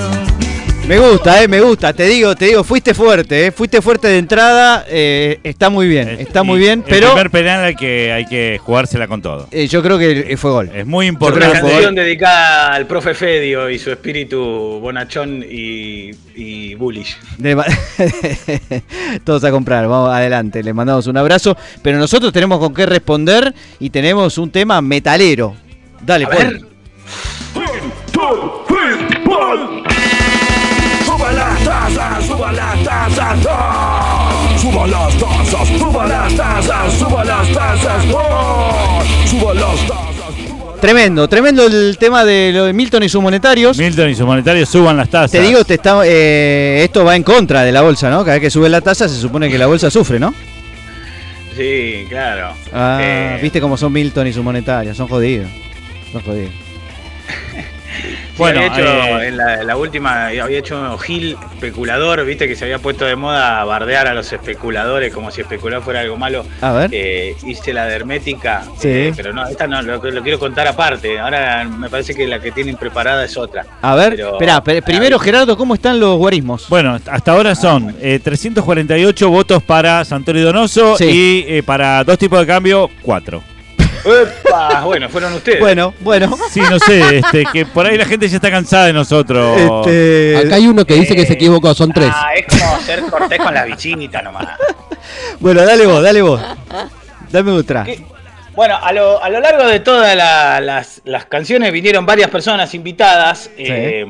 Me 0.87 0.97
gusta, 0.99 1.43
eh, 1.43 1.49
me 1.49 1.59
gusta. 1.59 1.91
Te 1.91 2.05
digo, 2.05 2.33
te 2.33 2.45
digo, 2.45 2.63
fuiste 2.63 2.93
fuerte, 2.93 3.47
eh. 3.47 3.51
Fuiste 3.51 3.81
fuerte 3.81 4.07
de 4.07 4.19
entrada. 4.19 4.85
eh, 4.87 5.37
está 5.43 5.69
muy 5.69 5.85
bien, 5.85 6.07
Es- 6.07 6.19
está 6.21 6.43
muy 6.43 6.59
bien. 6.59 6.79
El 6.79 6.85
Pero 6.85 7.07
primer 7.07 7.29
penal 7.29 7.63
hay 7.65 7.75
que, 7.75 8.13
hay 8.13 8.25
que 8.25 8.57
jugársela 8.63 9.05
con 9.05 9.21
todo. 9.21 9.49
eh, 9.51 9.67
yo 9.67 9.83
creo 9.83 9.97
que 9.99 10.35
fue 10.37 10.51
gol. 10.51 10.71
Es 10.73 10.85
muy 10.85 11.07
Una 11.09 11.13
importante. 11.13 11.59
canción 11.59 11.93
dedicada 11.93 12.73
al 12.73 12.87
profe 12.87 13.13
Fedio 13.13 13.69
y 13.69 13.77
su 13.79 13.91
espíritu 13.91 14.39
bonachón 14.79 15.43
y, 15.49 16.11
y 16.35 16.75
bullish. 16.75 17.17
De 17.37 17.57
Todos 19.25 19.43
a 19.43 19.51
comprar, 19.51 19.87
vamos 19.89 20.09
adelante, 20.13 20.63
les 20.63 20.73
mandamos 20.73 21.05
un 21.07 21.17
abrazo, 21.17 21.57
pero 21.81 21.97
nosotros 21.97 22.31
tenemos 22.31 22.59
con 22.59 22.73
qué 22.73 22.85
responder 22.85 23.53
y 23.81 23.89
tenemos 23.89 24.37
un 24.37 24.49
tema 24.51 24.81
metalero. 24.81 25.53
Dale, 26.01 26.25
A 26.25 26.29
ver. 26.29 26.61
Tremendo, 40.79 41.27
tremendo 41.27 41.65
el 41.65 41.97
tema 41.97 42.23
de 42.23 42.51
lo 42.53 42.65
de 42.65 42.73
Milton 42.73 43.01
y 43.03 43.09
sus 43.09 43.21
monetarios. 43.21 43.77
Milton 43.77 44.09
y 44.09 44.15
sus 44.15 44.25
monetarios 44.25 44.69
suban 44.69 44.95
las 44.95 45.09
tasas. 45.09 45.31
Te 45.31 45.41
digo, 45.41 45.63
te 45.65 45.73
está, 45.73 46.01
eh, 46.05 46.81
esto 46.83 47.03
va 47.03 47.15
en 47.15 47.23
contra 47.23 47.63
de 47.63 47.71
la 47.71 47.81
bolsa, 47.81 48.09
¿no? 48.11 48.19
Cada 48.19 48.33
vez 48.33 48.41
que 48.41 48.49
sube 48.51 48.69
la 48.69 48.81
tasa 48.81 49.09
se 49.09 49.19
supone 49.19 49.49
que 49.49 49.57
la 49.57 49.65
bolsa 49.65 49.89
sufre, 49.89 50.19
¿no? 50.19 50.33
Sí, 51.55 52.05
claro. 52.07 52.53
Ah, 52.71 52.99
Eh, 53.01 53.39
viste 53.41 53.59
cómo 53.59 53.75
son 53.75 53.91
Milton 53.91 54.27
y 54.27 54.33
sus 54.33 54.43
monetarios, 54.43 54.95
son 54.95 55.07
jodidos. 55.07 55.49
Son 56.11 56.21
jodidos. 56.21 56.51
Bueno, 58.37 58.59
Bueno, 58.59 58.73
había 58.73 59.05
hecho, 59.13 59.17
eh, 59.23 59.27
en 59.29 59.37
la, 59.37 59.63
la 59.63 59.77
última 59.77 60.27
había 60.27 60.59
hecho 60.59 60.97
Gil 60.99 61.37
especulador, 61.55 62.23
viste 62.25 62.47
que 62.47 62.55
se 62.55 62.65
había 62.65 62.79
puesto 62.79 63.05
de 63.05 63.15
moda 63.15 63.63
bardear 63.63 64.07
a 64.07 64.13
los 64.13 64.31
especuladores 64.31 65.13
como 65.13 65.31
si 65.31 65.41
especular 65.41 65.81
fuera 65.81 66.01
algo 66.01 66.17
malo. 66.17 66.45
A 66.61 66.71
ver. 66.71 66.89
Eh, 66.93 67.35
hice 67.45 67.73
la 67.73 67.85
de 67.85 67.95
hermética, 67.95 68.63
Sí. 68.79 68.87
eh, 68.89 69.13
pero 69.15 69.33
no, 69.33 69.47
esta 69.47 69.65
no, 69.67 69.81
lo, 69.81 69.97
lo 69.97 70.21
quiero 70.21 70.37
contar 70.39 70.67
aparte. 70.67 71.19
Ahora 71.19 71.63
me 71.65 71.89
parece 71.89 72.13
que 72.13 72.27
la 72.27 72.39
que 72.39 72.51
tienen 72.51 72.75
preparada 72.77 73.25
es 73.25 73.35
otra. 73.37 73.65
A 73.81 73.95
ver, 73.95 74.15
pero- 74.15 74.33
espera, 74.33 74.63
pe- 74.63 74.81
primero 74.81 75.17
Gerardo, 75.19 75.57
¿cómo 75.57 75.73
están 75.73 75.99
los 75.99 76.17
guarismos? 76.17 76.67
Bueno, 76.69 76.99
hasta 77.09 77.31
ahora 77.31 77.55
son 77.55 77.95
eh, 78.01 78.19
348 78.23 79.29
votos 79.29 79.63
para 79.63 80.05
Santoro 80.05 80.39
y 80.39 80.43
Donoso 80.43 80.95
Sí. 80.97 81.45
y 81.47 81.53
eh, 81.57 81.63
para 81.63 82.03
dos 82.03 82.17
tipos 82.17 82.39
de 82.39 82.45
cambio, 82.45 82.89
cuatro. 83.01 83.41
¡Epa! 84.05 84.81
Bueno, 84.85 85.09
fueron 85.09 85.33
ustedes. 85.33 85.59
Bueno, 85.59 85.93
bueno. 86.01 86.37
Sí, 86.51 86.61
no 86.61 86.79
sé, 86.79 87.17
este, 87.19 87.45
que 87.51 87.65
por 87.65 87.85
ahí 87.85 87.97
la 87.97 88.05
gente 88.05 88.27
ya 88.27 88.37
está 88.37 88.49
cansada 88.51 88.85
de 88.85 88.93
nosotros. 88.93 89.59
Este, 89.59 90.37
Acá 90.37 90.55
hay 90.55 90.67
uno 90.67 90.85
que 90.85 90.93
dice 90.95 91.15
que 91.15 91.25
se 91.25 91.33
equivocó, 91.33 91.73
son 91.73 91.91
tres. 91.91 92.09
Ah, 92.13 92.33
es 92.35 92.45
como 92.47 92.79
ser 92.81 93.01
cortés 93.03 93.39
con 93.39 93.53
la 93.53 93.65
bichita 93.65 94.21
nomás. 94.21 94.47
Bueno, 95.39 95.63
dale 95.63 95.85
vos, 95.85 96.03
dale 96.03 96.21
vos. 96.21 96.41
Dame 97.31 97.51
otra. 97.51 97.83
¿Qué? 97.83 98.03
Bueno, 98.55 98.75
a 98.81 98.91
lo, 98.91 99.23
a 99.23 99.29
lo 99.29 99.39
largo 99.39 99.65
de 99.67 99.79
todas 99.79 100.15
la- 100.17 100.59
las, 100.59 101.01
las 101.05 101.25
canciones 101.25 101.71
vinieron 101.71 102.05
varias 102.05 102.29
personas 102.29 102.73
invitadas 102.73 103.49
eh, 103.57 104.05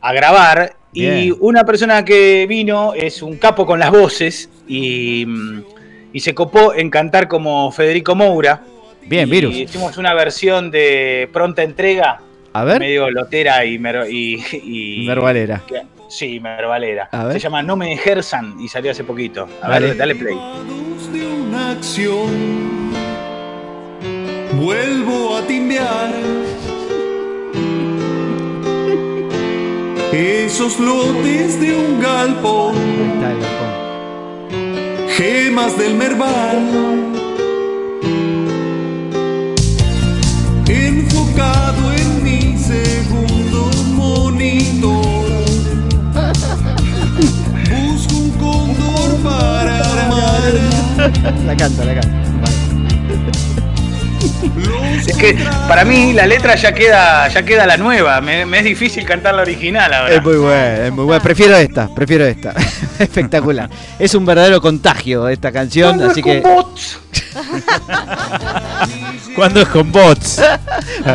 a 0.00 0.12
grabar 0.14 0.74
y 0.92 1.30
una 1.30 1.62
persona 1.64 2.04
que 2.04 2.46
vino 2.48 2.94
es 2.94 3.22
un 3.22 3.36
capo 3.36 3.66
con 3.66 3.78
las 3.78 3.90
voces 3.90 4.48
y, 4.66 5.24
mm, 5.26 5.62
y 6.14 6.20
se 6.20 6.34
copó 6.34 6.72
en 6.74 6.88
cantar 6.90 7.28
como 7.28 7.70
Federico 7.70 8.14
Moura. 8.14 8.62
Bien, 9.06 9.28
Y 9.28 9.30
Virus. 9.30 9.54
Hicimos 9.54 9.96
una 9.98 10.14
versión 10.14 10.70
de 10.70 11.28
pronta 11.32 11.62
entrega, 11.62 12.20
A 12.52 12.64
ver. 12.64 12.80
medio 12.80 13.10
lotera 13.10 13.64
y, 13.64 13.78
mer- 13.78 14.08
y, 14.10 14.42
y- 14.62 15.06
Mervalera. 15.06 15.62
que- 15.66 15.82
Sí, 16.08 16.38
mervalera. 16.38 17.08
A 17.10 17.24
ver. 17.24 17.32
Se 17.32 17.40
llama 17.40 17.62
No 17.64 17.74
me 17.76 17.92
ejerzan 17.92 18.54
y 18.60 18.68
salió 18.68 18.92
hace 18.92 19.02
poquito. 19.02 19.48
A 19.60 19.68
Dale. 19.70 19.88
ver, 19.88 19.96
dale 19.96 20.14
play. 20.14 20.36
De 21.12 21.26
una 21.26 21.72
acción, 21.72 22.92
vuelvo 24.52 25.36
a 25.36 25.42
timbiar. 25.42 26.10
Esos 30.12 30.78
lotes 30.78 31.60
de 31.60 31.74
un 31.76 32.00
galpón, 32.00 32.74
Ahí 32.76 33.12
está 33.14 33.30
el 33.32 33.40
galpón. 33.40 35.08
gemas 35.08 35.76
del 35.78 35.94
Merval. 35.94 37.05
La 50.96 51.56
canta, 51.56 51.84
la 51.84 51.94
canta. 52.00 52.22
Los 54.56 55.08
Es 55.08 55.16
que 55.16 55.36
para 55.68 55.84
mí 55.84 56.12
la 56.12 56.26
letra 56.26 56.54
ya 56.56 56.72
queda, 56.72 57.28
ya 57.28 57.44
queda 57.44 57.66
la 57.66 57.76
nueva. 57.76 58.20
Me, 58.20 58.46
me 58.46 58.58
es 58.58 58.64
difícil 58.64 59.04
cantar 59.04 59.34
la 59.34 59.42
original 59.42 59.92
ahora. 59.92 60.14
Es 60.14 60.22
muy 60.22 60.36
buena, 60.36 60.86
es 60.86 60.92
muy 60.92 61.04
buena. 61.04 61.22
Prefiero 61.22 61.56
esta, 61.56 61.92
prefiero 61.94 62.24
esta. 62.24 62.54
Espectacular. 62.98 63.68
Es 63.98 64.14
un 64.14 64.24
verdadero 64.24 64.60
contagio 64.60 65.28
esta 65.28 65.52
canción, 65.52 66.02
así 66.02 66.22
que. 66.22 66.42
¿Cuándo 69.34 69.60
es 69.60 69.68
con 69.68 69.92
bots? 69.92 70.40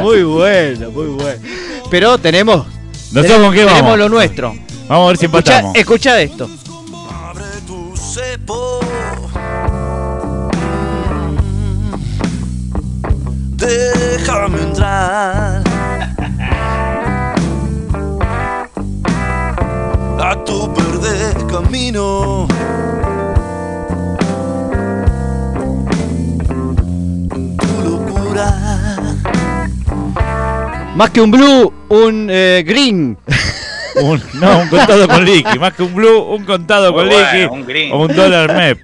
muy 0.01 0.23
bueno, 0.23 0.91
muy 0.91 1.07
bueno. 1.07 1.41
Pero 1.89 2.17
tenemos 2.19 2.67
¿Nosotros 3.11 3.39
con 3.39 3.51
qué 3.53 3.59
tenemos 3.61 3.82
vamos? 3.82 3.97
lo 3.99 4.09
nuestro. 4.09 4.55
Vamos 4.88 5.05
a 5.05 5.07
ver 5.07 5.17
si 5.17 5.25
Escucha, 5.25 5.53
empatamos. 5.57 5.77
escucha 5.77 6.21
esto. 6.21 6.49
Déjame 13.62 14.59
entrar 14.64 15.62
a 20.20 20.36
tu 20.43 20.74
perder 20.74 21.36
camino. 21.47 22.47
Tu 27.59 27.89
locura 27.89 28.53
Más 30.95 31.09
que 31.12 31.22
un 31.22 31.32
blue, 31.32 31.72
un 31.89 32.28
eh, 32.30 32.64
green. 32.66 33.18
Un- 34.01 34.22
no, 34.39 34.59
un 34.59 34.70
contado 34.70 35.05
con 35.07 35.26
liqui. 35.26 35.59
Más 35.59 35.74
que 35.74 35.84
un 35.84 35.93
blue, 35.93 36.22
un 36.34 36.45
contado 36.45 36.93
con 36.93 37.05
Muy 37.07 37.14
bueno, 37.14 37.32
liqui. 37.34 37.45
un 37.53 37.66
green. 37.66 37.91
O 37.91 37.97
un 37.99 38.16
dólar 38.16 38.53
MEP. 38.55 38.80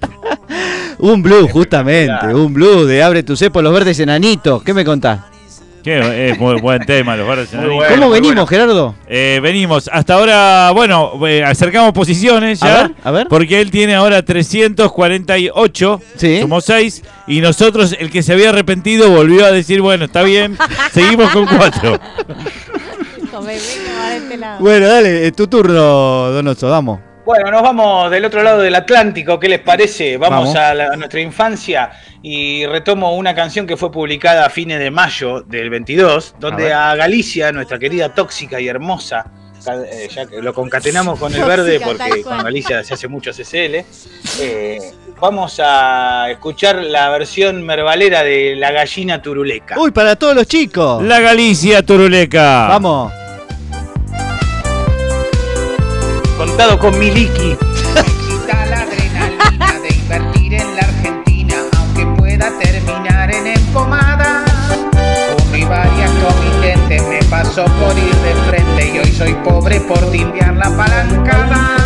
Un 0.98 1.22
blue, 1.22 1.48
justamente. 1.48 2.26
Un 2.34 2.52
blue 2.52 2.84
de 2.84 3.02
Abre 3.02 3.22
tu 3.22 3.36
cepo, 3.36 3.62
los 3.62 3.72
verdes 3.72 3.98
enanitos. 4.00 4.62
¿Qué 4.62 4.74
me 4.74 4.84
contás? 4.84 5.20
Que 5.82 6.30
es 6.30 6.38
muy 6.38 6.60
buen 6.60 6.84
tema, 6.84 7.16
los 7.16 7.26
verdes 7.26 7.52
enanitos. 7.52 7.76
bueno. 7.76 7.94
¿Cómo 7.94 8.10
venimos, 8.10 8.34
bueno. 8.34 8.46
Gerardo? 8.46 8.94
Eh, 9.06 9.38
venimos, 9.42 9.88
hasta 9.92 10.14
ahora, 10.14 10.70
bueno, 10.72 11.12
eh, 11.26 11.42
acercamos 11.44 11.92
posiciones 11.92 12.62
A 12.62 12.66
ya. 12.66 12.82
ver, 12.82 12.94
a 13.04 13.10
ver. 13.12 13.26
Porque 13.28 13.60
él 13.60 13.70
tiene 13.70 13.94
ahora 13.94 14.22
348, 14.22 16.00
Sí. 16.16 16.40
somos 16.40 16.64
6, 16.64 17.02
y 17.28 17.40
nosotros, 17.40 17.94
el 17.98 18.10
que 18.10 18.22
se 18.22 18.32
había 18.32 18.48
arrepentido, 18.50 19.08
volvió 19.10 19.46
a 19.46 19.52
decir, 19.52 19.80
bueno, 19.80 20.06
está 20.06 20.22
bien, 20.24 20.58
seguimos 20.92 21.30
con 21.30 21.46
4. 21.46 22.00
Come, 23.30 23.54
venga, 23.54 23.58
para 23.96 24.16
este. 24.16 24.62
Bueno, 24.62 24.88
dale, 24.88 25.26
es 25.28 25.32
tu 25.32 25.46
turno, 25.46 26.30
Donoso, 26.32 26.68
vamos. 26.68 26.98
Bueno, 27.28 27.50
nos 27.50 27.60
vamos 27.60 28.10
del 28.10 28.24
otro 28.24 28.42
lado 28.42 28.60
del 28.60 28.74
Atlántico, 28.74 29.38
¿qué 29.38 29.50
les 29.50 29.60
parece? 29.60 30.16
Vamos, 30.16 30.54
Vamos. 30.54 30.56
A, 30.56 30.72
la- 30.72 30.86
a 30.86 30.96
nuestra 30.96 31.20
infancia 31.20 31.90
y 32.22 32.64
retomo 32.64 33.14
una 33.14 33.34
canción 33.34 33.66
que 33.66 33.76
fue 33.76 33.92
publicada 33.92 34.46
a 34.46 34.48
fines 34.48 34.78
de 34.78 34.90
mayo 34.90 35.42
del 35.42 35.68
22, 35.68 36.36
donde 36.40 36.72
a, 36.72 36.94
Galicia, 36.94 37.52
nuestra 37.52 37.78
querida 37.78 38.14
tóxica 38.14 38.58
y 38.58 38.68
hermosa, 38.68 39.26
eh, 39.92 40.08
ya 40.10 40.24
que 40.24 40.40
lo 40.40 40.54
concatenamos 40.54 41.18
con 41.18 41.34
el 41.34 41.44
verde 41.44 41.78
porque 41.80 42.22
con 42.22 42.42
Galicia 42.42 42.82
se 42.82 42.94
hace 42.94 43.08
mucho 43.08 43.30
CCL, 43.30 43.84
eh, 44.40 44.78
vamos 45.20 45.60
a 45.62 46.30
escuchar 46.30 46.76
la 46.76 47.10
versión 47.10 47.62
mervalera 47.62 48.22
de 48.24 48.56
La 48.56 48.70
Gallina 48.72 49.20
Turuleca. 49.20 49.78
Uy, 49.78 49.90
para 49.90 50.16
todos 50.16 50.34
los 50.34 50.46
chicos. 50.46 51.02
La 51.04 51.20
Galicia 51.20 51.82
Turuleca. 51.82 52.68
Vamos. 52.68 53.12
Contado 56.58 56.78
con 56.80 56.98
Miliki. 56.98 57.56
excita 57.94 58.66
la 58.66 58.80
adrenalina 58.80 59.78
de 59.80 59.94
invertir 59.94 60.54
en 60.54 60.74
la 60.74 60.82
Argentina, 60.82 61.54
aunque 61.78 62.04
pueda 62.20 62.50
terminar 62.58 63.32
en 63.32 63.46
empomada. 63.46 64.44
Y 65.54 65.64
varias 65.64 66.10
comitentes 66.10 67.00
me 67.04 67.22
pasó 67.30 67.64
por 67.64 67.96
ir 67.96 68.12
de 68.12 68.34
frente 68.48 68.92
y 68.92 68.98
hoy 68.98 69.12
soy 69.12 69.34
pobre 69.44 69.78
por 69.82 70.10
timbiar 70.10 70.56
la 70.56 70.76
palancada. 70.76 71.76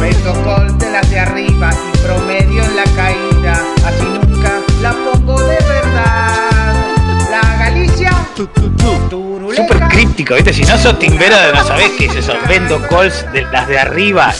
Vendo 0.00 0.32
col 0.44 0.78
de 0.78 0.92
las 0.92 1.10
de 1.10 1.20
arriba 1.20 1.70
y 1.92 1.98
promedio 1.98 2.64
en 2.64 2.76
la 2.76 2.84
caída, 2.96 3.62
así 3.84 4.18
nunca 4.26 4.62
la 4.80 4.92
pongo 4.92 5.38
de 5.42 5.69
Súper 9.54 9.80
críptico, 9.88 10.34
¿viste? 10.34 10.52
Si 10.52 10.62
no 10.62 10.78
sos 10.78 10.98
timbera, 10.98 11.52
no 11.52 11.64
sabés 11.64 11.90
qué 11.98 12.06
es 12.06 12.14
eso. 12.16 12.32
Vendo 12.48 12.80
calls 12.88 13.26
de 13.32 13.42
las 13.42 13.66
de 13.66 13.78
arriba. 13.78 14.32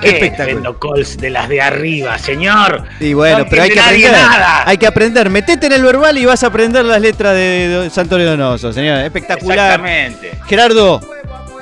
¿Qué? 0.00 0.32
Vendo 0.38 0.78
calls 0.78 1.16
de 1.16 1.30
las 1.30 1.48
de 1.48 1.60
arriba, 1.62 2.18
señor. 2.18 2.84
Y 3.00 3.12
bueno, 3.14 3.40
No 3.40 3.46
pero 3.48 3.62
hay 3.62 3.70
que 3.70 3.80
aprender. 3.80 4.12
nada. 4.12 4.62
Hay 4.66 4.76
que 4.78 4.86
aprender. 4.86 5.30
Metete 5.30 5.66
en 5.66 5.72
el 5.72 5.82
verbal 5.82 6.18
y 6.18 6.24
vas 6.24 6.42
a 6.42 6.48
aprender 6.48 6.84
las 6.84 7.00
letras 7.00 7.34
de 7.34 7.88
Santorio 7.92 8.30
Donoso, 8.30 8.72
señor. 8.72 8.98
Espectacular. 8.98 9.80
Exactamente. 9.80 10.32
Gerardo, 10.46 11.00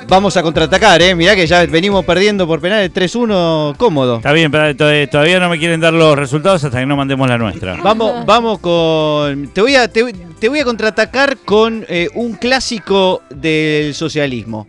vamos 0.07 0.35
a 0.37 0.43
contraatacar, 0.43 1.01
¿eh? 1.01 1.15
Mirá 1.15 1.35
que 1.35 1.45
ya 1.47 1.65
venimos 1.65 2.03
perdiendo 2.05 2.47
por 2.47 2.59
penales 2.61 2.91
3-1 2.93 3.75
cómodo. 3.77 4.17
Está 4.17 4.31
bien, 4.31 4.51
pero 4.51 4.75
to- 4.75 5.09
todavía 5.11 5.39
no 5.39 5.49
me 5.49 5.59
quieren 5.59 5.79
dar 5.81 5.93
los 5.93 6.17
resultados 6.17 6.63
hasta 6.63 6.79
que 6.79 6.85
no 6.85 6.95
mandemos 6.95 7.27
la 7.27 7.37
nuestra. 7.37 7.77
Vamos, 7.83 8.25
vamos 8.25 8.59
con. 8.59 9.49
Te 9.53 9.61
voy 9.61 9.75
a, 9.75 9.87
te, 9.87 10.13
te 10.39 10.49
voy 10.49 10.59
a 10.59 10.63
contraatacar 10.65 11.37
con 11.37 11.85
eh, 11.89 12.09
un 12.15 12.33
clásico 12.33 13.21
del 13.29 13.93
socialismo 13.93 14.67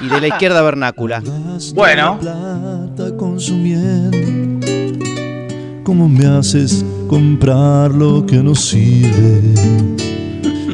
y 0.00 0.08
de 0.08 0.20
la 0.20 0.28
izquierda 0.28 0.62
vernácula. 0.62 1.22
Bueno. 1.74 2.18
plata 2.20 3.16
consumiendo. 3.16 4.16
¿Cómo 5.82 6.06
me 6.08 6.26
haces 6.26 6.84
comprar 7.08 7.90
lo 7.92 8.24
que 8.26 8.36
no 8.36 8.54
sirve? 8.54 9.40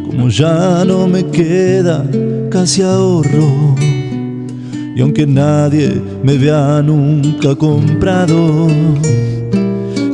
Como 0.06 0.28
ya 0.28 0.84
no 0.84 1.06
me 1.06 1.24
queda 1.30 2.04
casi 2.50 2.82
ahorro. 2.82 3.74
Y 4.94 5.00
aunque 5.00 5.26
nadie 5.26 6.00
me 6.22 6.38
vea 6.38 6.80
nunca 6.82 7.54
comprado. 7.56 8.68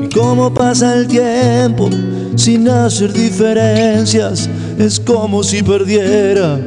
Y 0.03 0.09
cómo 0.15 0.53
pasa 0.55 0.97
el 0.97 1.07
tiempo 1.07 1.91
sin 2.35 2.67
hacer 2.69 3.13
diferencias, 3.13 4.49
es 4.79 4.99
como 4.99 5.43
si 5.43 5.63
perdiera 5.63 6.59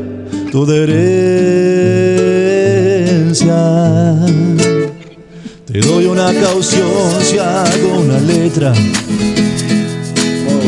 toda 0.51 0.75
herencia. 0.75 1.03
Te 5.65 5.79
doy 5.79 6.05
una 6.05 6.31
caución 6.33 6.89
si 7.21 7.39
hago 7.39 7.99
una 7.99 8.19
letra 8.19 8.73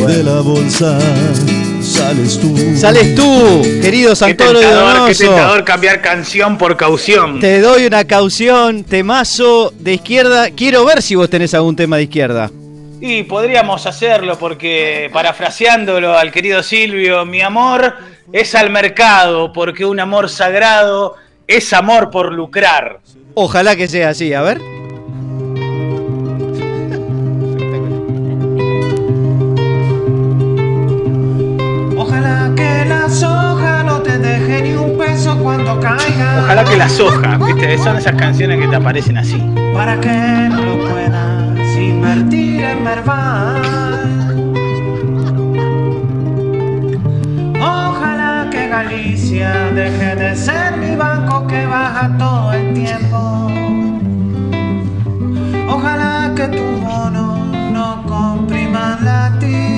de 0.07 0.23
la 0.23 0.41
bolsa. 0.41 0.97
Sales 1.95 2.39
tú. 2.41 2.75
Sales 2.75 3.15
tú, 3.15 3.61
querido 3.81 4.09
Qué 4.09 4.15
Santoro 4.17 4.59
de 4.59 4.65
tentador, 4.65 4.93
qué 4.93 4.99
Donoso. 4.99 5.23
tentador 5.23 5.63
cambiar 5.63 6.01
canción 6.01 6.57
por 6.57 6.75
caución. 6.75 7.39
Te 7.39 7.61
doy 7.61 7.85
una 7.85 8.03
caución, 8.03 8.83
temazo 8.83 9.71
de 9.79 9.93
izquierda. 9.93 10.49
Quiero 10.51 10.83
ver 10.83 11.01
si 11.01 11.15
vos 11.15 11.29
tenés 11.29 11.53
algún 11.53 11.75
tema 11.77 11.95
de 11.95 12.03
izquierda. 12.03 12.51
Y 12.99 13.23
podríamos 13.23 13.85
hacerlo 13.85 14.37
porque, 14.37 15.09
parafraseándolo 15.13 16.17
al 16.17 16.33
querido 16.33 16.61
Silvio, 16.63 17.25
mi 17.25 17.41
amor 17.41 17.95
es 18.33 18.55
al 18.55 18.69
mercado 18.71 19.53
porque 19.53 19.85
un 19.85 19.99
amor 20.01 20.29
sagrado 20.29 21.15
es 21.47 21.71
amor 21.71 22.09
por 22.09 22.33
lucrar. 22.33 22.99
Ojalá 23.35 23.77
que 23.77 23.87
sea 23.87 24.09
así, 24.09 24.33
a 24.33 24.41
ver. 24.41 24.59
Cuando 35.45 35.79
caiga. 35.79 36.39
Ojalá 36.43 36.63
que 36.63 36.75
la 36.75 36.89
soja, 36.89 37.37
¿viste? 37.37 37.77
Son 37.77 37.95
esas 37.97 38.15
canciones 38.15 38.59
que 38.59 38.67
te 38.67 38.75
aparecen 38.75 39.17
así. 39.17 39.37
Para 39.73 39.99
que 40.01 40.49
no 40.49 40.61
lo 40.63 40.89
puedas 40.89 41.77
invertir 41.77 42.63
en 42.63 42.83
verbal. 42.83 43.61
Ojalá 47.61 48.47
que 48.49 48.67
Galicia 48.67 49.51
deje 49.75 50.15
de 50.15 50.35
ser 50.35 50.77
mi 50.77 50.95
banco 50.95 51.45
que 51.45 51.65
baja 51.67 52.11
todo 52.17 52.53
el 52.53 52.73
tiempo. 52.73 53.51
Ojalá 55.69 56.33
que 56.35 56.47
tu 56.47 56.65
bono 56.81 57.45
no 57.71 58.03
comprima 58.07 58.97
latín. 59.03 59.74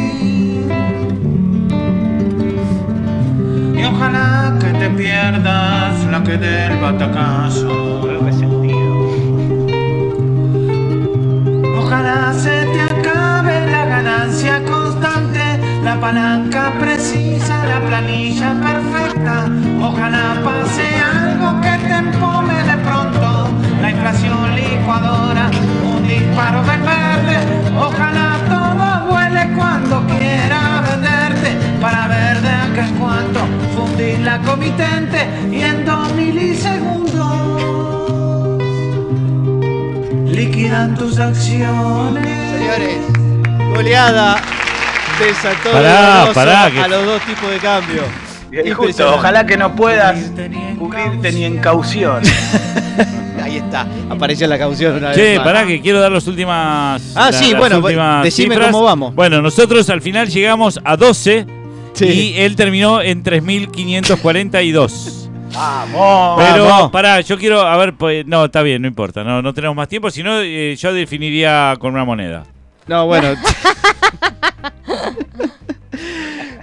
Ojalá 3.89 4.57
que 4.59 4.71
te 4.79 4.89
pierdas 4.89 6.03
la 6.11 6.23
que 6.23 6.37
del 6.37 6.77
batacazo. 6.79 7.69
Ojalá 11.79 12.33
se 12.33 12.65
te 12.73 12.81
acabe 12.81 13.71
la 13.71 13.85
ganancia 13.85 14.63
constante, 14.65 15.43
la 15.83 15.99
palanca 15.99 16.73
precisa, 16.79 17.65
la 17.65 17.79
planilla 17.87 18.49
perfecta. 18.67 19.49
Ojalá 19.81 20.25
pase 20.43 20.87
algo 21.15 21.61
que 21.61 21.87
te 21.87 21.93
empome 21.95 22.57
de 22.63 22.77
pronto, 22.87 23.49
la 23.81 23.91
inflación 23.91 24.55
licuadora, 24.55 25.49
un 25.91 26.07
disparo 26.07 26.61
del 26.63 26.81
verde. 26.81 27.37
Ojalá 27.79 28.29
todo 28.49 29.11
vuele 29.11 29.43
cuando 29.55 30.05
quiera 30.07 30.83
para 31.81 32.07
ver 32.07 32.41
de 32.41 32.49
acá 32.49 32.87
en 32.87 32.95
cuanto 32.95 33.39
fundir 33.75 34.19
la 34.19 34.39
comitente 34.39 35.27
y 35.51 35.61
en 35.61 35.85
dos 35.85 36.13
milisegundos 36.13 37.37
liquidan 40.31 40.95
tus 40.95 41.19
acciones. 41.19 42.27
Señores, 42.57 42.97
goleada 43.73 44.35
de 45.19 45.33
Santoro 45.35 45.73
Pará, 45.73 46.27
pará, 46.33 46.71
que- 46.71 46.79
a 46.79 46.87
los 46.87 47.05
dos 47.05 47.21
tipos 47.23 47.49
de 47.49 47.57
cambio. 47.57 48.03
Y 48.51 48.71
justo, 48.71 49.15
ojalá 49.15 49.45
que 49.45 49.57
no 49.57 49.75
puedas 49.75 50.17
cubrirte 50.79 51.31
ni 51.33 51.43
en 51.45 51.57
caución. 51.57 52.21
Ahí 53.57 53.63
está, 53.65 53.87
apareció 54.09 54.47
la 54.47 54.57
caución 54.57 54.95
una 54.97 55.09
vez 55.09 55.17
Che, 55.17 55.39
pará 55.39 55.65
que 55.65 55.81
quiero 55.81 55.99
dar 55.99 56.11
las 56.11 56.27
últimas. 56.27 57.01
Ah, 57.15 57.29
la- 57.31 57.33
sí, 57.33 57.53
bueno, 57.55 57.81
decime 58.23 58.55
cifras. 58.55 58.71
cómo 58.71 58.83
vamos. 58.83 59.15
Bueno, 59.15 59.41
nosotros 59.41 59.89
al 59.89 60.01
final 60.01 60.27
llegamos 60.29 60.79
a 60.83 60.95
12 60.97 61.45
Sí. 61.93 62.05
y 62.05 62.33
él 62.39 62.55
terminó 62.55 63.01
en 63.01 63.23
3542. 63.23 65.29
Vamos. 65.53 66.43
Pero 66.45 66.65
Vamos. 66.65 66.91
pará, 66.91 67.21
yo 67.21 67.37
quiero, 67.39 67.61
a 67.61 67.75
ver, 67.77 67.95
pues, 67.95 68.25
no, 68.27 68.45
está 68.45 68.61
bien, 68.61 68.81
no 68.83 68.87
importa, 68.87 69.23
no, 69.23 69.41
no 69.41 69.53
tenemos 69.53 69.75
más 69.75 69.87
tiempo, 69.87 70.11
si 70.11 70.21
no, 70.21 70.39
eh, 70.41 70.75
yo 70.77 70.93
definiría 70.93 71.75
con 71.79 71.93
una 71.93 72.03
moneda. 72.05 72.43
No, 72.85 73.07
bueno. 73.07 73.29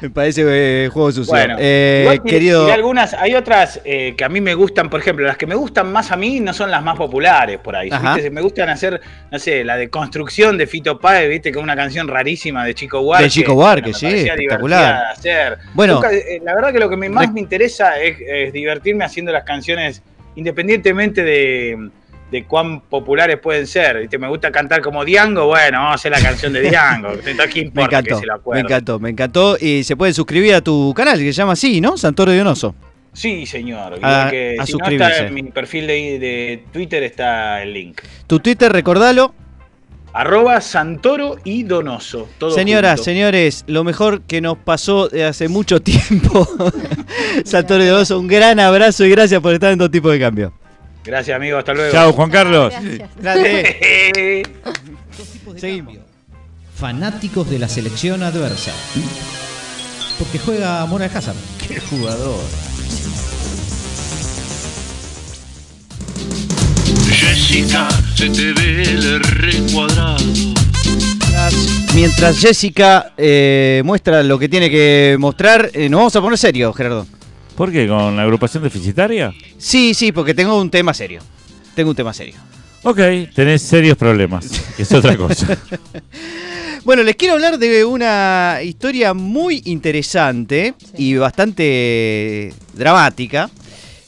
Me 0.05 0.11
parece 0.11 0.85
eh, 0.85 0.89
juego 0.91 1.11
sucio. 1.13 1.33
Bueno, 1.33 1.57
Eh, 1.59 2.21
querido. 2.27 2.71
algunas, 2.71 3.15
hay 3.15 3.35
otras 3.35 3.81
eh, 3.87 4.13
que 4.15 4.23
a 4.23 4.29
mí 4.29 4.39
me 4.43 4.53
gustan, 4.53 4.91
por 4.91 5.01
ejemplo, 5.01 5.25
las 5.27 5.39
que 5.39 5.47
me 5.47 5.55
gustan 5.55 5.91
más 5.91 6.13
a 6.13 6.17
mí 6.17 6.41
no 6.41 6.53
son 6.53 6.71
las 6.71 6.83
más 6.83 6.99
populares 6.99 7.59
por 7.59 7.75
ahí. 7.75 7.89
¿viste? 7.89 8.31
Me 8.31 8.43
gustan 8.43 8.69
hacer, 8.69 9.01
no 9.33 9.39
sé, 9.39 9.65
la 9.65 9.79
de 9.79 9.89
construcción 9.89 10.59
de 10.59 10.67
Fito 10.67 10.99
Páez, 11.01 11.31
viste, 11.31 11.49
es 11.49 11.57
una 11.57 11.75
canción 11.75 12.07
rarísima 12.07 12.67
de 12.67 12.75
Chico 12.75 13.01
Buarque. 13.03 13.25
De 13.25 13.31
Chico 13.31 13.55
Buarque, 13.55 13.89
me 13.89 13.95
sí, 13.95 14.07
espectacular. 14.09 15.07
hacer. 15.07 15.57
Bueno. 15.73 15.95
Nunca- 15.95 16.11
la 16.43 16.55
verdad 16.55 16.71
que 16.75 16.81
lo 16.81 16.91
que 16.91 16.97
más 17.09 17.33
me 17.33 17.41
interesa 17.41 17.99
es, 17.99 18.19
es 18.21 18.53
divertirme 18.53 19.07
haciendo 19.07 19.33
las 19.33 19.45
canciones, 19.45 20.03
independientemente 20.37 21.23
de, 21.23 21.89
de 22.31 22.45
cuán 22.45 22.81
populares 22.81 23.39
pueden 23.39 23.66
ser. 23.66 24.01
¿viste? 24.01 24.18
Me 24.18 24.29
gusta 24.29 24.51
cantar 24.51 24.81
como 24.81 25.05
Diango, 25.05 25.47
bueno, 25.47 25.79
vamos 25.79 25.93
a 25.93 25.95
hacer 25.95 26.12
la 26.12 26.20
canción 26.20 26.53
de 26.53 26.62
Diango. 26.62 27.12
Entonces, 27.25 27.55
¿qué 27.55 27.70
Me 27.72 27.83
encantó, 27.83 28.14
que 28.16 28.20
se 28.20 28.27
lo 28.27 28.41
me 28.53 28.61
encantó, 28.61 28.99
me 28.99 29.11
encantó. 29.11 29.57
Y 29.61 29.85
se 29.85 29.97
pueden 29.97 30.14
suscribir 30.14 30.55
a 30.55 30.61
tu 30.61 30.93
canal, 30.95 31.18
que 31.18 31.27
se 31.27 31.33
llama 31.33 31.53
así, 31.53 31.81
¿no? 31.81 31.97
Santoro 31.97 32.33
Dionoso. 32.33 32.75
Sí, 33.12 33.47
señor. 33.47 34.01
A- 34.03 34.29
que 34.31 34.57
a 34.59 34.66
si 34.66 34.72
no 34.72 34.79
suscribirse. 34.79 35.12
está 35.12 35.27
en 35.29 35.35
mi 35.35 35.43
perfil 35.45 35.87
de, 35.87 36.18
de 36.18 36.64
Twitter 36.72 37.03
está 37.05 37.62
el 37.62 37.72
link. 37.72 38.01
Tu 38.27 38.41
Twitter, 38.41 38.72
recordalo. 38.72 39.35
Arroba 40.12 40.61
Santoro 40.61 41.37
y 41.45 41.64
Donoso. 41.64 42.29
Señoras, 42.55 42.93
junto. 42.99 43.05
señores, 43.05 43.64
lo 43.66 43.83
mejor 43.83 44.22
que 44.22 44.41
nos 44.41 44.57
pasó 44.59 45.09
de 45.09 45.25
hace 45.25 45.49
mucho 45.49 45.81
tiempo. 45.81 46.49
Santoro 47.45 47.83
Dionoso, 47.83 48.18
un 48.18 48.29
gran 48.29 48.61
abrazo 48.61 49.05
y 49.05 49.11
gracias 49.11 49.41
por 49.41 49.53
estar 49.55 49.72
en 49.72 49.79
todo 49.79 49.91
tipo 49.91 50.11
de 50.11 50.20
cambio. 50.20 50.53
Gracias, 51.05 51.37
amigo. 51.37 51.59
Hasta 51.59 51.75
luego. 51.75 51.93
Chao, 51.93 52.13
Juan 52.13 52.31
Carlos. 52.31 52.73
Gracias. 53.17 53.69
Seguimos. 55.61 55.99
Fanáticos 56.75 57.49
de 57.49 57.59
la 57.59 57.69
selección 57.69 58.23
adversa. 58.23 58.73
Porque 60.19 60.39
juega 60.39 60.85
Mora 60.87 61.07
Hazard. 61.07 61.37
Qué 61.67 61.79
jugador. 61.81 62.41
Jessica, 67.11 67.89
se 68.15 68.29
te 68.31 68.53
ve 68.53 68.83
el 68.83 69.21
recuadrado. 69.21 70.25
Mientras 71.95 72.39
Jessica 72.39 73.13
eh, 73.17 73.83
muestra 73.85 74.23
lo 74.23 74.39
que 74.39 74.49
tiene 74.49 74.71
que 74.71 75.17
mostrar, 75.19 75.71
eh, 75.75 75.89
nos 75.89 75.99
vamos 75.99 76.17
a 76.17 76.21
poner 76.21 76.39
serio, 76.39 76.73
Gerardo. 76.73 77.07
¿Por 77.57 77.71
qué? 77.71 77.87
¿Con 77.87 78.17
la 78.17 78.23
agrupación 78.23 78.63
deficitaria? 78.63 79.33
Sí, 79.59 79.95
sí, 79.95 80.13
porque 80.13 80.35
tengo 80.35 80.61
un 80.61 80.71
tema 80.71 80.93
serio. 80.93 81.21
Tengo 81.75 81.91
un 81.91 81.97
tema 81.97 82.13
serio. 82.13 82.35
Ok, 82.83 82.99
tenés 83.35 83.63
serios 83.63 83.97
problemas, 83.97 84.47
que 84.77 84.83
es 84.83 84.93
otra 84.93 85.17
cosa. 85.17 85.57
Bueno, 86.85 87.03
les 87.03 87.17
quiero 87.17 87.35
hablar 87.35 87.59
de 87.59 87.85
una 87.85 88.59
historia 88.63 89.15
muy 89.15 89.63
interesante 89.65 90.75
y 90.99 91.15
bastante 91.15 92.53
dramática 92.75 93.51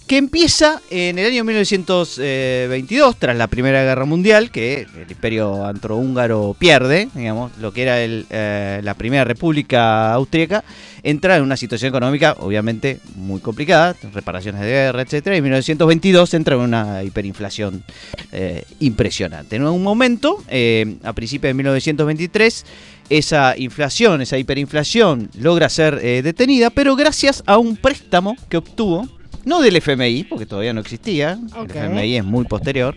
que 0.07 0.19
empieza 0.19 0.81
en 0.91 1.19
el 1.19 1.27
año 1.27 1.43
1922, 1.43 3.17
tras 3.17 3.37
la 3.37 3.49
Primera 3.49 3.83
Guerra 3.83 4.05
Mundial, 4.05 4.51
que 4.53 4.87
el 4.95 5.11
imperio 5.11 5.67
antrohúngaro 5.67 6.55
pierde, 6.57 7.09
digamos, 7.15 7.57
lo 7.59 7.73
que 7.73 7.83
era 7.83 8.01
el, 8.01 8.27
eh, 8.31 8.81
la 8.85 8.95
Primera 8.95 9.25
República 9.25 10.13
Austríaca, 10.13 10.63
entra 11.07 11.37
en 11.37 11.45
una 11.45 11.57
situación 11.57 11.91
económica 11.91 12.35
obviamente 12.41 12.99
muy 13.15 13.41
complicada, 13.41 13.95
reparaciones 14.13 14.61
de 14.61 14.67
guerra, 14.67 15.03
etcétera, 15.03 15.37
y 15.37 15.39
en 15.39 15.45
1922 15.45 16.35
entra 16.35 16.57
en 16.57 16.63
una 16.63 17.05
hiperinflación 17.05 17.85
eh, 18.33 18.65
impresionante. 18.81 19.55
En 19.55 19.65
un 19.65 19.85
momento, 19.85 20.43
eh, 20.49 20.97
a 21.05 21.13
principios 21.13 21.51
de 21.51 21.55
1923, 21.55 22.67
esa 23.09 23.57
inflación, 23.57 24.21
esa 24.21 24.37
hiperinflación 24.37 25.31
logra 25.39 25.69
ser 25.69 26.01
eh, 26.03 26.23
detenida, 26.23 26.71
pero 26.71 26.97
gracias 26.97 27.45
a 27.47 27.57
un 27.57 27.77
préstamo 27.77 28.35
que 28.49 28.57
obtuvo, 28.57 29.09
no 29.45 29.63
del 29.63 29.77
FMI, 29.77 30.25
porque 30.25 30.45
todavía 30.45 30.73
no 30.73 30.81
existía, 30.81 31.39
el 31.57 31.71
FMI 31.71 32.17
es 32.17 32.25
muy 32.25 32.47
posterior, 32.47 32.97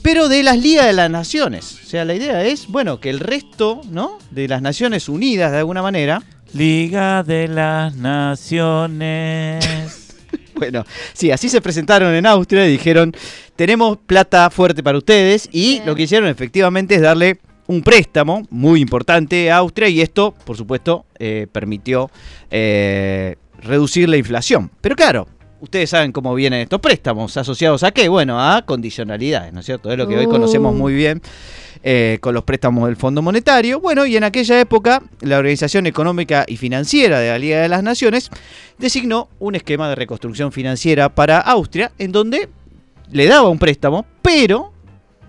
pero 0.00 0.28
de 0.28 0.44
las 0.44 0.58
Ligas 0.58 0.86
de 0.86 0.92
las 0.92 1.10
Naciones. 1.10 1.80
O 1.84 1.86
sea, 1.88 2.04
la 2.04 2.14
idea 2.14 2.44
es, 2.44 2.68
bueno, 2.68 3.00
que 3.00 3.10
el 3.10 3.18
resto, 3.18 3.80
¿no? 3.90 4.20
De 4.30 4.46
las 4.46 4.62
Naciones 4.62 5.08
Unidas, 5.08 5.50
de 5.50 5.58
alguna 5.58 5.82
manera, 5.82 6.22
Liga 6.54 7.22
de 7.22 7.48
las 7.48 7.94
Naciones. 7.96 10.04
Bueno, 10.54 10.84
sí, 11.12 11.30
así 11.30 11.48
se 11.48 11.60
presentaron 11.60 12.12
en 12.14 12.26
Austria 12.26 12.66
y 12.66 12.72
dijeron, 12.72 13.14
tenemos 13.54 13.96
plata 13.96 14.50
fuerte 14.50 14.82
para 14.82 14.98
ustedes 14.98 15.48
y 15.52 15.74
Bien. 15.74 15.86
lo 15.86 15.94
que 15.94 16.02
hicieron 16.02 16.28
efectivamente 16.28 16.96
es 16.96 17.00
darle 17.00 17.38
un 17.68 17.80
préstamo 17.80 18.42
muy 18.50 18.80
importante 18.80 19.52
a 19.52 19.58
Austria 19.58 19.88
y 19.88 20.00
esto, 20.00 20.34
por 20.44 20.56
supuesto, 20.56 21.06
eh, 21.20 21.46
permitió 21.52 22.10
eh, 22.50 23.36
reducir 23.62 24.08
la 24.08 24.16
inflación. 24.16 24.72
Pero 24.80 24.96
claro, 24.96 25.28
ustedes 25.60 25.90
saben 25.90 26.10
cómo 26.10 26.34
vienen 26.34 26.62
estos 26.62 26.80
préstamos, 26.80 27.36
asociados 27.36 27.84
a 27.84 27.92
qué? 27.92 28.08
Bueno, 28.08 28.40
a 28.40 28.62
condicionalidades, 28.62 29.52
¿no 29.52 29.60
es 29.60 29.66
cierto? 29.66 29.92
Es 29.92 29.96
lo 29.96 30.08
que 30.08 30.16
hoy 30.16 30.26
Uh. 30.26 30.30
conocemos 30.30 30.74
muy 30.74 30.92
bien 30.92 31.22
eh, 31.82 32.18
con 32.20 32.34
los 32.34 32.44
préstamos 32.44 32.86
del 32.86 32.96
Fondo 32.96 33.22
Monetario. 33.22 33.80
Bueno, 33.80 34.06
y 34.06 34.16
en 34.16 34.24
aquella 34.24 34.60
época, 34.60 35.02
la 35.20 35.38
Organización 35.38 35.86
Económica 35.86 36.44
y 36.46 36.56
Financiera 36.56 37.20
de 37.20 37.28
la 37.28 37.38
Liga 37.38 37.60
de 37.60 37.68
las 37.68 37.82
Naciones 37.82 38.30
designó 38.78 39.28
un 39.38 39.54
esquema 39.54 39.88
de 39.88 39.94
reconstrucción 39.94 40.52
financiera 40.52 41.14
para 41.14 41.38
Austria, 41.38 41.92
en 41.98 42.12
donde 42.12 42.48
le 43.10 43.26
daba 43.26 43.48
un 43.48 43.58
préstamo, 43.58 44.06
pero 44.22 44.72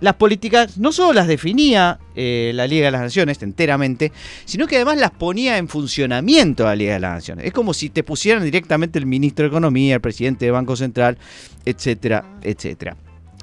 las 0.01 0.15
políticas 0.15 0.77
no 0.77 0.91
solo 0.91 1.13
las 1.13 1.27
definía 1.27 1.99
eh, 2.15 2.51
la 2.55 2.67
Liga 2.67 2.85
de 2.85 2.91
las 2.91 3.01
Naciones 3.01 3.41
enteramente, 3.43 4.11
sino 4.45 4.65
que 4.65 4.77
además 4.77 4.97
las 4.97 5.11
ponía 5.11 5.57
en 5.57 5.67
funcionamiento 5.67 6.63
la 6.63 6.75
Liga 6.75 6.93
de 6.93 6.99
las 6.99 7.15
Naciones. 7.15 7.45
Es 7.45 7.53
como 7.53 7.73
si 7.73 7.89
te 7.89 8.03
pusieran 8.03 8.43
directamente 8.43 8.97
el 8.99 9.05
ministro 9.05 9.43
de 9.43 9.49
Economía, 9.49 9.95
el 9.95 10.01
presidente 10.01 10.45
del 10.45 10.53
Banco 10.53 10.75
Central, 10.75 11.17
etcétera, 11.65 12.25
etcétera. 12.41 12.95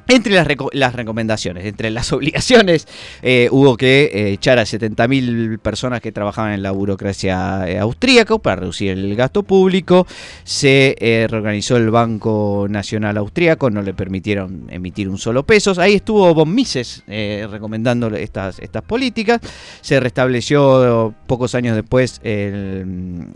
Entre 0.09 0.32
las, 0.34 0.46
reco- 0.46 0.70
las 0.72 0.94
recomendaciones, 0.94 1.64
entre 1.66 1.90
las 1.90 2.12
obligaciones, 2.12 2.86
eh, 3.22 3.48
hubo 3.50 3.76
que 3.76 4.11
eh, 4.12 4.32
echar 4.32 4.59
a 4.59 4.62
70.000 4.62 5.59
personas 5.59 6.00
que 6.00 6.12
trabajaban 6.12 6.52
en 6.52 6.62
la 6.62 6.70
burocracia 6.70 7.68
eh, 7.68 7.78
austríaca 7.78 8.38
para 8.38 8.57
reducir 8.61 8.90
el 8.92 9.16
gasto 9.16 9.42
público. 9.42 10.07
Se 10.44 10.94
eh, 11.00 11.26
reorganizó 11.28 11.76
el 11.76 11.90
Banco 11.90 12.66
Nacional 12.70 13.16
Austríaco, 13.16 13.68
no 13.70 13.82
le 13.82 13.94
permitieron 13.94 14.66
emitir 14.70 15.09
un 15.09 15.18
solo 15.18 15.44
peso. 15.44 15.74
Ahí 15.78 15.94
estuvo 15.94 16.32
Von 16.34 16.54
Mises 16.54 17.02
recomendando 17.07 18.09
estas, 18.14 18.59
estas 18.61 18.82
políticas. 18.82 19.40
Se 19.80 19.98
restableció 20.00 21.14
pocos 21.26 21.54
años 21.54 21.74
después 21.74 22.20
el... 22.22 23.26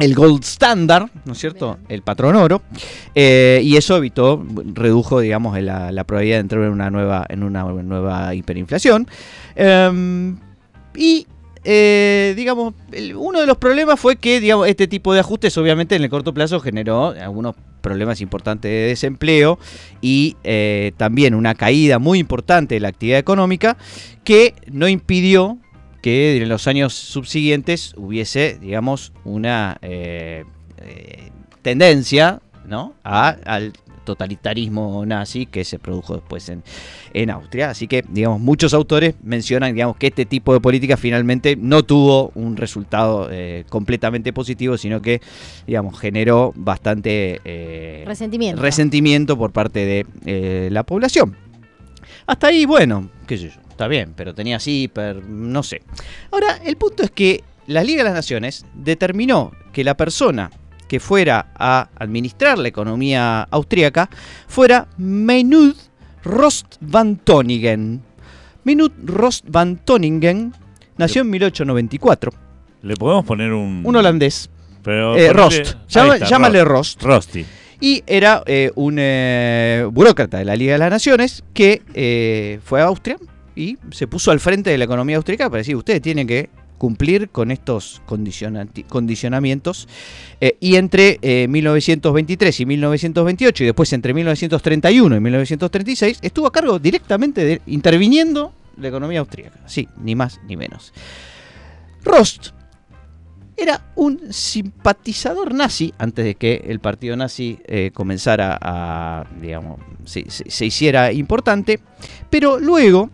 el 0.00 0.14
gold 0.14 0.42
standard, 0.42 1.08
¿no 1.24 1.32
es 1.32 1.38
cierto? 1.38 1.78
El 1.88 2.02
patrón 2.02 2.34
oro. 2.36 2.62
Eh, 3.14 3.60
y 3.62 3.76
eso 3.76 3.96
evitó, 3.96 4.44
redujo, 4.74 5.20
digamos, 5.20 5.60
la, 5.62 5.92
la 5.92 6.04
probabilidad 6.04 6.36
de 6.36 6.40
entrar 6.40 6.62
en 6.64 6.70
una 6.70 6.90
nueva, 6.90 7.26
en 7.28 7.42
una 7.42 7.62
nueva 7.64 8.34
hiperinflación. 8.34 9.06
Em, 9.54 10.36
y, 10.96 11.26
eh, 11.64 12.32
digamos, 12.36 12.74
el- 12.92 13.14
uno 13.16 13.40
de 13.40 13.46
los 13.46 13.58
problemas 13.58 14.00
fue 14.00 14.16
que, 14.16 14.40
digamos, 14.40 14.66
este 14.68 14.88
tipo 14.88 15.12
de 15.14 15.20
ajustes, 15.20 15.56
obviamente, 15.58 15.94
en 15.96 16.02
el 16.02 16.10
corto 16.10 16.32
plazo 16.34 16.58
generó 16.60 17.08
algunos 17.08 17.54
problemas 17.80 18.20
importantes 18.20 18.70
de 18.70 18.88
desempleo 18.88 19.58
y 20.02 20.36
eh, 20.44 20.92
también 20.98 21.34
una 21.34 21.54
caída 21.54 21.98
muy 21.98 22.18
importante 22.18 22.74
de 22.74 22.80
la 22.80 22.88
actividad 22.88 23.18
económica 23.18 23.76
que 24.22 24.54
no 24.70 24.86
impidió 24.88 25.58
que 26.02 26.36
en 26.42 26.48
los 26.48 26.66
años 26.66 26.94
subsiguientes 26.94 27.94
hubiese, 27.96 28.58
digamos, 28.60 29.12
una 29.24 29.78
eh, 29.82 30.44
eh, 30.78 31.30
tendencia 31.62 32.40
¿no? 32.66 32.94
a- 33.04 33.36
al 33.44 33.72
totalitarismo 34.04 35.04
nazi 35.06 35.46
que 35.46 35.64
se 35.64 35.78
produjo 35.78 36.14
después 36.14 36.48
en, 36.48 36.62
en 37.12 37.30
Austria. 37.30 37.70
Así 37.70 37.86
que, 37.86 38.02
digamos, 38.08 38.40
muchos 38.40 38.74
autores 38.74 39.14
mencionan, 39.22 39.74
digamos, 39.74 39.96
que 39.98 40.08
este 40.08 40.24
tipo 40.24 40.52
de 40.52 40.60
política 40.60 40.96
finalmente 40.96 41.54
no 41.56 41.82
tuvo 41.84 42.32
un 42.34 42.56
resultado 42.56 43.28
eh, 43.30 43.64
completamente 43.68 44.32
positivo, 44.32 44.78
sino 44.78 45.00
que, 45.02 45.20
digamos, 45.66 45.98
generó 46.00 46.52
bastante 46.56 47.40
eh, 47.44 48.04
Resentimiento. 48.06 48.60
resentimiento 48.62 49.36
por 49.38 49.52
parte 49.52 49.84
de 49.84 50.06
eh, 50.26 50.68
la 50.72 50.82
población. 50.82 51.36
Hasta 52.26 52.48
ahí, 52.48 52.64
bueno, 52.64 53.10
qué 53.26 53.38
sé 53.38 53.50
yo, 53.50 53.60
está 53.80 53.88
bien, 53.88 54.12
pero 54.14 54.34
tenía 54.34 54.58
hiper, 54.62 55.24
no 55.24 55.62
sé. 55.62 55.80
Ahora, 56.30 56.58
el 56.66 56.76
punto 56.76 57.02
es 57.02 57.10
que 57.10 57.42
la 57.66 57.82
Liga 57.82 58.02
de 58.02 58.10
las 58.10 58.14
Naciones 58.14 58.66
determinó 58.74 59.52
que 59.72 59.84
la 59.84 59.96
persona 59.96 60.50
que 60.86 61.00
fuera 61.00 61.46
a 61.54 61.88
administrar 61.96 62.58
la 62.58 62.68
economía 62.68 63.42
austríaca 63.50 64.10
fuera 64.48 64.86
Menud 64.98 65.76
Rost 66.24 66.76
van 66.82 67.16
Toningen. 67.16 68.02
Menud 68.64 68.92
Rost 69.02 69.46
van 69.48 69.78
Toningen 69.78 70.52
nació 70.98 71.22
en 71.22 71.30
1894, 71.30 72.32
Le 72.82 72.96
podemos 72.96 73.24
poner 73.24 73.50
un. 73.54 73.80
un 73.82 73.96
holandés. 73.96 74.50
Pero 74.82 75.16
Eh, 75.16 75.32
Rost. 75.32 75.58
Ahí 75.58 75.74
Llama- 75.88 76.14
está, 76.16 76.26
llámale 76.26 76.64
Rost. 76.64 77.02
Rosti. 77.02 77.46
Y 77.80 78.02
era 78.06 78.42
eh, 78.44 78.72
un 78.74 78.96
eh, 78.98 79.86
burócrata 79.90 80.36
de 80.36 80.44
la 80.44 80.54
Liga 80.54 80.74
de 80.74 80.78
las 80.80 80.90
Naciones 80.90 81.44
que 81.54 81.80
eh, 81.94 82.60
fue 82.62 82.82
a 82.82 82.84
Austria 82.84 83.16
y 83.60 83.76
se 83.90 84.06
puso 84.06 84.30
al 84.30 84.40
frente 84.40 84.70
de 84.70 84.78
la 84.78 84.84
economía 84.84 85.18
austríaca 85.18 85.50
para 85.50 85.58
decir, 85.58 85.76
ustedes 85.76 86.00
tienen 86.00 86.26
que 86.26 86.48
cumplir 86.78 87.28
con 87.28 87.50
estos 87.50 88.00
condicionamientos. 88.06 89.86
Eh, 90.40 90.56
y 90.60 90.76
entre 90.76 91.18
eh, 91.20 91.46
1923 91.46 92.60
y 92.60 92.66
1928, 92.66 93.64
y 93.64 93.66
después 93.66 93.92
entre 93.92 94.14
1931 94.14 95.14
y 95.14 95.20
1936, 95.20 96.20
estuvo 96.22 96.46
a 96.46 96.52
cargo 96.52 96.78
directamente 96.78 97.44
de 97.44 97.60
interviniendo 97.66 98.54
la 98.78 98.88
economía 98.88 99.20
austríaca. 99.20 99.60
Sí, 99.66 99.86
ni 100.02 100.14
más 100.14 100.40
ni 100.48 100.56
menos. 100.56 100.94
Rost 102.02 102.52
era 103.58 103.92
un 103.94 104.32
simpatizador 104.32 105.52
nazi 105.52 105.92
antes 105.98 106.24
de 106.24 106.34
que 106.36 106.64
el 106.66 106.80
partido 106.80 107.14
nazi 107.14 107.58
eh, 107.66 107.90
comenzara 107.92 108.58
a, 108.58 109.26
digamos, 109.38 109.80
se 110.06 110.64
hiciera 110.64 111.12
importante, 111.12 111.78
pero 112.30 112.58
luego 112.58 113.10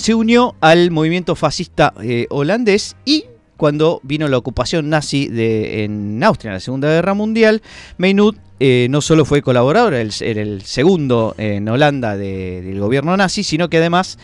se 0.00 0.14
unió 0.14 0.54
al 0.60 0.90
movimiento 0.90 1.34
fascista 1.36 1.92
eh, 2.02 2.26
holandés 2.30 2.96
y 3.04 3.26
cuando 3.56 4.00
vino 4.02 4.26
la 4.28 4.38
ocupación 4.38 4.88
nazi 4.88 5.28
de, 5.28 5.84
en 5.84 6.22
Austria 6.24 6.48
en 6.50 6.54
la 6.54 6.60
Segunda 6.60 6.88
Guerra 6.88 7.12
Mundial, 7.14 7.60
Meinut 7.98 8.36
eh, 8.58 8.86
no 8.90 9.00
solo 9.02 9.24
fue 9.26 9.42
colaborador, 9.42 9.92
era 9.94 10.02
el, 10.02 10.12
era 10.22 10.40
el 10.42 10.62
segundo 10.62 11.34
en 11.38 11.68
Holanda 11.68 12.16
de- 12.16 12.62
del 12.62 12.80
gobierno 12.80 13.16
nazi, 13.16 13.44
sino 13.44 13.68
que 13.68 13.76
además 13.78 14.18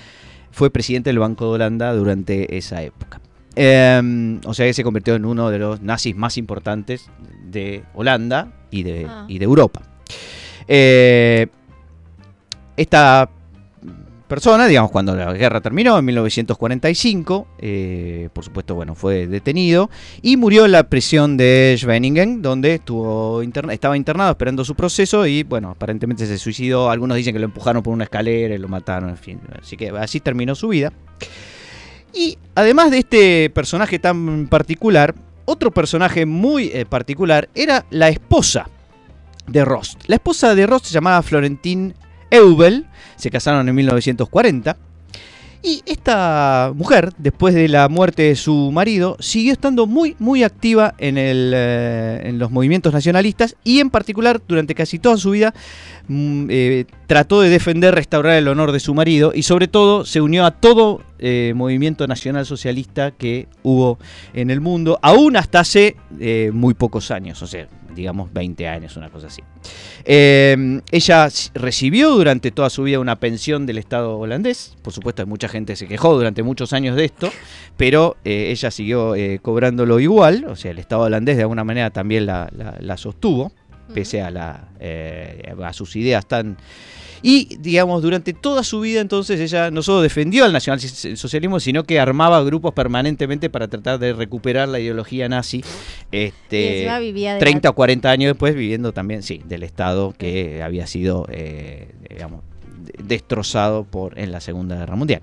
fue 0.51 0.71
presidente 0.71 1.11
del 1.11 1.19
Banco 1.19 1.45
de 1.45 1.51
Holanda 1.53 1.93
durante 1.93 2.57
esa 2.57 2.83
época. 2.83 3.21
Eh, 3.57 4.39
o 4.45 4.55
sea 4.55 4.67
que 4.67 4.73
se 4.75 4.83
convirtió 4.85 5.15
en 5.15 5.25
uno 5.27 5.51
de 5.51 5.59
los 5.59 5.81
nazis 5.83 6.17
más 6.17 6.37
importantes 6.39 7.11
de 7.45 7.85
Holanda 7.95 8.53
y 8.71 8.83
de, 8.83 9.07
Ah. 9.09 9.25
y 9.29 9.39
de 9.39 9.45
Europa. 9.45 9.83
Eh, 10.69 11.47
esta 12.77 13.29
persona, 14.27 14.67
digamos, 14.67 14.91
cuando 14.91 15.15
la 15.15 15.33
guerra 15.33 15.61
terminó 15.61 15.99
en 15.99 16.05
1945, 16.05 17.47
eh, 17.59 18.29
por 18.33 18.45
supuesto, 18.45 18.75
bueno, 18.75 18.95
fue 18.95 19.27
detenido 19.27 19.91
y 20.23 20.37
murió 20.37 20.65
en 20.65 20.73
la 20.73 20.89
prisión 20.89 21.37
de 21.37 21.75
Schwenningen, 21.79 22.43
donde 22.43 22.75
estuvo 22.75 23.43
estaba 23.43 23.97
internado 23.97 24.31
esperando 24.31 24.65
su 24.65 24.75
proceso 24.75 25.27
y, 25.27 25.43
bueno, 25.43 25.71
aparentemente 25.71 26.27
se 26.27 26.39
suicidó. 26.39 26.91
Algunos 26.91 27.17
dicen 27.17 27.33
que 27.33 27.39
lo 27.39 27.47
empujaron 27.47 27.83
por 27.83 27.93
una 27.93 28.05
escalera 28.05 28.55
y 28.55 28.59
lo 28.59 28.69
mataron, 28.69 29.11
en 29.11 29.17
fin. 29.17 29.41
Así 29.61 29.77
que 29.77 29.91
así 29.91 30.21
terminó 30.21 30.55
su 30.55 30.69
vida. 30.69 30.93
Y 32.13 32.39
además 32.55 32.91
de 32.91 32.99
este 32.99 33.51
personaje 33.51 33.99
tan 33.99 34.49
particular, 34.49 35.15
otro 35.45 35.71
personaje 35.71 36.27
muy 36.27 36.71
eh, 36.73 36.87
particular 36.87 37.49
era 37.55 37.87
la 37.91 38.09
esposa 38.09 38.69
de 39.47 39.65
Rost. 39.65 40.03
La 40.07 40.17
esposa 40.17 40.55
de 40.55 40.67
Rost 40.67 40.87
se 40.87 40.95
llamaba 40.95 41.23
Florentine 41.23 41.95
Eubel, 42.31 42.87
se 43.17 43.31
casaron 43.31 43.69
en 43.69 43.75
1940. 43.75 44.77
Y 45.63 45.83
esta 45.85 46.73
mujer, 46.77 47.13
después 47.19 47.53
de 47.53 47.67
la 47.67 47.89
muerte 47.89 48.23
de 48.23 48.37
su 48.37 48.71
marido, 48.71 49.17
siguió 49.19 49.53
estando 49.53 49.89
muy, 49.89 50.15
muy 50.21 50.45
activa 50.45 50.95
en, 50.99 51.17
eh, 51.19 52.31
los 52.35 52.53
movimientos 52.53 52.93
nacionalistas 52.93 53.57
y 53.65 53.81
en 53.81 53.91
particular 53.91 54.41
durante 54.47 54.77
casi 54.77 55.01
toda 55.01 55.17
su 55.17 55.33
vida 55.33 55.55
mm, 56.07 56.47
eh, 56.51 56.85
trató 57.09 57.41
de 57.41 57.49
defender, 57.49 57.97
restaurar 57.97 58.37
el 58.37 58.47
honor 58.47 58.71
de 58.71 58.79
su 58.79 58.95
marido 58.95 59.33
y 59.35 59.43
sobre 59.43 59.67
todo 59.67 60.05
se 60.05 60.21
unió 60.21 60.45
a 60.45 60.53
todo 60.53 61.03
eh, 61.19 61.53
movimiento 61.57 62.07
nacional 62.07 62.47
socialista 62.47 63.11
que 63.11 63.49
hubo 63.65 63.99
en 64.35 64.51
el 64.51 64.61
mundo, 64.61 65.01
aún 65.03 65.37
hasta 65.37 65.59
hace 65.59 65.97
muy 66.53 66.75
pocos 66.75 67.11
años, 67.11 67.43
o 67.43 67.49
sea, 67.49 67.67
digamos 67.97 68.33
20 68.33 68.69
años, 68.69 68.97
una 68.97 69.11
cosa 69.11 69.27
así. 69.27 69.43
Eh, 70.05 70.81
ella 70.93 71.29
recibió 71.55 72.11
durante 72.11 72.53
toda 72.53 72.71
su 72.71 72.85
vida 72.85 73.01
una 73.01 73.17
pensión 73.19 73.67
del 73.67 73.79
Estado 73.79 74.17
holandés. 74.19 74.77
Por 74.83 74.93
supuesto, 74.93 75.27
mucha 75.27 75.49
gente 75.49 75.75
se 75.75 75.89
quejó 75.89 76.15
durante 76.15 76.43
muchos 76.45 76.73
años 76.73 76.95
de 76.95 77.07
esto, 77.07 77.33
pero 77.77 78.17
eh, 78.25 78.51
ella 78.51 78.71
siguió 78.71 79.15
eh, 79.17 79.41
cobrándolo 79.43 79.99
igual. 79.99 80.45
O 80.49 80.55
sea, 80.55 80.71
el 80.71 80.79
Estado 80.79 81.03
holandés 81.03 81.37
de 81.37 81.43
alguna 81.43 81.65
manera 81.65 81.91
también 81.91 82.27
la, 82.27 82.49
la- 82.57 82.77
la 82.79 82.97
sostuvo, 82.97 83.51
pese 83.95 84.21
a, 84.23 84.31
la, 84.31 84.69
eh, 84.79 85.53
a 85.65 85.73
sus 85.73 85.97
ideas 85.97 86.27
tan... 86.27 86.57
Y, 87.23 87.57
digamos, 87.61 88.03
durante 88.03 88.33
toda 88.33 88.63
su 88.63 88.81
vida 88.81 89.01
entonces 89.01 89.41
ella 89.41 89.71
no 89.71 89.83
solo 89.83 90.03
defendió 90.03 90.45
al 90.45 90.53
nacionalsocialismo, 90.53 91.61
sino 91.61 91.85
que 91.85 91.99
armaba 91.99 92.43
grupos 92.45 92.73
permanentemente 92.75 93.51
para 93.51 93.69
tratar 93.69 93.99
de 93.99 94.13
recuperar 94.13 94.69
la 94.69 94.79
ideología 94.81 95.29
nazi. 95.29 95.63
Este, 96.13 96.87
vivía 97.01 97.35
de 97.35 97.41
30 97.41 97.71
o 97.71 97.75
40 97.75 98.11
años 98.11 98.31
después 98.31 98.55
viviendo 98.55 98.93
también, 98.93 99.23
sí, 99.23 99.43
del 99.47 99.63
Estado 99.63 100.15
que 100.17 100.63
había 100.63 100.87
sido, 100.87 101.27
eh, 101.31 101.89
digamos, 102.11 102.43
de- 102.85 102.95
destrozado 103.05 103.85
por, 103.85 104.19
en 104.19 104.33
la 104.33 104.41
Segunda 104.41 104.77
Guerra 104.77 104.97
Mundial. 104.97 105.23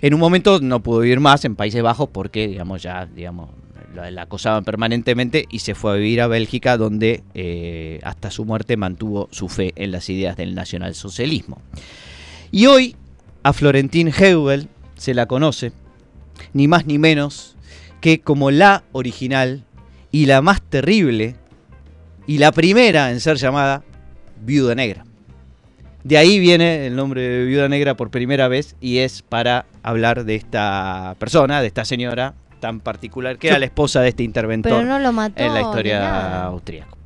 En 0.00 0.14
un 0.14 0.20
momento 0.20 0.60
no 0.60 0.82
pudo 0.82 1.00
vivir 1.00 1.20
más 1.20 1.44
en 1.44 1.54
Países 1.56 1.82
Bajos 1.82 2.08
porque, 2.10 2.48
digamos, 2.48 2.82
ya, 2.82 3.04
digamos, 3.06 3.50
la, 3.94 4.22
acosaban 4.22 4.64
permanentemente 4.64 5.46
y 5.50 5.60
se 5.60 5.74
fue 5.74 5.92
a 5.92 5.94
vivir 5.94 6.20
a 6.20 6.26
Bélgica 6.26 6.76
donde 6.76 7.22
eh, 7.34 8.00
hasta 8.02 8.30
su 8.30 8.44
muerte 8.44 8.76
mantuvo 8.76 9.28
su 9.30 9.48
fe 9.48 9.72
en 9.76 9.90
las 9.90 10.08
ideas 10.08 10.36
del 10.36 10.54
nacionalsocialismo. 10.54 11.60
Y 12.50 12.66
hoy 12.66 12.96
a 13.42 13.52
Florentine 13.52 14.12
Heubel 14.16 14.68
se 14.96 15.14
la 15.14 15.26
conoce, 15.26 15.72
ni 16.52 16.68
más 16.68 16.86
ni 16.86 16.98
menos 16.98 17.56
que 18.00 18.20
como 18.20 18.50
la 18.50 18.84
original 18.92 19.64
y 20.10 20.26
la 20.26 20.42
más 20.42 20.62
terrible 20.62 21.36
y 22.26 22.38
la 22.38 22.52
primera 22.52 23.10
en 23.10 23.20
ser 23.20 23.36
llamada 23.36 23.82
Viuda 24.42 24.74
Negra. 24.74 25.04
De 26.02 26.16
ahí 26.16 26.38
viene 26.38 26.86
el 26.86 26.96
nombre 26.96 27.20
de 27.20 27.44
Viuda 27.44 27.68
Negra 27.68 27.94
por 27.94 28.10
primera 28.10 28.48
vez 28.48 28.74
y 28.80 28.98
es 28.98 29.22
para 29.22 29.66
hablar 29.82 30.24
de 30.24 30.34
esta 30.34 31.14
persona, 31.18 31.60
de 31.60 31.66
esta 31.66 31.84
señora 31.84 32.34
tan 32.60 32.80
particular, 32.80 33.38
que 33.38 33.48
era 33.48 33.58
la 33.58 33.64
esposa 33.64 34.00
de 34.02 34.10
este 34.10 34.22
interventor 34.22 34.70
Pero 34.72 34.84
no 34.84 34.98
lo 34.98 35.12
mató. 35.12 35.42
en 35.42 35.52
la 35.54 35.62
historia 35.62 36.44
austríaca. 36.44 36.99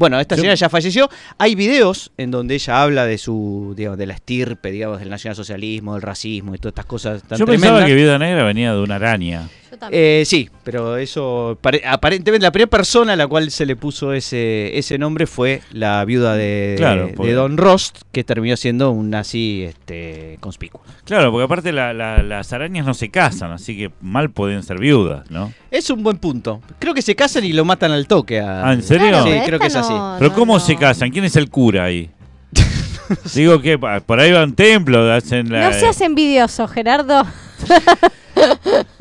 Bueno, 0.00 0.18
esta 0.18 0.34
señora 0.34 0.54
ya 0.54 0.70
falleció. 0.70 1.10
Hay 1.36 1.54
videos 1.54 2.10
en 2.16 2.30
donde 2.30 2.54
ella 2.54 2.82
habla 2.82 3.04
de 3.04 3.18
su, 3.18 3.74
digamos, 3.76 3.98
de 3.98 4.06
la 4.06 4.14
estirpe, 4.14 4.70
digamos, 4.70 4.98
del 4.98 5.10
nacionalsocialismo, 5.10 5.92
del 5.92 6.00
racismo 6.00 6.54
y 6.54 6.58
todas 6.58 6.70
estas 6.72 6.86
cosas 6.86 7.22
tan 7.22 7.38
Yo 7.38 7.44
tremendas. 7.44 7.70
pensaba 7.70 7.86
que 7.86 7.94
Viuda 7.94 8.18
Negra 8.18 8.42
venía 8.44 8.72
de 8.72 8.80
una 8.80 8.94
araña. 8.94 9.50
Yo 9.70 9.76
también. 9.76 10.02
Eh, 10.02 10.22
sí, 10.26 10.48
pero 10.64 10.96
eso 10.96 11.56
pare- 11.60 11.82
aparentemente 11.86 12.42
la 12.44 12.50
primera 12.50 12.70
persona 12.70 13.12
a 13.12 13.16
la 13.16 13.26
cual 13.28 13.50
se 13.52 13.66
le 13.66 13.76
puso 13.76 14.12
ese, 14.14 14.76
ese 14.76 14.98
nombre 14.98 15.26
fue 15.28 15.60
la 15.70 16.04
viuda 16.04 16.34
de, 16.34 16.74
Claro, 16.78 17.06
de 17.08 17.12
porque- 17.12 17.34
Don 17.34 17.56
Rost, 17.58 17.98
que 18.10 18.24
terminó 18.24 18.56
siendo 18.56 18.90
un 18.90 19.10
nazi 19.10 19.64
este, 19.68 20.38
conspicuo. 20.40 20.80
Claro, 21.04 21.30
porque 21.30 21.44
aparte 21.44 21.72
la- 21.72 21.92
la- 21.92 22.22
las 22.24 22.52
arañas 22.52 22.84
no 22.86 22.94
se 22.94 23.10
casan, 23.10 23.52
así 23.52 23.76
que 23.76 23.90
mal 24.00 24.30
pueden 24.30 24.62
ser 24.64 24.78
viudas, 24.80 25.30
¿no? 25.30 25.52
Es 25.70 25.88
un 25.90 26.02
buen 26.02 26.16
punto. 26.16 26.60
Creo 26.80 26.94
que 26.94 27.02
se 27.02 27.14
casan 27.14 27.44
y 27.44 27.52
lo 27.52 27.64
matan 27.64 27.92
al 27.92 28.08
toque. 28.08 28.40
a- 28.40 28.68
Ah, 28.68 28.72
¿en 28.72 28.82
serio? 28.82 29.08
Claro, 29.08 29.24
Sí, 29.26 29.38
creo 29.46 29.58
que 29.60 29.66
es 29.68 29.76
así. 29.76 29.89
Pero 30.18 30.30
no, 30.30 30.36
¿cómo 30.36 30.54
no. 30.54 30.60
se 30.60 30.76
casan? 30.76 31.10
¿Quién 31.10 31.24
es 31.24 31.36
el 31.36 31.48
cura 31.50 31.84
ahí? 31.84 32.10
Digo 33.34 33.60
que 33.60 33.78
por 33.78 34.20
ahí 34.20 34.32
van 34.32 34.52
templos, 34.54 35.10
hacen 35.10 35.50
la... 35.50 35.70
No 35.70 35.78
seas 35.78 36.00
envidioso, 36.00 36.66
Gerardo. 36.68 37.24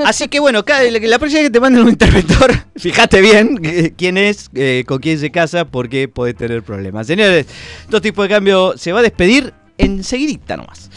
Así 0.06 0.28
que 0.28 0.40
bueno, 0.40 0.66
cada- 0.66 0.84
la 0.90 1.20
próxima 1.20 1.42
vez 1.42 1.50
que 1.50 1.54
te 1.54 1.60
manden 1.60 1.84
un 1.84 1.90
interventor, 1.90 2.52
fíjate 2.76 3.22
bien 3.22 3.60
eh, 3.64 3.94
quién 3.96 4.18
es, 4.18 4.50
eh, 4.54 4.84
con 4.88 5.00
quién 5.00 5.20
se 5.20 5.32
casa, 5.32 5.66
porque 5.66 6.08
podés 6.08 6.36
tener 6.36 6.64
problemas. 6.64 7.08
Señores, 7.08 7.46
dos 7.90 8.02
tipos 8.02 8.24
de 8.26 8.30
cambio 8.30 8.74
se 8.78 8.92
va 8.92 9.00
a 9.00 9.04
despedir 9.04 9.54
enseguidita 9.78 10.58
nomás. 10.58 10.90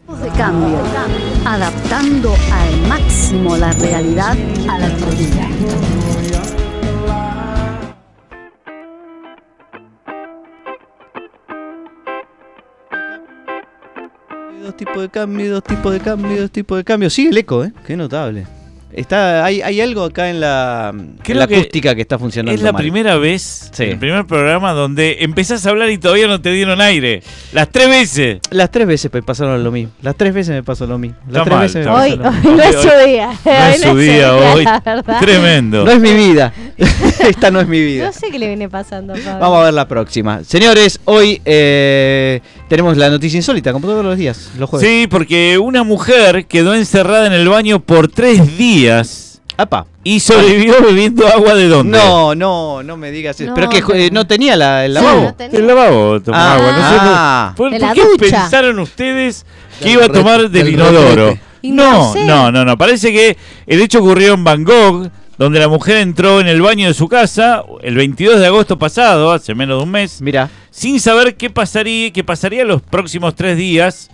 Tipos 0.00 0.20
de 0.20 0.28
cambio, 0.30 0.78
adaptando 1.44 2.34
al 2.52 2.88
máximo 2.88 3.56
la 3.56 3.72
realidad 3.72 4.36
a 4.68 4.78
la 4.78 4.88
teoría. 4.96 5.48
Dos 14.64 14.76
tipos 14.78 15.02
de 15.02 15.08
cambio, 15.10 15.52
dos 15.52 15.62
tipos 15.64 15.92
de 15.92 16.00
cambio, 16.00 16.40
dos 16.40 16.50
tipos 16.50 16.78
de 16.78 16.84
cambio. 16.84 17.10
Sí, 17.10 17.26
el 17.26 17.36
eco, 17.36 17.62
¿eh? 17.64 17.72
Qué 17.86 17.96
notable. 17.98 18.46
Está, 18.92 19.44
hay, 19.44 19.60
hay 19.60 19.80
algo 19.80 20.04
acá 20.04 20.30
en 20.30 20.38
la, 20.40 20.92
en 20.94 21.36
la 21.38 21.44
acústica 21.44 21.96
que 21.96 22.00
está 22.02 22.16
funcionando 22.16 22.54
Es 22.54 22.62
la 22.62 22.70
mal. 22.72 22.80
primera 22.80 23.16
vez, 23.16 23.70
Sí. 23.72 23.82
el 23.82 23.98
primer 23.98 24.24
programa 24.24 24.72
donde 24.72 25.16
empezás 25.20 25.66
a 25.66 25.70
hablar 25.70 25.90
y 25.90 25.98
todavía 25.98 26.28
no 26.28 26.40
te 26.40 26.52
dieron 26.52 26.80
aire. 26.80 27.20
Las 27.52 27.70
tres 27.70 27.88
veces. 27.88 28.38
Las 28.52 28.70
tres 28.70 28.86
veces 28.86 29.12
me 29.12 29.20
pasaron 29.20 29.64
lo 29.64 29.72
mismo. 29.72 29.90
Las 30.00 30.14
tres 30.16 30.32
veces 30.32 30.54
me 30.54 30.62
pasó 30.62 30.86
lo 30.86 30.96
mismo. 30.96 31.16
Las 31.28 31.42
tres 31.42 31.54
mal, 31.56 31.62
veces 31.64 31.74
me 31.74 31.80
está 31.82 31.92
pasó 31.92 32.04
Hoy, 32.04 32.16
lo 32.16 32.30
mismo. 32.30 32.50
hoy 32.50 32.56
no 32.56 32.62
es 32.62 32.76
Hoy- 32.76 32.82
su 32.82 33.06
día. 33.08 33.30
No 33.44 33.66
es 33.66 33.80
su 33.82 33.96
día 33.96 34.34
hoy. 34.36 34.64
Tremendo. 35.20 35.84
No 35.84 35.90
es 35.90 36.00
mi 36.00 36.12
vida. 36.14 36.52
Esta 37.20 37.50
no 37.50 37.60
es 37.60 37.68
mi 37.68 37.80
vida. 37.80 38.06
No 38.06 38.12
sé 38.12 38.28
qué 38.30 38.38
le 38.38 38.48
viene 38.48 38.68
pasando, 38.68 39.14
Pablo. 39.14 39.38
Vamos 39.40 39.60
a 39.60 39.64
ver 39.64 39.74
la 39.74 39.86
próxima. 39.88 40.42
Señores, 40.44 40.98
hoy 41.04 41.40
eh, 41.44 42.40
tenemos 42.68 42.96
la 42.96 43.10
noticia 43.10 43.36
insólita, 43.36 43.72
como 43.72 43.86
todos 43.86 44.04
los 44.04 44.16
días, 44.16 44.50
los 44.58 44.68
jueves. 44.70 44.88
Sí, 44.88 45.06
porque 45.06 45.58
una 45.58 45.82
mujer 45.84 46.46
quedó 46.46 46.74
encerrada 46.74 47.26
en 47.26 47.32
el 47.32 47.48
baño 47.48 47.80
por 47.80 48.08
tres 48.08 48.56
días 48.58 49.40
Apa. 49.56 49.86
y 50.02 50.18
sobrevivió 50.20 50.82
bebiendo 50.82 51.26
agua 51.28 51.54
de 51.54 51.68
dónde. 51.68 51.96
No, 51.96 52.34
no, 52.34 52.82
no 52.82 52.96
me 52.96 53.10
digas 53.12 53.40
eso. 53.40 53.50
No, 53.50 53.54
pero 53.54 53.68
que 53.68 53.82
eh, 54.06 54.10
no 54.10 54.26
tenía 54.26 54.56
la, 54.56 54.84
el 54.84 54.92
Sí, 54.96 55.02
lavabo. 55.02 55.20
no 55.22 55.34
tenía. 55.34 55.58
El 55.60 55.66
lavabo 55.66 56.20
tomó 56.20 56.36
Ah, 56.36 56.54
agua. 56.54 56.66
No 56.72 56.76
sé 56.90 56.94
por- 56.96 57.14
ah. 57.14 57.54
¿Por, 57.56 57.70
De 57.70 57.78
por 57.78 57.88
la 57.88 57.94
qué 57.94 58.04
ducha. 58.04 58.18
pensaron 58.42 58.78
ustedes 58.80 59.46
que 59.78 59.84
Del 59.84 59.92
iba 59.94 60.04
a 60.06 60.08
tomar 60.08 60.40
del 60.42 60.52
del 60.52 60.68
inodoro? 60.74 61.26
retrete. 61.30 61.40
No 61.62 61.92
No, 61.92 62.12
sé. 62.12 62.24
no, 62.24 62.52
no, 62.52 62.64
no. 62.64 62.76
Parece 62.76 63.10
que 63.12 63.38
el 63.66 63.80
hecho 63.80 64.00
ocurrió 64.00 64.34
en 64.34 64.44
Bangkok, 64.44 65.08
donde 65.38 65.60
la 65.60 65.68
mujer 65.68 65.98
entró 65.98 66.40
en 66.40 66.48
el 66.48 66.62
baño 66.62 66.88
de 66.88 66.94
su 66.94 67.08
casa 67.08 67.64
el 67.82 67.96
22 67.96 68.40
de 68.40 68.46
agosto 68.46 68.78
pasado, 68.78 69.32
hace 69.32 69.54
menos 69.54 69.78
de 69.78 69.84
un 69.84 69.90
mes, 69.90 70.20
Mira, 70.20 70.50
sin 70.70 71.00
saber 71.00 71.36
qué 71.36 71.50
pasaría, 71.50 72.12
qué 72.12 72.24
pasaría 72.24 72.64
los 72.64 72.82
próximos 72.82 73.34
tres 73.34 73.56
días 73.56 74.10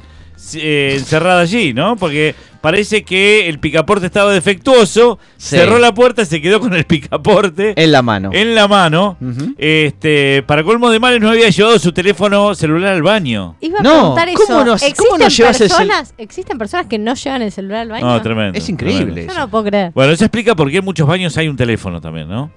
eh, 0.55 0.95
encerrada 0.99 1.41
allí, 1.43 1.72
¿no? 1.72 1.97
Porque 1.97 2.34
parece 2.61 3.05
que 3.05 3.49
el 3.49 3.59
picaporte 3.59 4.05
estaba 4.07 4.32
defectuoso, 4.32 5.18
Sí. 5.36 5.57
cerró 5.57 5.78
la 5.78 5.95
puerta, 5.95 6.24
se 6.24 6.41
quedó 6.43 6.61
con 6.61 6.74
el 6.74 6.84
picaporte 6.84 7.72
en 7.82 7.91
la 7.93 8.03
mano. 8.03 8.30
en 8.32 8.55
la 8.55 8.68
mano. 8.68 9.16
Este, 9.57 10.43
para 10.47 10.62
colmo 10.64 10.91
de 10.91 10.99
males 10.99 11.20
no 11.20 11.30
había 11.30 11.49
llevado 11.49 11.78
su 11.78 11.93
teléfono 11.93 12.55
celular 12.55 12.93
al 12.95 13.03
baño. 13.03 13.57
Iba 13.61 13.80
a 13.80 13.82
No, 13.82 13.91
preguntar 14.14 14.28
¿cómo 14.34 14.45
eso. 14.61 14.64
no- 14.64 14.72
¿Existen, 14.74 14.95
cómo 15.07 15.18
no 15.18 15.28
llevas 15.28 15.61
el 15.61 15.68
cel- 15.68 15.76
personas, 15.76 16.14
¿Existen 16.18 16.59
personas 16.59 16.86
que 16.86 16.99
no 16.99 17.14
llevan 17.14 17.43
el 17.43 17.53
celular 17.53 17.80
al 17.80 17.88
baño? 17.88 18.07
No, 18.07 18.22
tremendo. 18.22 18.59
Es 18.59 18.68
increíble. 18.68 19.05
tremendo. 19.07 19.32
Yo 19.34 19.38
no 19.41 19.49
puedo 19.51 19.64
creer. 19.64 19.93
Bueno, 19.95 20.12
eso 20.12 20.24
explica 20.24 20.55
por 20.55 20.70
qué 20.70 20.78
en 20.78 20.84
muchos 20.84 21.07
baños 21.07 21.36
hay 21.38 21.49
un 21.49 21.57
teléfono 21.57 22.01
también, 22.01 22.28
¿no? 22.28 22.51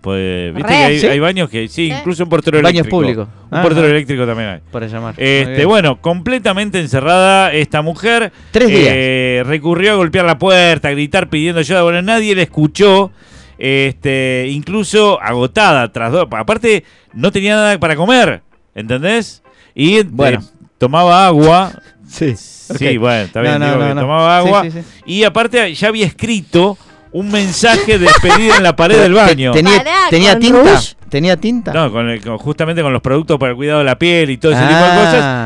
Pues, 0.00 0.54
viste 0.54 0.68
Re. 0.70 0.76
que 0.78 0.84
hay, 0.84 0.98
¿Sí? 1.00 1.06
hay 1.08 1.18
baños 1.18 1.50
que, 1.50 1.66
sí, 1.68 1.90
¿Eh? 1.90 1.96
incluso 1.98 2.22
un 2.24 2.28
portero 2.30 2.58
Baños 2.58 2.70
eléctrico. 2.86 2.96
públicos. 2.96 3.28
Un 3.50 3.58
Ah, 3.58 3.62
portero 3.62 3.86
ah. 3.86 3.90
eléctrico 3.90 4.26
también 4.26 4.48
hay. 4.48 4.60
Para 4.70 4.86
llamar. 4.86 5.14
Este, 5.16 5.64
bueno, 5.64 6.00
completamente 6.00 6.78
encerrada 6.78 7.52
esta 7.52 7.82
mujer. 7.82 8.32
Tres 8.52 8.68
días. 8.68 8.88
Eh, 8.90 9.42
recurrió 9.44 9.92
a 9.92 9.96
golpear 9.96 10.24
la 10.24 10.38
puerta, 10.38 10.88
a 10.88 10.90
gritar 10.92 11.28
pidiendo 11.28 11.60
ayuda. 11.60 11.82
Bueno, 11.82 12.00
nadie 12.02 12.34
le 12.34 12.42
escuchó. 12.42 13.10
Este, 13.58 14.46
incluso 14.50 15.20
agotada 15.20 15.90
tras 15.92 16.12
dos. 16.12 16.28
Aparte, 16.30 16.84
no 17.12 17.32
tenía 17.32 17.56
nada 17.56 17.78
para 17.80 17.96
comer. 17.96 18.42
¿Entendés? 18.74 19.42
Y 19.74 19.98
eh, 19.98 20.04
Bueno. 20.08 20.42
tomaba 20.78 21.26
agua. 21.26 21.72
Sí. 22.06 22.34
Sí, 22.36 22.96
bueno, 22.98 23.22
está 23.24 23.40
bien. 23.40 23.54
No, 23.54 23.58
no, 23.60 23.66
digo 23.66 23.78
no, 23.82 23.88
que 23.88 23.94
no. 23.94 24.00
tomaba 24.02 24.40
Sí, 24.42 24.46
agua. 24.46 24.62
sí, 24.64 24.70
sí. 24.70 24.78
Y 25.06 25.24
aparte, 25.24 25.74
ya 25.74 25.88
había 25.88 26.06
escrito 26.06 26.78
un 27.12 27.30
mensaje 27.30 27.98
de 27.98 28.06
despedida 28.06 28.56
en 28.56 28.62
la 28.62 28.76
pared 28.76 28.98
del 29.00 29.14
baño. 29.14 29.52
Tenía, 29.52 29.82
tenía 30.10 30.32
¿con 30.32 30.40
tinta. 30.40 30.80
Tenía 31.08 31.36
tinta. 31.36 31.72
No, 31.72 31.90
con 31.90 32.08
el- 32.10 32.20
con- 32.20 32.36
justamente 32.38 32.82
con 32.82 32.92
los 32.92 33.00
productos 33.02 33.38
para 33.38 33.50
el 33.52 33.56
cuidado 33.56 33.78
de 33.78 33.84
la 33.86 33.98
piel 33.98 34.28
y 34.30 34.36
todo 34.36 34.52
ese 34.52 34.60
tipo 34.60 34.74
de 34.74 34.84
Ah. 34.84 35.04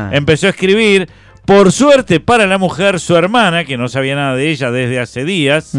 cosas, 0.09 0.17
empezó 0.17 0.47
a 0.47 0.49
escribir. 0.49 1.07
Por 1.45 1.71
suerte 1.73 2.19
para 2.21 2.47
la 2.47 2.57
mujer, 2.57 2.99
su 3.01 3.15
hermana, 3.17 3.65
que 3.65 3.77
no 3.77 3.89
sabía 3.89 4.15
nada 4.15 4.35
de 4.35 4.49
ella 4.49 4.71
desde 4.71 4.99
hace 5.01 5.25
días, 5.25 5.77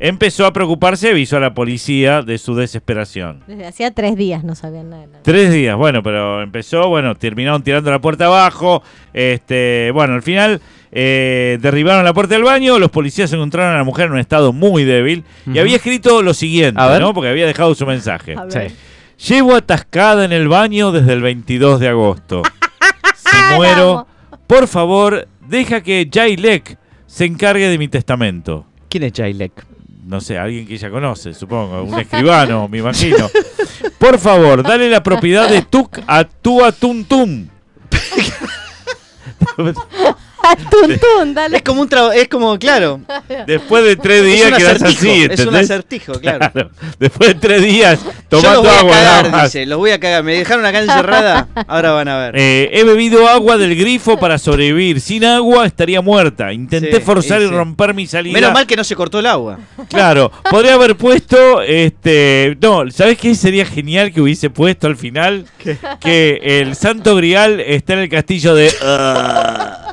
empezó 0.00 0.46
a 0.46 0.52
preocuparse 0.52 1.08
y 1.08 1.10
avisó 1.12 1.36
a 1.36 1.40
la 1.40 1.54
policía 1.54 2.22
de 2.22 2.38
su 2.38 2.54
desesperación. 2.56 3.42
Desde 3.46 3.66
hacía 3.66 3.92
tres 3.92 4.16
días 4.16 4.42
no 4.44 4.54
sabían 4.56 4.90
nada. 4.90 5.02
de 5.02 5.08
nada. 5.08 5.20
Tres 5.22 5.52
días, 5.52 5.76
bueno, 5.76 6.02
pero 6.02 6.42
empezó, 6.42 6.88
bueno, 6.88 7.14
terminaron 7.14 7.62
tirando 7.62 7.88
la 7.90 8.00
puerta 8.00 8.26
abajo. 8.26 8.82
Este, 9.14 9.90
bueno, 9.94 10.14
al 10.14 10.22
final 10.22 10.60
eh, 10.98 11.58
derribaron 11.60 12.06
la 12.06 12.14
puerta 12.14 12.36
del 12.36 12.44
baño. 12.44 12.78
Los 12.78 12.90
policías 12.90 13.30
encontraron 13.30 13.74
a 13.74 13.76
la 13.76 13.84
mujer 13.84 14.06
en 14.06 14.12
un 14.12 14.18
estado 14.18 14.54
muy 14.54 14.84
débil 14.84 15.24
y 15.44 15.58
había 15.58 15.76
escrito 15.76 16.22
lo 16.22 16.32
siguiente, 16.32 16.80
A 16.80 16.86
ver. 16.86 17.02
¿no? 17.02 17.12
Porque 17.12 17.28
había 17.28 17.46
dejado 17.46 17.74
su 17.74 17.84
mensaje. 17.84 18.34
A 18.34 18.44
ver. 18.44 18.72
Llevo 19.28 19.54
atascada 19.54 20.24
en 20.24 20.32
el 20.32 20.48
baño 20.48 20.92
desde 20.92 21.12
el 21.12 21.20
22 21.20 21.80
de 21.80 21.88
agosto. 21.88 22.42
Si 23.14 23.36
muero, 23.54 24.06
por 24.46 24.68
favor, 24.68 25.28
deja 25.46 25.82
que 25.82 26.08
Jailek 26.10 26.78
se 27.06 27.26
encargue 27.26 27.68
de 27.68 27.76
mi 27.76 27.88
testamento. 27.88 28.64
¿Quién 28.88 29.02
es 29.02 29.12
Jailek? 29.14 29.66
No 30.06 30.22
sé, 30.22 30.38
alguien 30.38 30.66
que 30.66 30.74
ella 30.74 30.88
conoce, 30.88 31.34
supongo, 31.34 31.82
un 31.82 31.98
escribano, 31.98 32.68
me 32.68 32.78
imagino. 32.78 33.28
Por 33.98 34.18
favor, 34.18 34.62
dale 34.62 34.88
la 34.88 35.02
propiedad 35.02 35.48
de 35.48 35.62
Tuk 35.62 35.98
a 36.06 36.24
Tua 36.24 36.70
Tum 36.70 37.04
Tum. 37.04 37.48
Al 40.56 40.70
tuntún, 40.70 41.34
dale. 41.34 41.56
Es 41.56 41.62
como 41.62 41.80
un 41.82 41.88
tra- 41.88 42.14
es 42.14 42.28
como, 42.28 42.58
claro. 42.58 43.00
Después 43.46 43.84
de 43.84 43.96
tres 43.96 44.22
Es 44.22 44.26
días 44.36 44.52
quedas 44.58 44.82
así, 44.82 45.26
es 45.30 45.40
un 45.46 45.54
acertijo, 45.56 46.12
claro. 46.20 46.50
Después 46.98 47.30
de 47.30 47.34
tres 47.34 47.62
días 47.62 48.00
Yo 48.02 48.10
los 48.30 48.42
tomando 48.42 48.62
voy 48.62 48.70
a 48.70 48.82
nada 48.82 48.92
cagar, 49.22 49.30
más. 49.30 49.44
dice. 49.52 49.66
Los 49.66 49.78
voy 49.78 49.90
a 49.90 50.00
cagar. 50.00 50.22
Me 50.22 50.34
dejaron 50.36 50.64
acá 50.66 50.80
encerrada. 50.80 51.48
Ahora 51.66 51.92
van 51.92 52.08
a 52.08 52.18
ver. 52.18 52.36
Eh, 52.38 52.70
he 52.72 52.84
bebido 52.84 53.28
agua 53.28 53.56
del 53.56 53.74
grifo 53.76 54.18
para 54.18 54.38
sobrevivir. 54.38 55.00
Sin 55.00 55.24
agua 55.24 55.66
estaría 55.66 56.00
muerta. 56.00 56.52
Intenté 56.52 56.96
Sí, 56.96 57.02
forzar 57.02 57.40
y 57.42 57.46
romper 57.46 57.94
mi 57.94 58.06
salida. 58.06 58.32
Menos 58.34 58.52
mal 58.52 58.66
que 58.66 58.76
no 58.76 58.84
se 58.84 58.94
cortó 58.94 59.18
el 59.18 59.26
agua. 59.26 59.58
Claro, 59.88 60.30
podría 60.50 60.74
haber 60.74 60.96
puesto, 60.96 61.62
este, 61.62 62.56
no, 62.60 62.90
¿sabes 62.90 63.18
qué 63.18 63.34
sería 63.34 63.64
genial 63.66 64.12
que 64.12 64.20
hubiese 64.20 64.50
puesto 64.50 64.86
al 64.86 64.96
final? 64.96 65.46
Que 66.00 66.40
el 66.60 66.74
Santo 66.76 67.16
Grial 67.16 67.60
está 67.60 67.94
en 67.94 67.98
el 68.00 68.08
castillo 68.08 68.54
de... 68.54 68.70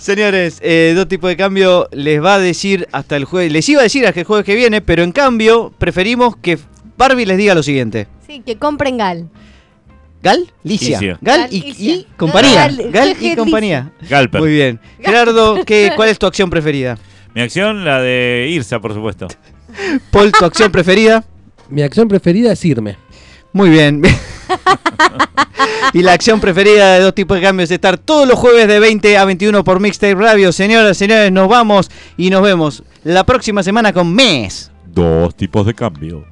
Señores, 0.00 0.58
eh, 0.62 0.94
dos 0.96 1.06
tipos 1.08 1.28
de 1.28 1.36
cambio 1.36 1.86
les 1.92 2.22
va 2.24 2.34
a 2.36 2.38
decir 2.38 2.88
hasta 2.90 3.16
el 3.16 3.26
jueves. 3.26 3.52
Les 3.52 3.68
iba 3.68 3.80
a 3.80 3.82
decir 3.82 4.06
hasta 4.06 4.20
el 4.20 4.24
jueves 4.26 4.46
que 4.46 4.54
viene, 4.54 4.80
pero 4.80 5.02
en 5.02 5.12
cambio 5.12 5.74
preferimos 5.76 6.36
que 6.36 6.58
Barbie 6.96 7.26
les 7.26 7.36
diga 7.36 7.54
lo 7.54 7.62
siguiente. 7.62 8.06
Sí, 8.26 8.42
que 8.44 8.56
compren 8.56 8.96
Gal. 8.96 9.28
¿Gal? 10.22 10.50
Licia. 10.64 10.98
Licia. 10.98 11.18
Gal 11.20 11.40
Gal, 11.42 11.52
y, 11.54 11.60
Licia. 11.60 11.94
y 11.94 12.06
compañía. 12.16 12.66
Gal- 12.68 12.90
Gal 12.90 13.16
y 13.20 13.36
compañía. 13.36 13.92
Galper. 14.08 14.40
Muy 14.40 14.50
bien. 14.50 14.80
Gerardo, 15.00 15.64
¿qué, 15.66 15.92
¿cuál 15.96 16.08
es 16.08 16.18
tu 16.18 16.26
acción 16.26 16.48
preferida? 16.48 16.98
Mi 17.34 17.42
acción, 17.42 17.84
la 17.84 18.00
de 18.00 18.48
Irsa, 18.50 18.80
por 18.80 18.94
supuesto. 18.94 19.28
Paul, 20.10 20.32
¿tu 20.32 20.44
acción 20.46 20.72
preferida? 20.72 21.24
Mi 21.68 21.82
acción 21.82 22.08
preferida 22.08 22.52
es 22.52 22.64
irme. 22.64 22.96
Muy 23.52 23.68
bien. 23.68 24.02
y 25.92 26.02
la 26.02 26.12
acción 26.12 26.40
preferida 26.40 26.94
de 26.94 27.00
dos 27.00 27.14
tipos 27.14 27.36
de 27.36 27.42
cambios 27.42 27.70
es 27.70 27.74
estar 27.74 27.98
todos 27.98 28.26
los 28.26 28.38
jueves 28.38 28.68
de 28.68 28.80
20 28.80 29.18
a 29.18 29.24
21 29.24 29.64
por 29.64 29.80
Mixtape 29.80 30.14
Radio. 30.14 30.52
Señoras, 30.52 30.96
señores, 30.96 31.32
nos 31.32 31.48
vamos 31.48 31.90
y 32.16 32.30
nos 32.30 32.42
vemos 32.42 32.82
la 33.04 33.24
próxima 33.24 33.62
semana 33.62 33.92
con 33.92 34.14
Mes. 34.14 34.70
Dos 34.86 35.34
tipos 35.34 35.66
de 35.66 35.74
cambio. 35.74 36.24